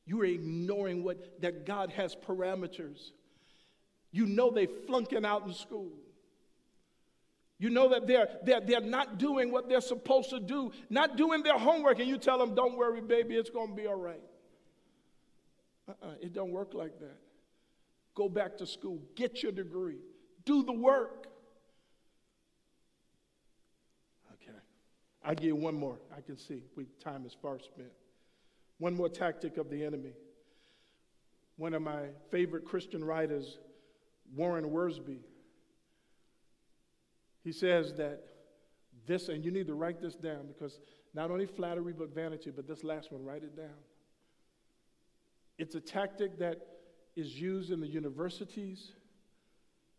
You 0.05 0.21
are 0.21 0.25
ignoring 0.25 1.03
what 1.03 1.41
that 1.41 1.65
God 1.65 1.91
has 1.91 2.15
parameters. 2.15 3.11
You 4.11 4.27
know 4.27 4.51
they 4.51 4.67
flunking 4.67 5.25
out 5.25 5.47
in 5.47 5.53
school. 5.53 5.91
You 7.58 7.70
know 7.70 7.89
that 7.89 8.06
they're, 8.06 8.28
they're, 8.43 8.60
they're 8.60 8.82
not 8.82 9.18
doing 9.18 9.51
what 9.51 9.70
they're 9.70 9.82
supposed 9.82 10.30
to 10.32 10.39
do, 10.39 10.72
not 10.89 11.16
doing 11.16 11.41
their 11.41 11.58
homework, 11.58 11.99
and 11.99 12.08
you 12.08 12.18
tell 12.18 12.38
them, 12.38 12.53
don't 12.53 12.78
worry, 12.78 12.99
baby, 12.99 13.36
it's 13.36 13.49
going 13.49 13.70
to 13.70 13.76
be 13.76 13.88
all 13.88 13.95
right. 13.95 14.22
Uh-uh, 15.88 16.16
it 16.22 16.34
don't 16.34 16.51
work 16.51 16.74
like 16.74 16.99
that. 16.99 17.18
Go 18.14 18.28
back 18.28 18.58
to 18.58 18.68
school, 18.68 18.99
get 19.16 19.43
your 19.43 19.51
degree, 19.51 19.99
do 20.45 20.64
the 20.64 20.74
work. 20.74 21.28
Okay. 24.34 24.58
I 25.24 25.34
give 25.34 25.45
you 25.45 25.56
one 25.56 25.76
more. 25.76 25.97
I 26.16 26.22
can 26.22 26.38
see 26.38 26.64
we, 26.76 26.86
time 27.03 27.26
is 27.26 27.36
far 27.41 27.60
spent. 27.60 27.91
One 28.80 28.95
more 28.95 29.10
tactic 29.10 29.58
of 29.58 29.70
the 29.70 29.86
enemy. 29.86 30.14
One 31.58 31.74
of 31.74 31.82
my 31.82 32.08
favorite 32.32 32.66
Christian 32.66 33.03
writers, 33.03 33.60
Warren 34.36 34.66
Wiersbe, 34.66 35.20
he 37.45 37.51
says 37.51 37.93
that 37.93 38.23
this, 39.05 39.29
and 39.29 39.45
you 39.45 39.51
need 39.51 39.67
to 39.67 39.75
write 39.75 40.01
this 40.01 40.15
down 40.15 40.47
because 40.47 40.79
not 41.13 41.29
only 41.29 41.45
flattery 41.45 41.93
but 41.93 42.13
vanity, 42.13 42.49
but 42.49 42.67
this 42.67 42.83
last 42.83 43.11
one, 43.11 43.23
write 43.23 43.43
it 43.43 43.55
down. 43.55 43.77
It's 45.59 45.75
a 45.75 45.79
tactic 45.79 46.39
that 46.39 46.59
is 47.15 47.39
used 47.39 47.69
in 47.69 47.79
the 47.79 47.87
universities, 47.87 48.93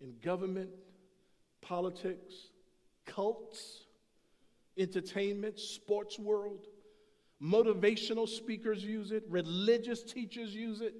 in 0.01 0.15
government, 0.23 0.71
politics, 1.63 2.35
cults, 3.07 3.85
entertainment, 4.77 5.61
sports 5.61 6.19
world. 6.19 6.67
Motivational 7.41 8.29
speakers 8.29 8.85
use 8.85 9.13
it, 9.13 9.23
religious 9.29 10.03
teachers 10.03 10.53
use 10.53 10.81
it. 10.81 10.95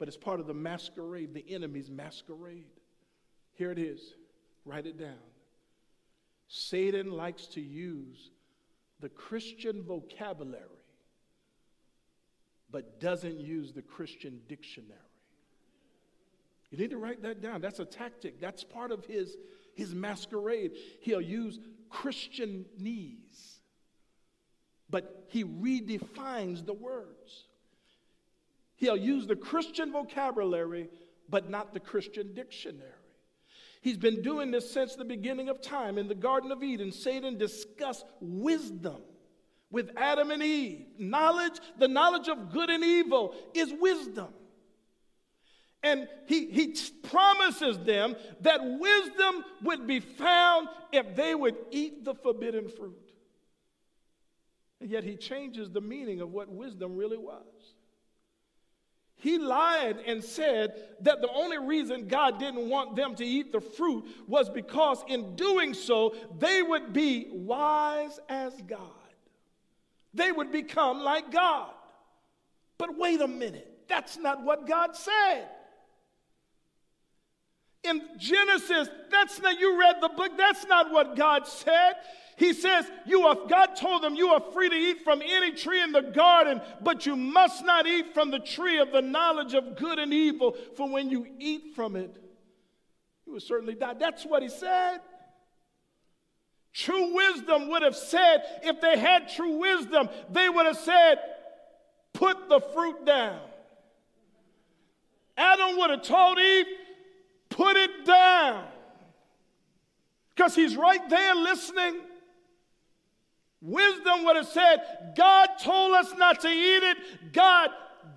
But 0.00 0.08
it's 0.08 0.16
part 0.16 0.40
of 0.40 0.48
the 0.48 0.54
masquerade, 0.54 1.34
the 1.34 1.44
enemy's 1.48 1.88
masquerade. 1.88 2.66
Here 3.54 3.70
it 3.70 3.78
is. 3.78 4.14
Write 4.68 4.84
it 4.84 4.98
down. 4.98 5.16
Satan 6.46 7.10
likes 7.10 7.46
to 7.46 7.60
use 7.60 8.30
the 9.00 9.08
Christian 9.08 9.82
vocabulary, 9.82 10.62
but 12.70 13.00
doesn't 13.00 13.40
use 13.40 13.72
the 13.72 13.80
Christian 13.80 14.40
dictionary. 14.46 14.98
You 16.70 16.76
need 16.76 16.90
to 16.90 16.98
write 16.98 17.22
that 17.22 17.40
down. 17.40 17.62
That's 17.62 17.78
a 17.78 17.86
tactic. 17.86 18.40
That's 18.42 18.62
part 18.62 18.92
of 18.92 19.06
his, 19.06 19.38
his 19.74 19.94
masquerade. 19.94 20.72
He'll 21.00 21.22
use 21.22 21.58
Christianese, 21.90 23.60
but 24.90 25.24
he 25.28 25.44
redefines 25.44 26.66
the 26.66 26.74
words. 26.74 27.44
He'll 28.76 28.98
use 28.98 29.26
the 29.26 29.36
Christian 29.36 29.92
vocabulary, 29.92 30.90
but 31.30 31.48
not 31.48 31.72
the 31.72 31.80
Christian 31.80 32.34
dictionary. 32.34 32.92
He's 33.80 33.96
been 33.96 34.22
doing 34.22 34.50
this 34.50 34.70
since 34.70 34.96
the 34.96 35.04
beginning 35.04 35.48
of 35.48 35.62
time. 35.62 35.98
In 35.98 36.08
the 36.08 36.14
Garden 36.14 36.50
of 36.52 36.62
Eden, 36.62 36.92
Satan 36.92 37.38
discussed 37.38 38.04
wisdom 38.20 39.02
with 39.70 39.90
Adam 39.96 40.30
and 40.30 40.42
Eve. 40.42 40.86
Knowledge, 40.98 41.58
the 41.78 41.88
knowledge 41.88 42.28
of 42.28 42.52
good 42.52 42.70
and 42.70 42.84
evil, 42.84 43.34
is 43.54 43.72
wisdom. 43.78 44.28
And 45.82 46.08
he, 46.26 46.50
he 46.50 46.74
promises 47.04 47.78
them 47.78 48.16
that 48.40 48.60
wisdom 48.62 49.44
would 49.62 49.86
be 49.86 50.00
found 50.00 50.68
if 50.92 51.14
they 51.14 51.34
would 51.34 51.56
eat 51.70 52.04
the 52.04 52.14
forbidden 52.14 52.68
fruit. 52.68 53.12
And 54.80 54.90
yet 54.90 55.04
he 55.04 55.16
changes 55.16 55.70
the 55.70 55.80
meaning 55.80 56.20
of 56.20 56.32
what 56.32 56.48
wisdom 56.48 56.96
really 56.96 57.16
was. 57.16 57.44
He 59.20 59.36
lied 59.38 59.98
and 60.06 60.22
said 60.22 60.74
that 61.00 61.20
the 61.20 61.28
only 61.32 61.58
reason 61.58 62.06
God 62.06 62.38
didn't 62.38 62.68
want 62.68 62.94
them 62.94 63.16
to 63.16 63.24
eat 63.24 63.50
the 63.50 63.60
fruit 63.60 64.04
was 64.28 64.48
because 64.48 65.02
in 65.08 65.34
doing 65.34 65.74
so, 65.74 66.14
they 66.38 66.62
would 66.62 66.92
be 66.92 67.28
wise 67.32 68.20
as 68.28 68.54
God. 68.62 68.80
they 70.14 70.32
would 70.32 70.50
become 70.52 71.02
like 71.02 71.30
God. 71.30 71.70
But 72.78 72.96
wait 72.96 73.20
a 73.20 73.28
minute, 73.28 73.84
that's 73.88 74.16
not 74.16 74.42
what 74.42 74.66
God 74.66 74.96
said. 74.96 75.48
In 77.88 78.02
Genesis, 78.16 78.88
that's 79.10 79.40
not, 79.40 79.58
you 79.58 79.78
read 79.78 79.96
the 80.00 80.08
book, 80.08 80.32
that's 80.36 80.66
not 80.66 80.92
what 80.92 81.16
God 81.16 81.46
said. 81.46 81.94
He 82.36 82.52
says, 82.52 82.88
you 83.04 83.22
are, 83.26 83.36
God 83.48 83.74
told 83.74 84.02
them, 84.02 84.14
you 84.14 84.28
are 84.28 84.42
free 84.52 84.68
to 84.68 84.74
eat 84.76 85.02
from 85.02 85.22
any 85.22 85.52
tree 85.52 85.82
in 85.82 85.92
the 85.92 86.02
garden, 86.02 86.60
but 86.80 87.04
you 87.04 87.16
must 87.16 87.64
not 87.64 87.86
eat 87.86 88.14
from 88.14 88.30
the 88.30 88.38
tree 88.38 88.78
of 88.78 88.92
the 88.92 89.02
knowledge 89.02 89.54
of 89.54 89.76
good 89.76 89.98
and 89.98 90.12
evil, 90.12 90.56
for 90.76 90.88
when 90.88 91.10
you 91.10 91.26
eat 91.38 91.74
from 91.74 91.96
it, 91.96 92.16
you 93.26 93.32
will 93.32 93.40
certainly 93.40 93.74
die. 93.74 93.94
That's 93.94 94.24
what 94.24 94.42
he 94.42 94.48
said. 94.48 95.00
True 96.72 97.14
wisdom 97.14 97.68
would 97.70 97.82
have 97.82 97.96
said, 97.96 98.42
if 98.62 98.80
they 98.80 98.96
had 98.96 99.28
true 99.28 99.58
wisdom, 99.58 100.08
they 100.30 100.48
would 100.48 100.66
have 100.66 100.78
said, 100.78 101.16
put 102.12 102.48
the 102.48 102.60
fruit 102.72 103.04
down. 103.04 103.40
Adam 105.36 105.76
would 105.78 105.90
have 105.90 106.02
told 106.02 106.38
Eve, 106.38 106.66
put 107.58 107.76
it 107.76 108.06
down. 108.06 108.64
Because 110.34 110.54
he's 110.54 110.76
right 110.76 111.06
there 111.10 111.34
listening. 111.34 111.96
Wisdom 113.60 114.24
would 114.24 114.36
have 114.36 114.46
said, 114.46 115.14
God 115.16 115.48
told 115.60 115.96
us 115.96 116.14
not 116.16 116.40
to 116.42 116.48
eat 116.48 116.82
it. 116.84 117.32
God 117.32 117.70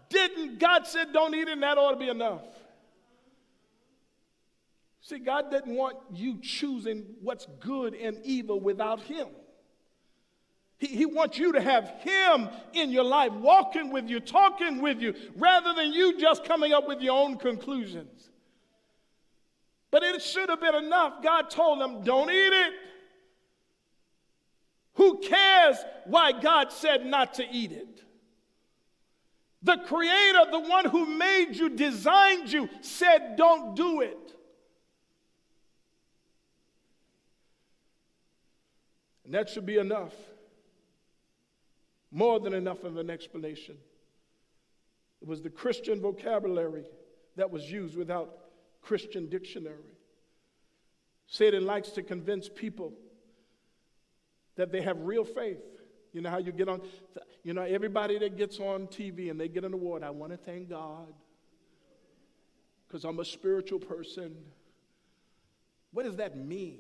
didn't. 0.10 0.60
God 0.60 0.86
said, 0.86 1.12
don't 1.12 1.34
eat 1.34 1.48
it, 1.48 1.54
and 1.54 1.64
that 1.64 1.80
ought 1.80 1.94
to 1.94 1.98
be 1.98 2.10
enough. 2.10 2.44
See, 5.02 5.18
God 5.18 5.50
didn't 5.50 5.76
want 5.76 5.98
you 6.14 6.38
choosing 6.40 7.06
what's 7.22 7.48
good 7.60 7.96
and 7.96 8.20
evil 8.24 8.60
without 8.60 9.02
Him. 9.02 9.28
He, 10.78 10.86
he 10.86 11.06
wants 11.08 11.40
you 11.40 11.54
to 11.54 11.62
have 11.62 11.90
Him 12.02 12.48
in 12.74 12.92
your 12.92 13.04
life, 13.04 13.32
walking 13.34 13.92
with 13.92 14.08
you, 14.08 14.20
talking 14.20 14.84
with 14.84 15.02
you, 15.02 15.16
rather 15.36 15.74
than 15.74 15.92
you 15.92 16.20
just 16.20 16.44
coming 16.44 16.74
up 16.74 16.88
with 16.88 17.02
your 17.02 17.18
own 17.20 17.38
conclusions. 17.38 18.31
But 19.92 20.04
it 20.04 20.22
should 20.22 20.50
have 20.50 20.62
been 20.62 20.76
enough. 20.76 21.22
God 21.22 21.50
told 21.50 21.82
them, 21.82 22.04
don't 22.04 22.32
eat 22.32 22.54
it. 22.54 22.74
Who 24.94 25.20
cares 25.20 25.78
why 26.06 26.32
God 26.32 26.72
said 26.72 27.06
not 27.06 27.36
to 27.36 27.46
eat 27.52 27.74
it? 27.74 28.04
The 29.64 29.78
Creator, 29.78 30.46
the 30.50 30.60
one 30.60 30.86
who 30.86 31.06
made 31.06 31.54
you, 31.54 31.70
designed 31.70 32.52
you, 32.52 32.70
said, 32.82 33.36
don't 33.36 33.76
do 33.76 34.02
it. 34.02 34.18
And 39.26 39.34
that 39.34 39.50
should 39.50 39.66
be 39.66 39.78
enough. 39.78 40.14
More 42.12 42.40
than 42.40 42.54
enough 42.54 42.84
of 42.84 42.98
an 42.98 43.10
explanation. 43.10 43.78
It 45.22 45.28
was 45.28 45.42
the 45.42 45.50
Christian 45.50 46.02
vocabulary 46.02 46.86
that 47.36 47.50
was 47.50 47.70
used 47.72 47.96
without 47.96 48.41
Christian 48.82 49.28
dictionary. 49.30 49.98
Satan 51.28 51.66
likes 51.66 51.92
to 51.92 52.04
convince 52.04 52.50
people 52.50 52.94
that 54.56 54.72
they 54.72 54.82
have 54.82 55.00
real 55.02 55.24
faith. 55.24 55.64
You 56.14 56.22
know 56.22 56.30
how 56.30 56.40
you 56.40 56.52
get 56.52 56.68
on, 56.68 56.82
you 57.44 57.54
know, 57.54 57.62
everybody 57.62 58.20
that 58.20 58.38
gets 58.38 58.60
on 58.60 58.88
TV 58.88 59.32
and 59.32 59.40
they 59.40 59.48
get 59.48 59.64
an 59.64 59.74
award, 59.74 60.04
I 60.04 60.10
want 60.10 60.34
to 60.34 60.38
thank 60.38 60.70
God 60.70 61.14
because 62.88 63.06
I'm 63.06 63.20
a 63.20 63.26
spiritual 63.26 63.80
person. 63.80 64.36
What 65.94 66.04
does 66.04 66.18
that 66.18 66.38
mean? 66.38 66.80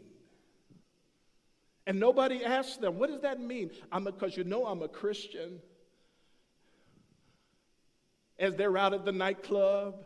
And 1.87 1.99
nobody 1.99 2.43
asks 2.43 2.77
them, 2.77 2.99
what 2.99 3.09
does 3.09 3.21
that 3.21 3.39
mean? 3.39 3.71
I'm 3.91 4.03
because 4.03 4.35
you 4.35 4.43
know 4.43 4.65
I'm 4.65 4.81
a 4.81 4.89
Christian. 4.89 5.59
As 8.37 8.55
they're 8.55 8.77
out 8.77 8.93
at 8.93 9.05
the 9.05 9.11
nightclub, 9.11 10.05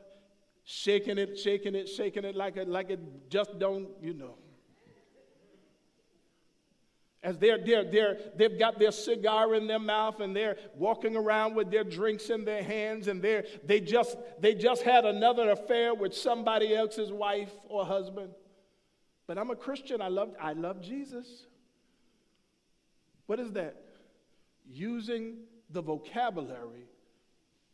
shaking 0.65 1.19
it, 1.19 1.37
shaking 1.37 1.75
it, 1.75 1.87
shaking 1.87 2.25
it 2.25 2.35
like 2.35 2.57
it, 2.57 2.67
like 2.67 2.89
it 2.89 2.99
just 3.29 3.57
don't, 3.59 3.87
you 4.01 4.13
know. 4.13 4.35
As 7.21 7.37
they're, 7.39 7.57
they're, 7.63 7.89
they're, 7.89 8.17
they've 8.35 8.59
got 8.59 8.77
their 8.77 8.91
cigar 8.91 9.55
in 9.55 9.65
their 9.65 9.79
mouth 9.79 10.19
and 10.19 10.35
they're 10.35 10.57
walking 10.75 11.15
around 11.15 11.55
with 11.55 11.71
their 11.71 11.83
drinks 11.83 12.29
in 12.29 12.45
their 12.45 12.63
hands 12.63 13.07
and 13.07 13.19
they're, 13.21 13.45
they, 13.63 13.79
just, 13.79 14.17
they 14.39 14.53
just 14.53 14.83
had 14.83 15.05
another 15.05 15.51
affair 15.51 15.95
with 15.95 16.13
somebody 16.15 16.75
else's 16.75 17.11
wife 17.11 17.51
or 17.67 17.83
husband. 17.85 18.29
But 19.25 19.39
I'm 19.39 19.49
a 19.49 19.55
Christian. 19.55 20.01
I 20.01 20.07
love, 20.09 20.35
I 20.39 20.53
love 20.53 20.81
Jesus. 20.81 21.47
What 23.25 23.39
is 23.39 23.51
that? 23.53 23.75
Using 24.67 25.37
the 25.71 25.81
vocabulary 25.81 26.85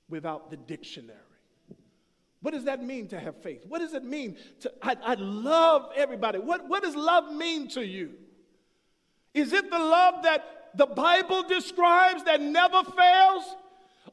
without 0.07 0.49
the 0.49 0.57
dictionary. 0.57 1.17
What 2.41 2.53
does 2.53 2.63
that 2.65 2.83
mean 2.83 3.07
to 3.09 3.19
have 3.19 3.41
faith? 3.43 3.65
What 3.67 3.79
does 3.79 3.93
it 3.93 4.03
mean 4.03 4.37
to, 4.61 4.71
I, 4.81 4.95
I 5.03 5.13
love 5.15 5.91
everybody. 5.95 6.39
What, 6.39 6.67
what 6.67 6.81
does 6.83 6.95
love 6.95 7.31
mean 7.31 7.67
to 7.69 7.85
you? 7.85 8.13
Is 9.33 9.53
it 9.53 9.69
the 9.69 9.79
love 9.79 10.23
that 10.23 10.71
the 10.75 10.87
Bible 10.87 11.43
describes 11.43 12.23
that 12.23 12.41
never 12.41 12.83
fails? 12.83 13.43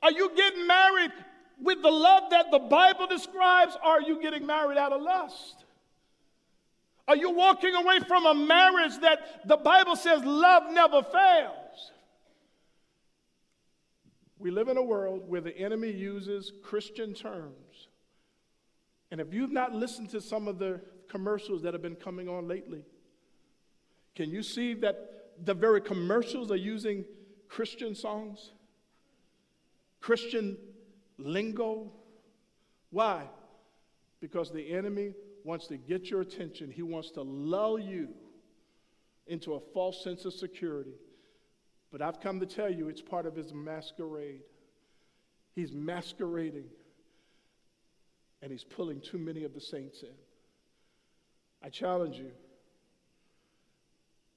Are 0.02 0.12
you 0.12 0.30
getting 0.36 0.66
married 0.66 1.12
with 1.60 1.82
the 1.82 1.90
love 1.90 2.24
that 2.30 2.50
the 2.50 2.58
Bible 2.58 3.06
describes, 3.06 3.76
are 3.82 4.00
you 4.00 4.20
getting 4.20 4.46
married 4.46 4.78
out 4.78 4.92
of 4.92 5.02
lust? 5.02 5.64
Are 7.08 7.16
you 7.16 7.30
walking 7.30 7.74
away 7.74 8.00
from 8.06 8.26
a 8.26 8.34
marriage 8.34 8.98
that 9.00 9.48
the 9.48 9.56
Bible 9.56 9.96
says 9.96 10.22
love 10.24 10.64
never 10.70 11.02
fails? 11.02 11.92
We 14.38 14.50
live 14.50 14.68
in 14.68 14.76
a 14.76 14.82
world 14.82 15.22
where 15.26 15.40
the 15.40 15.56
enemy 15.56 15.90
uses 15.90 16.52
Christian 16.62 17.14
terms. 17.14 17.67
And 19.10 19.20
if 19.20 19.32
you've 19.32 19.52
not 19.52 19.74
listened 19.74 20.10
to 20.10 20.20
some 20.20 20.48
of 20.48 20.58
the 20.58 20.80
commercials 21.08 21.62
that 21.62 21.72
have 21.72 21.82
been 21.82 21.96
coming 21.96 22.28
on 22.28 22.46
lately, 22.46 22.82
can 24.14 24.30
you 24.30 24.42
see 24.42 24.74
that 24.74 25.44
the 25.44 25.54
very 25.54 25.80
commercials 25.80 26.50
are 26.50 26.56
using 26.56 27.04
Christian 27.48 27.94
songs? 27.94 28.52
Christian 30.00 30.56
lingo? 31.18 31.92
Why? 32.90 33.24
Because 34.20 34.50
the 34.50 34.72
enemy 34.72 35.14
wants 35.44 35.66
to 35.68 35.76
get 35.76 36.10
your 36.10 36.20
attention. 36.20 36.70
He 36.70 36.82
wants 36.82 37.10
to 37.12 37.22
lull 37.22 37.78
you 37.78 38.08
into 39.26 39.54
a 39.54 39.60
false 39.72 40.02
sense 40.02 40.24
of 40.24 40.32
security. 40.32 40.94
But 41.90 42.02
I've 42.02 42.20
come 42.20 42.40
to 42.40 42.46
tell 42.46 42.70
you 42.70 42.88
it's 42.88 43.00
part 43.00 43.26
of 43.26 43.36
his 43.36 43.52
masquerade. 43.54 44.40
He's 45.54 45.72
masquerading, 45.72 46.66
and 48.42 48.50
he's 48.50 48.64
pulling 48.64 49.00
too 49.00 49.18
many 49.18 49.44
of 49.44 49.54
the 49.54 49.60
saints 49.60 50.02
in. 50.02 50.14
I 51.62 51.68
challenge 51.70 52.16
you. 52.16 52.30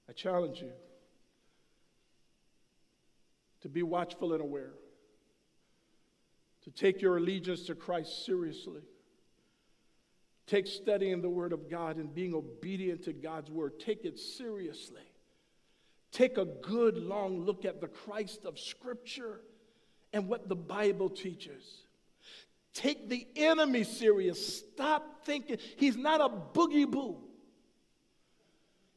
I 0.10 0.14
challenge 0.14 0.62
you 0.62 0.72
to 3.62 3.70
be 3.70 3.84
watchful 3.84 4.34
and 4.34 4.42
aware, 4.42 4.74
to 6.64 6.72
take 6.72 7.02
your 7.02 7.18
allegiance 7.18 7.64
to 7.68 7.76
Christ 7.76 8.26
seriously 8.26 8.82
Take 10.52 10.68
studying 10.68 11.22
the 11.22 11.30
Word 11.30 11.54
of 11.54 11.70
God 11.70 11.96
and 11.96 12.14
being 12.14 12.34
obedient 12.34 13.06
to 13.06 13.14
God's 13.14 13.50
Word. 13.50 13.80
Take 13.80 14.04
it 14.04 14.20
seriously. 14.20 15.02
Take 16.12 16.38
a 16.38 16.44
good 16.44 16.98
long 16.98 17.46
look 17.46 17.64
at 17.64 17.80
the 17.80 17.88
Christ 17.88 18.44
of 18.44 18.60
Scripture 18.60 19.40
and 20.12 20.28
what 20.28 20.50
the 20.50 20.56
Bible 20.58 21.10
teaches. 21.10 21.86
Take 22.74 23.10
the 23.10 23.28
enemy 23.36 23.84
serious. 23.84 24.60
Stop 24.60 25.26
thinking 25.26 25.58
he's 25.78 25.98
not 25.98 26.22
a 26.22 26.30
boogie 26.30 26.90
boo. 26.90 27.18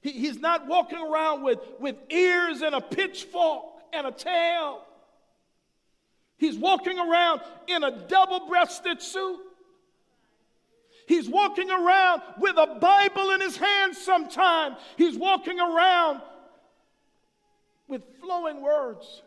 He, 0.00 0.12
he's 0.12 0.38
not 0.38 0.66
walking 0.66 0.98
around 0.98 1.42
with, 1.42 1.58
with 1.80 1.96
ears 2.10 2.62
and 2.62 2.74
a 2.74 2.80
pitchfork 2.80 3.64
and 3.92 4.06
a 4.06 4.12
tail. 4.12 4.82
He's 6.36 6.56
walking 6.56 6.98
around 6.98 7.40
in 7.66 7.82
a 7.82 8.06
double 8.06 8.46
breasted 8.46 9.00
suit. 9.00 9.40
He's 11.06 11.28
walking 11.28 11.70
around 11.70 12.22
with 12.38 12.56
a 12.56 12.78
Bible 12.80 13.30
in 13.30 13.40
his 13.40 13.56
hand 13.56 13.94
sometime. 13.94 14.76
He's 14.96 15.16
walking 15.16 15.60
around 15.60 16.22
with 17.88 18.02
flowing 18.20 18.62
words. 18.62 19.22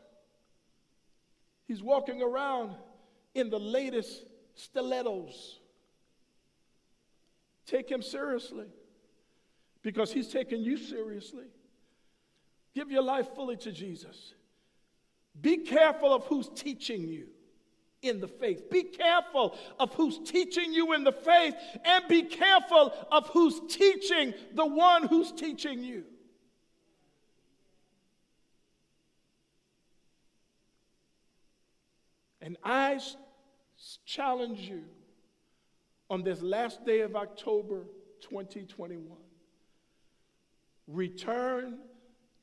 He's 1.67 1.81
walking 1.81 2.21
around 2.21 2.75
in 3.35 3.49
the 3.49 3.59
latest 3.59 4.26
stilettos. 4.58 5.60
Take 7.66 7.89
him 7.89 8.01
seriously 8.01 8.68
because 9.82 10.12
he's 10.12 10.28
taking 10.28 10.62
you 10.62 10.78
seriously. 10.78 11.45
Give 12.76 12.91
your 12.91 13.03
life 13.03 13.28
fully 13.36 13.58
to 13.58 13.72
Jesus. 13.72 14.34
Be 15.39 15.58
careful 15.58 16.14
of 16.14 16.26
who's 16.26 16.49
teaching 16.49 17.08
you 17.08 17.28
in 18.01 18.20
the 18.20 18.28
faith. 18.28 18.70
Be 18.70 18.84
careful 18.84 19.58
of 19.80 19.93
who's 19.93 20.20
teaching 20.20 20.74
you 20.74 20.93
in 20.93 21.03
the 21.03 21.12
faith, 21.12 21.55
and 21.84 22.08
be 22.08 22.24
careful 22.24 22.93
of 23.12 23.28
who's 23.30 23.60
teaching 23.70 24.34
the 24.53 24.66
one 24.66 25.08
who's 25.08 25.32
teaching 25.32 25.84
you. 25.84 26.03
And 32.41 32.58
I 32.64 32.99
challenge 34.08 34.62
you 34.62 34.84
on 36.10 36.24
this 36.24 36.41
last 36.41 36.86
day 36.86 37.01
of 37.01 37.16
October 37.16 37.86
2021 38.22 39.05
return 40.88 41.78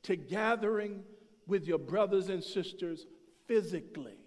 to 0.03 0.15
gathering 0.15 1.03
with 1.47 1.65
your 1.65 1.79
brothers 1.79 2.29
and 2.29 2.43
sisters 2.43 3.07
physically. 3.47 4.19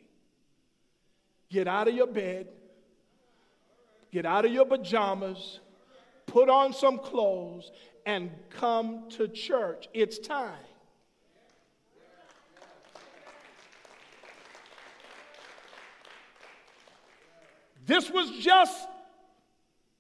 Get 1.49 1.69
out 1.69 1.87
of 1.87 1.95
your 1.95 2.09
bed, 2.09 2.49
get 4.11 4.27
out 4.27 4.45
of 4.45 4.53
your 4.53 4.67
pajamas, 4.67 5.61
put 6.27 6.51
on 6.51 6.73
some 6.73 6.99
clothes, 6.99 7.71
and 8.05 8.31
come 8.51 9.09
to 9.11 9.29
church. 9.29 9.89
It's 9.95 10.19
time. 10.19 10.59
This 17.89 18.11
was 18.11 18.31
just 18.39 18.87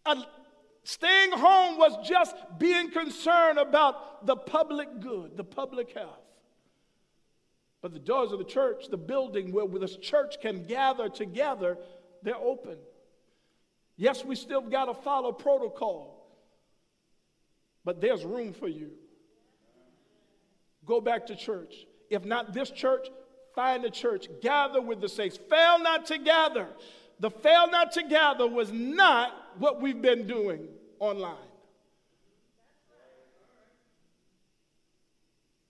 a, 0.04 0.16
staying 0.84 1.32
home 1.32 1.78
was 1.78 2.06
just 2.06 2.36
being 2.58 2.90
concerned 2.90 3.58
about 3.58 4.26
the 4.26 4.36
public 4.36 5.00
good, 5.00 5.38
the 5.38 5.42
public 5.42 5.94
health. 5.94 6.20
But 7.80 7.94
the 7.94 7.98
doors 7.98 8.30
of 8.30 8.40
the 8.40 8.44
church, 8.44 8.88
the 8.90 8.98
building 8.98 9.52
where 9.52 9.66
this 9.66 9.96
church 9.96 10.38
can 10.42 10.66
gather 10.66 11.08
together, 11.08 11.78
they're 12.22 12.36
open. 12.36 12.76
Yes, 13.96 14.22
we 14.22 14.36
still 14.36 14.60
got 14.60 14.84
to 14.84 14.94
follow 14.94 15.32
protocol, 15.32 16.28
but 17.86 18.02
there's 18.02 18.22
room 18.22 18.52
for 18.52 18.68
you. 18.68 18.90
Go 20.84 21.00
back 21.00 21.26
to 21.28 21.36
church. 21.36 21.86
If 22.10 22.26
not 22.26 22.52
this 22.52 22.70
church, 22.70 23.08
find 23.54 23.82
a 23.86 23.90
church. 23.90 24.28
Gather 24.42 24.82
with 24.82 25.00
the 25.00 25.08
saints. 25.08 25.38
Fail 25.48 25.78
not 25.78 26.04
to 26.06 26.18
gather 26.18 26.68
the 27.20 27.30
fail 27.30 27.68
not 27.70 27.92
to 27.92 28.02
gather 28.04 28.46
was 28.46 28.70
not 28.72 29.32
what 29.58 29.80
we've 29.80 30.00
been 30.00 30.26
doing 30.26 30.68
online. 31.00 31.36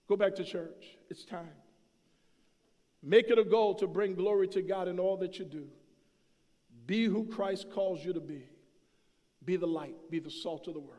Go 0.07 0.15
back 0.15 0.35
to 0.35 0.43
church. 0.43 0.97
It's 1.09 1.25
time. 1.25 1.49
Make 3.01 3.29
it 3.29 3.39
a 3.39 3.43
goal 3.43 3.75
to 3.75 3.87
bring 3.87 4.15
glory 4.15 4.47
to 4.49 4.61
God 4.61 4.87
in 4.87 4.99
all 4.99 5.17
that 5.17 5.39
you 5.39 5.45
do. 5.45 5.67
Be 6.85 7.05
who 7.05 7.25
Christ 7.25 7.67
calls 7.71 8.03
you 8.03 8.13
to 8.13 8.19
be. 8.19 8.43
Be 9.45 9.55
the 9.55 9.67
light, 9.67 9.95
be 10.09 10.19
the 10.19 10.31
salt 10.31 10.67
of 10.67 10.73
the 10.73 10.79
world. 10.79 10.95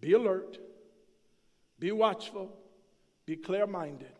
Be 0.00 0.12
alert, 0.12 0.58
be 1.78 1.92
watchful, 1.92 2.50
be 3.24 3.36
clear 3.36 3.66
minded, 3.66 4.12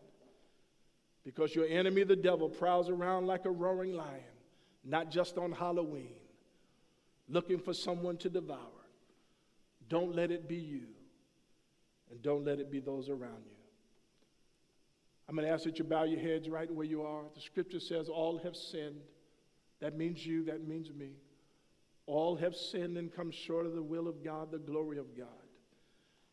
because 1.23 1.53
your 1.53 1.67
enemy, 1.67 2.03
the 2.03 2.15
devil, 2.15 2.49
prowls 2.49 2.89
around 2.89 3.27
like 3.27 3.45
a 3.45 3.51
roaring 3.51 3.93
lion 3.93 4.23
not 4.87 5.11
just 5.11 5.37
on 5.37 5.51
Halloween, 5.51 6.15
looking 7.27 7.59
for 7.59 7.73
someone 7.73 8.15
to 8.17 8.29
devour. 8.29 8.57
Don't 9.89 10.15
let 10.15 10.31
it 10.31 10.47
be 10.47 10.55
you, 10.55 10.87
and 12.09 12.21
don't 12.21 12.45
let 12.45 12.59
it 12.59 12.71
be 12.71 12.79
those 12.79 13.09
around 13.09 13.43
you. 13.45 13.51
I'm 15.27 15.35
going 15.35 15.45
to 15.45 15.53
ask 15.53 15.65
that 15.65 15.77
you 15.77 15.83
bow 15.83 16.05
your 16.05 16.21
heads 16.21 16.47
right 16.47 16.73
where 16.73 16.85
you 16.85 17.01
are. 17.01 17.23
The 17.35 17.41
scripture 17.41 17.81
says, 17.81 18.07
All 18.07 18.39
have 18.43 18.55
sinned. 18.55 19.01
That 19.81 19.97
means 19.97 20.25
you, 20.25 20.45
that 20.45 20.65
means 20.65 20.89
me. 20.89 21.11
All 22.05 22.37
have 22.37 22.55
sinned 22.55 22.97
and 22.97 23.13
come 23.13 23.29
short 23.29 23.65
of 23.65 23.73
the 23.73 23.83
will 23.83 24.07
of 24.07 24.23
God, 24.23 24.51
the 24.51 24.57
glory 24.57 24.97
of 24.97 25.17
God. 25.17 25.27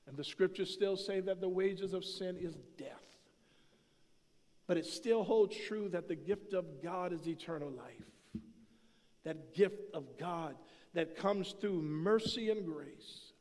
And 0.06 0.16
the 0.16 0.22
scriptures 0.22 0.72
still 0.72 0.96
say 0.96 1.18
that 1.20 1.40
the 1.40 1.48
wages 1.48 1.92
of 1.92 2.04
sin 2.04 2.36
is 2.38 2.54
death. 2.78 2.88
But 4.68 4.76
it 4.76 4.86
still 4.86 5.24
holds 5.24 5.56
true 5.66 5.88
that 5.88 6.06
the 6.06 6.14
gift 6.14 6.52
of 6.52 6.80
God 6.82 7.12
is 7.12 7.26
eternal 7.26 7.70
life 7.70 8.13
that 9.24 9.54
gift 9.54 9.82
of 9.92 10.04
God 10.18 10.54
that 10.94 11.16
comes 11.16 11.54
through 11.60 11.82
mercy 11.82 12.50
and 12.50 12.64
grace. 12.64 13.32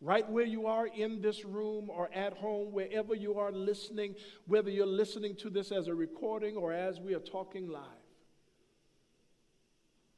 Right 0.00 0.28
where 0.30 0.44
you 0.44 0.66
are 0.66 0.86
in 0.86 1.20
this 1.20 1.44
room 1.44 1.90
or 1.90 2.08
at 2.14 2.34
home, 2.34 2.72
wherever 2.72 3.16
you 3.16 3.38
are 3.38 3.50
listening, 3.50 4.14
whether 4.46 4.70
you're 4.70 4.86
listening 4.86 5.34
to 5.36 5.50
this 5.50 5.72
as 5.72 5.88
a 5.88 5.94
recording 5.94 6.56
or 6.56 6.72
as 6.72 7.00
we 7.00 7.14
are 7.14 7.20
talking 7.20 7.68
live, 7.68 7.82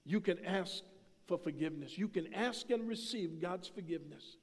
you 0.04 0.20
can 0.20 0.44
ask 0.44 0.82
for 1.26 1.38
forgiveness. 1.38 1.96
You 1.96 2.08
can 2.08 2.34
ask 2.34 2.68
and 2.70 2.86
receive 2.86 3.40
God's 3.40 3.68
forgiveness. 3.68 4.36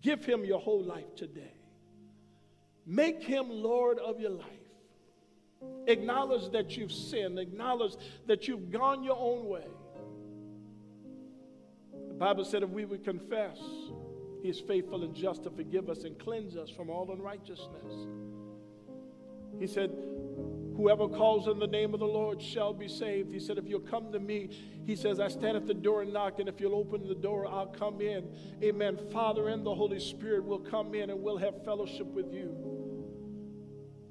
Give 0.00 0.24
Him 0.24 0.44
your 0.44 0.60
whole 0.60 0.82
life 0.82 1.14
today. 1.16 1.54
Make 2.86 3.22
Him 3.22 3.50
Lord 3.50 3.98
of 3.98 4.18
your 4.18 4.30
life. 4.30 4.61
Acknowledge 5.86 6.50
that 6.52 6.76
you've 6.76 6.92
sinned. 6.92 7.38
Acknowledge 7.38 7.94
that 8.26 8.46
you've 8.46 8.70
gone 8.70 9.02
your 9.02 9.16
own 9.18 9.48
way. 9.48 9.66
The 12.08 12.14
Bible 12.14 12.44
said 12.44 12.62
if 12.62 12.70
we 12.70 12.84
would 12.84 13.04
confess, 13.04 13.58
He 14.42 14.48
is 14.48 14.60
faithful 14.60 15.02
and 15.02 15.14
just 15.14 15.44
to 15.44 15.50
forgive 15.50 15.88
us 15.88 16.04
and 16.04 16.18
cleanse 16.18 16.56
us 16.56 16.70
from 16.70 16.88
all 16.88 17.10
unrighteousness. 17.12 18.06
He 19.58 19.66
said, 19.66 19.90
Whoever 20.76 21.06
calls 21.06 21.48
in 21.48 21.58
the 21.58 21.66
name 21.66 21.92
of 21.92 22.00
the 22.00 22.06
Lord 22.06 22.40
shall 22.40 22.72
be 22.72 22.88
saved. 22.88 23.30
He 23.30 23.38
said, 23.38 23.58
If 23.58 23.68
you'll 23.68 23.80
come 23.80 24.10
to 24.12 24.18
me, 24.18 24.50
he 24.86 24.96
says, 24.96 25.20
I 25.20 25.28
stand 25.28 25.56
at 25.56 25.66
the 25.66 25.74
door 25.74 26.02
and 26.02 26.12
knock, 26.12 26.38
and 26.38 26.48
if 26.48 26.60
you'll 26.60 26.74
open 26.74 27.06
the 27.06 27.14
door, 27.14 27.46
I'll 27.46 27.66
come 27.66 28.00
in. 28.00 28.28
Amen. 28.62 28.98
Father 29.12 29.48
and 29.48 29.64
the 29.64 29.74
Holy 29.74 30.00
Spirit 30.00 30.44
will 30.44 30.58
come 30.58 30.94
in 30.94 31.10
and 31.10 31.22
we'll 31.22 31.36
have 31.36 31.62
fellowship 31.64 32.06
with 32.06 32.32
you. 32.32 32.71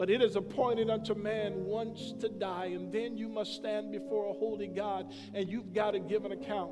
But 0.02 0.10
it 0.10 0.24
is 0.24 0.36
appointed 0.36 0.89
unto 0.89 1.14
man 1.14 1.64
once 1.64 2.16
to 2.22 2.28
die, 2.28 2.72
and 2.74 2.91
then 2.91 3.18
you 3.18 3.30
must 3.30 3.54
stand 3.54 3.91
before 3.91 4.32
a 4.32 4.34
holy 4.34 4.66
God, 4.66 5.14
and 5.36 5.47
you've 5.47 5.74
got 5.74 5.91
to 5.91 5.99
give 5.99 6.26
an 6.26 6.32
account. 6.32 6.72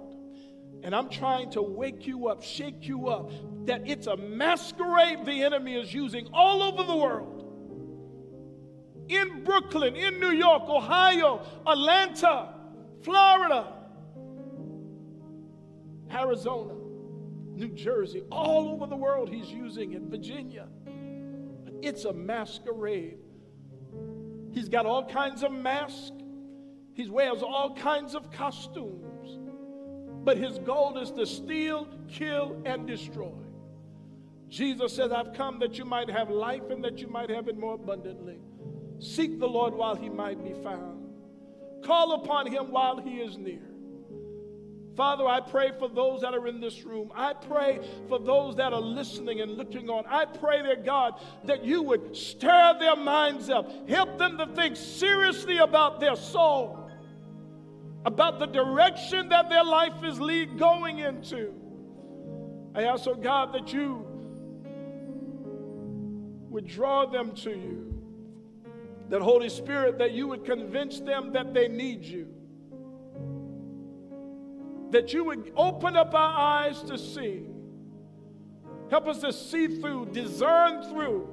And 0.82 0.96
I'm 0.96 1.10
trying 1.10 1.52
to 1.52 1.62
wake 1.62 2.08
you 2.08 2.28
up, 2.28 2.42
shake 2.42 2.88
you 2.88 3.08
up, 3.08 3.30
that 3.68 3.88
it's 3.88 4.08
a 4.08 4.18
masquerade 4.18 5.28
the 5.28 5.44
enemy 5.44 5.76
is 5.76 5.94
using 5.94 6.28
all 6.34 6.64
over 6.64 6.82
the 6.82 6.96
world. 6.96 7.46
In 9.10 9.44
Brooklyn, 9.44 9.96
in 9.96 10.20
New 10.20 10.32
York, 10.32 10.64
Ohio, 10.68 11.46
Atlanta, 11.68 12.56
Florida, 13.04 13.74
Arizona, 16.12 16.74
New 17.54 17.70
Jersey, 17.76 18.24
all 18.32 18.70
over 18.70 18.88
the 18.88 18.98
world, 18.98 19.30
he's 19.30 19.52
using 19.52 19.94
it, 19.94 20.02
Virginia. 20.02 20.66
It's 21.82 22.06
a 22.06 22.14
masquerade. 22.14 23.20
He's 24.52 24.70
got 24.70 24.86
all 24.86 25.06
kinds 25.06 25.44
of 25.44 25.52
masks, 25.52 26.12
he 26.94 27.10
wears 27.10 27.42
all 27.42 27.76
kinds 27.76 28.16
of 28.16 28.32
costumes. 28.32 29.40
But 30.24 30.38
his 30.38 30.60
goal 30.60 30.98
is 30.98 31.12
to 31.12 31.26
steal, 31.26 31.88
kill, 32.10 32.62
and 32.66 32.86
destroy. 32.86 33.32
Jesus 34.50 34.96
says, 34.96 35.12
I've 35.12 35.34
come 35.34 35.60
that 35.60 35.78
you 35.78 35.86
might 35.86 36.10
have 36.10 36.30
life 36.30 36.70
and 36.70 36.84
that 36.84 37.00
you 37.00 37.08
might 37.08 37.30
have 37.30 37.48
it 37.48 37.58
more 37.58 37.76
abundantly. 37.76 38.40
Seek 39.00 39.40
the 39.40 39.48
Lord 39.48 39.74
while 39.74 39.96
he 39.96 40.10
might 40.10 40.44
be 40.44 40.54
found. 40.62 41.08
Call 41.84 42.14
upon 42.14 42.48
him 42.48 42.72
while 42.72 43.00
he 43.00 43.20
is 43.20 43.38
near. 43.38 43.69
Father, 45.00 45.26
I 45.26 45.40
pray 45.40 45.72
for 45.80 45.88
those 45.88 46.20
that 46.24 46.34
are 46.34 46.46
in 46.46 46.60
this 46.60 46.84
room. 46.84 47.10
I 47.16 47.32
pray 47.32 47.80
for 48.10 48.20
those 48.20 48.58
that 48.58 48.74
are 48.74 48.82
listening 48.82 49.40
and 49.40 49.54
looking 49.54 49.90
on. 49.90 50.04
I 50.06 50.26
pray, 50.26 50.62
dear 50.62 50.76
God, 50.76 51.14
that 51.46 51.64
you 51.64 51.82
would 51.84 52.18
stir 52.18 52.76
their 52.78 52.98
minds 52.98 53.50
up, 53.50 53.88
help 53.88 54.18
them 54.18 54.38
to 54.38 54.48
think 54.48 54.76
seriously 54.76 55.60
about 55.60 56.02
their 56.02 56.18
soul, 56.18 56.92
about 58.04 58.40
the 58.40 58.48
direction 58.48 59.30
that 59.30 59.50
their 59.50 59.64
life 59.64 60.04
is 60.04 60.20
lead 60.20 60.60
going 60.60 61.00
into. 61.00 61.54
I 62.76 62.84
ask, 62.84 63.08
oh 63.08 63.16
God, 63.16 63.54
that 63.54 63.72
you 63.72 64.06
would 66.50 66.68
draw 66.68 67.06
them 67.06 67.34
to 67.36 67.52
you. 67.52 68.04
That 69.08 69.22
Holy 69.22 69.48
Spirit, 69.48 69.98
that 70.00 70.12
you 70.12 70.28
would 70.28 70.44
convince 70.44 71.00
them 71.00 71.32
that 71.32 71.54
they 71.54 71.70
need 71.70 72.04
you 72.04 72.39
that 74.92 75.14
you 75.14 75.24
would 75.24 75.52
open 75.56 75.96
up 75.96 76.14
our 76.14 76.66
eyes 76.66 76.82
to 76.84 76.98
see. 76.98 77.46
Help 78.90 79.08
us 79.08 79.20
to 79.20 79.32
see 79.32 79.68
through, 79.80 80.08
discern 80.12 80.84
through 80.84 81.28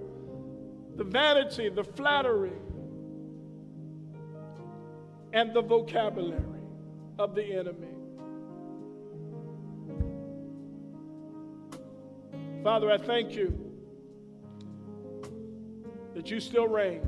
the 0.96 1.04
vanity, 1.04 1.68
the 1.68 1.84
flattery, 1.84 2.52
and 5.32 5.54
the 5.54 5.62
vocabulary 5.62 6.42
of 7.18 7.34
the 7.34 7.44
enemy. 7.44 7.88
Father, 12.62 12.90
I 12.90 12.98
thank 12.98 13.32
you 13.32 13.66
that 16.14 16.30
you 16.30 16.40
still 16.40 16.66
reign. 16.66 17.06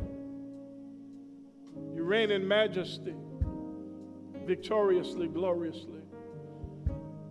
You 1.94 2.04
reign 2.04 2.30
in 2.30 2.46
majesty, 2.46 3.14
victoriously, 4.44 5.26
gloriously. 5.26 6.02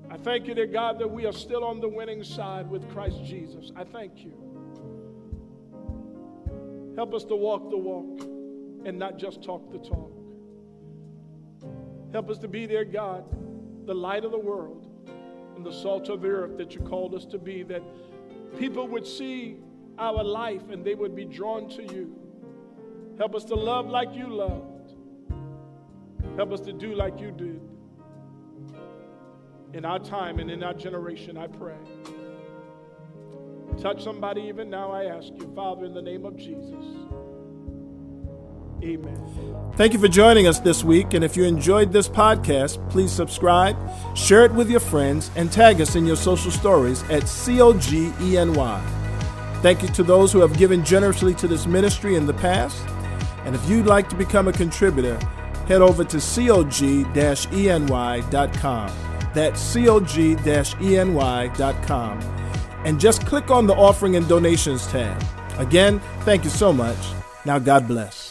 I 0.10 0.18
thank 0.18 0.48
you, 0.48 0.54
dear 0.54 0.68
God, 0.68 1.00
that 1.00 1.10
we 1.10 1.26
are 1.26 1.34
still 1.34 1.64
on 1.64 1.82
the 1.82 1.90
winning 1.90 2.24
side 2.24 2.70
with 2.70 2.90
Christ 2.92 3.24
Jesus. 3.26 3.72
I 3.76 3.84
thank 3.84 4.24
you. 4.24 4.34
Help 6.96 7.14
us 7.14 7.26
to 7.26 7.36
walk 7.36 7.70
the 7.70 7.78
walk 7.78 8.22
and 8.86 8.98
not 8.98 9.18
just 9.18 9.44
talk 9.44 9.70
the 9.72 9.80
talk. 9.80 10.12
Help 12.14 12.30
us 12.30 12.38
to 12.40 12.48
be 12.48 12.66
there, 12.66 12.86
God, 12.86 13.26
the 13.86 13.94
light 13.94 14.24
of 14.24 14.32
the 14.32 14.40
world 14.40 14.90
and 15.56 15.66
the 15.66 15.74
salt 15.74 16.08
of 16.10 16.22
the 16.22 16.30
earth 16.30 16.58
that 16.58 16.74
you 16.74 16.82
called 16.82 17.14
us 17.14 17.26
to 17.26 17.38
be, 17.38 17.64
that 17.64 17.84
people 18.58 18.88
would 18.88 19.06
see 19.06 19.58
our 20.00 20.24
life 20.24 20.70
and 20.70 20.86
they 20.86 20.96
would 20.96 21.16
be 21.16 21.26
drawn 21.26 21.68
to 21.70 21.84
you. 21.84 22.16
Help 23.18 23.36
us 23.36 23.44
to 23.46 23.56
love 23.56 23.88
like 23.88 24.14
you 24.14 24.28
loved. 24.28 24.94
Help 26.36 26.54
us 26.54 26.62
to 26.62 26.72
do 26.72 26.96
like 26.96 27.20
you 27.20 27.32
did. 27.32 27.60
In 29.78 29.86
our 29.86 30.00
time 30.00 30.40
and 30.40 30.50
in 30.50 30.64
our 30.64 30.74
generation, 30.74 31.38
I 31.38 31.46
pray. 31.46 31.78
Touch 33.80 34.04
somebody 34.04 34.42
even 34.42 34.72
now, 34.72 34.92
I 34.92 35.04
ask 35.04 35.28
you, 35.28 35.54
Father, 35.56 35.86
in 35.86 35.94
the 35.94 36.02
name 36.02 36.26
of 36.26 36.36
Jesus. 36.36 36.84
Amen. 38.84 39.72
Thank 39.76 39.94
you 39.94 40.00
for 40.00 40.08
joining 40.08 40.48
us 40.48 40.60
this 40.60 40.84
week. 40.84 41.14
And 41.14 41.24
if 41.24 41.38
you 41.38 41.44
enjoyed 41.44 41.94
this 41.94 42.10
podcast, 42.10 42.90
please 42.90 43.12
subscribe, 43.12 43.78
share 44.18 44.46
it 44.46 44.52
with 44.52 44.72
your 44.72 44.80
friends, 44.80 45.30
and 45.36 45.52
tag 45.52 45.80
us 45.80 45.96
in 45.96 46.08
your 46.08 46.16
social 46.16 46.50
stories 46.50 47.04
at 47.12 47.26
COGENY. 47.26 48.82
Thank 49.62 49.84
you 49.84 49.90
to 49.90 50.02
those 50.02 50.34
who 50.34 50.40
have 50.40 50.58
given 50.58 50.84
generously 50.84 51.36
to 51.36 51.48
this 51.48 51.68
ministry 51.68 52.16
in 52.16 52.26
the 52.26 52.34
past. 52.34 52.84
And 53.46 53.54
if 53.54 53.70
you'd 53.70 53.86
like 53.86 54.10
to 54.10 54.16
become 54.16 54.48
a 54.48 54.54
contributor, 54.54 55.20
head 55.68 55.84
over 55.84 56.04
to 56.04 56.18
cog-eny.com. 56.18 56.74
That's 59.38 59.62
cog-eny.com. 59.76 60.20
And 62.86 63.00
just 63.00 63.24
click 63.28 63.52
on 63.52 63.68
the 63.68 63.76
offering 63.76 64.16
and 64.16 64.28
donations 64.28 64.88
tab. 64.88 65.24
Again, 65.60 66.00
thank 66.22 66.44
you 66.44 66.50
so 66.50 66.74
much. 66.74 66.98
Now, 67.46 67.60
God 67.60 67.88
bless. 67.88 68.27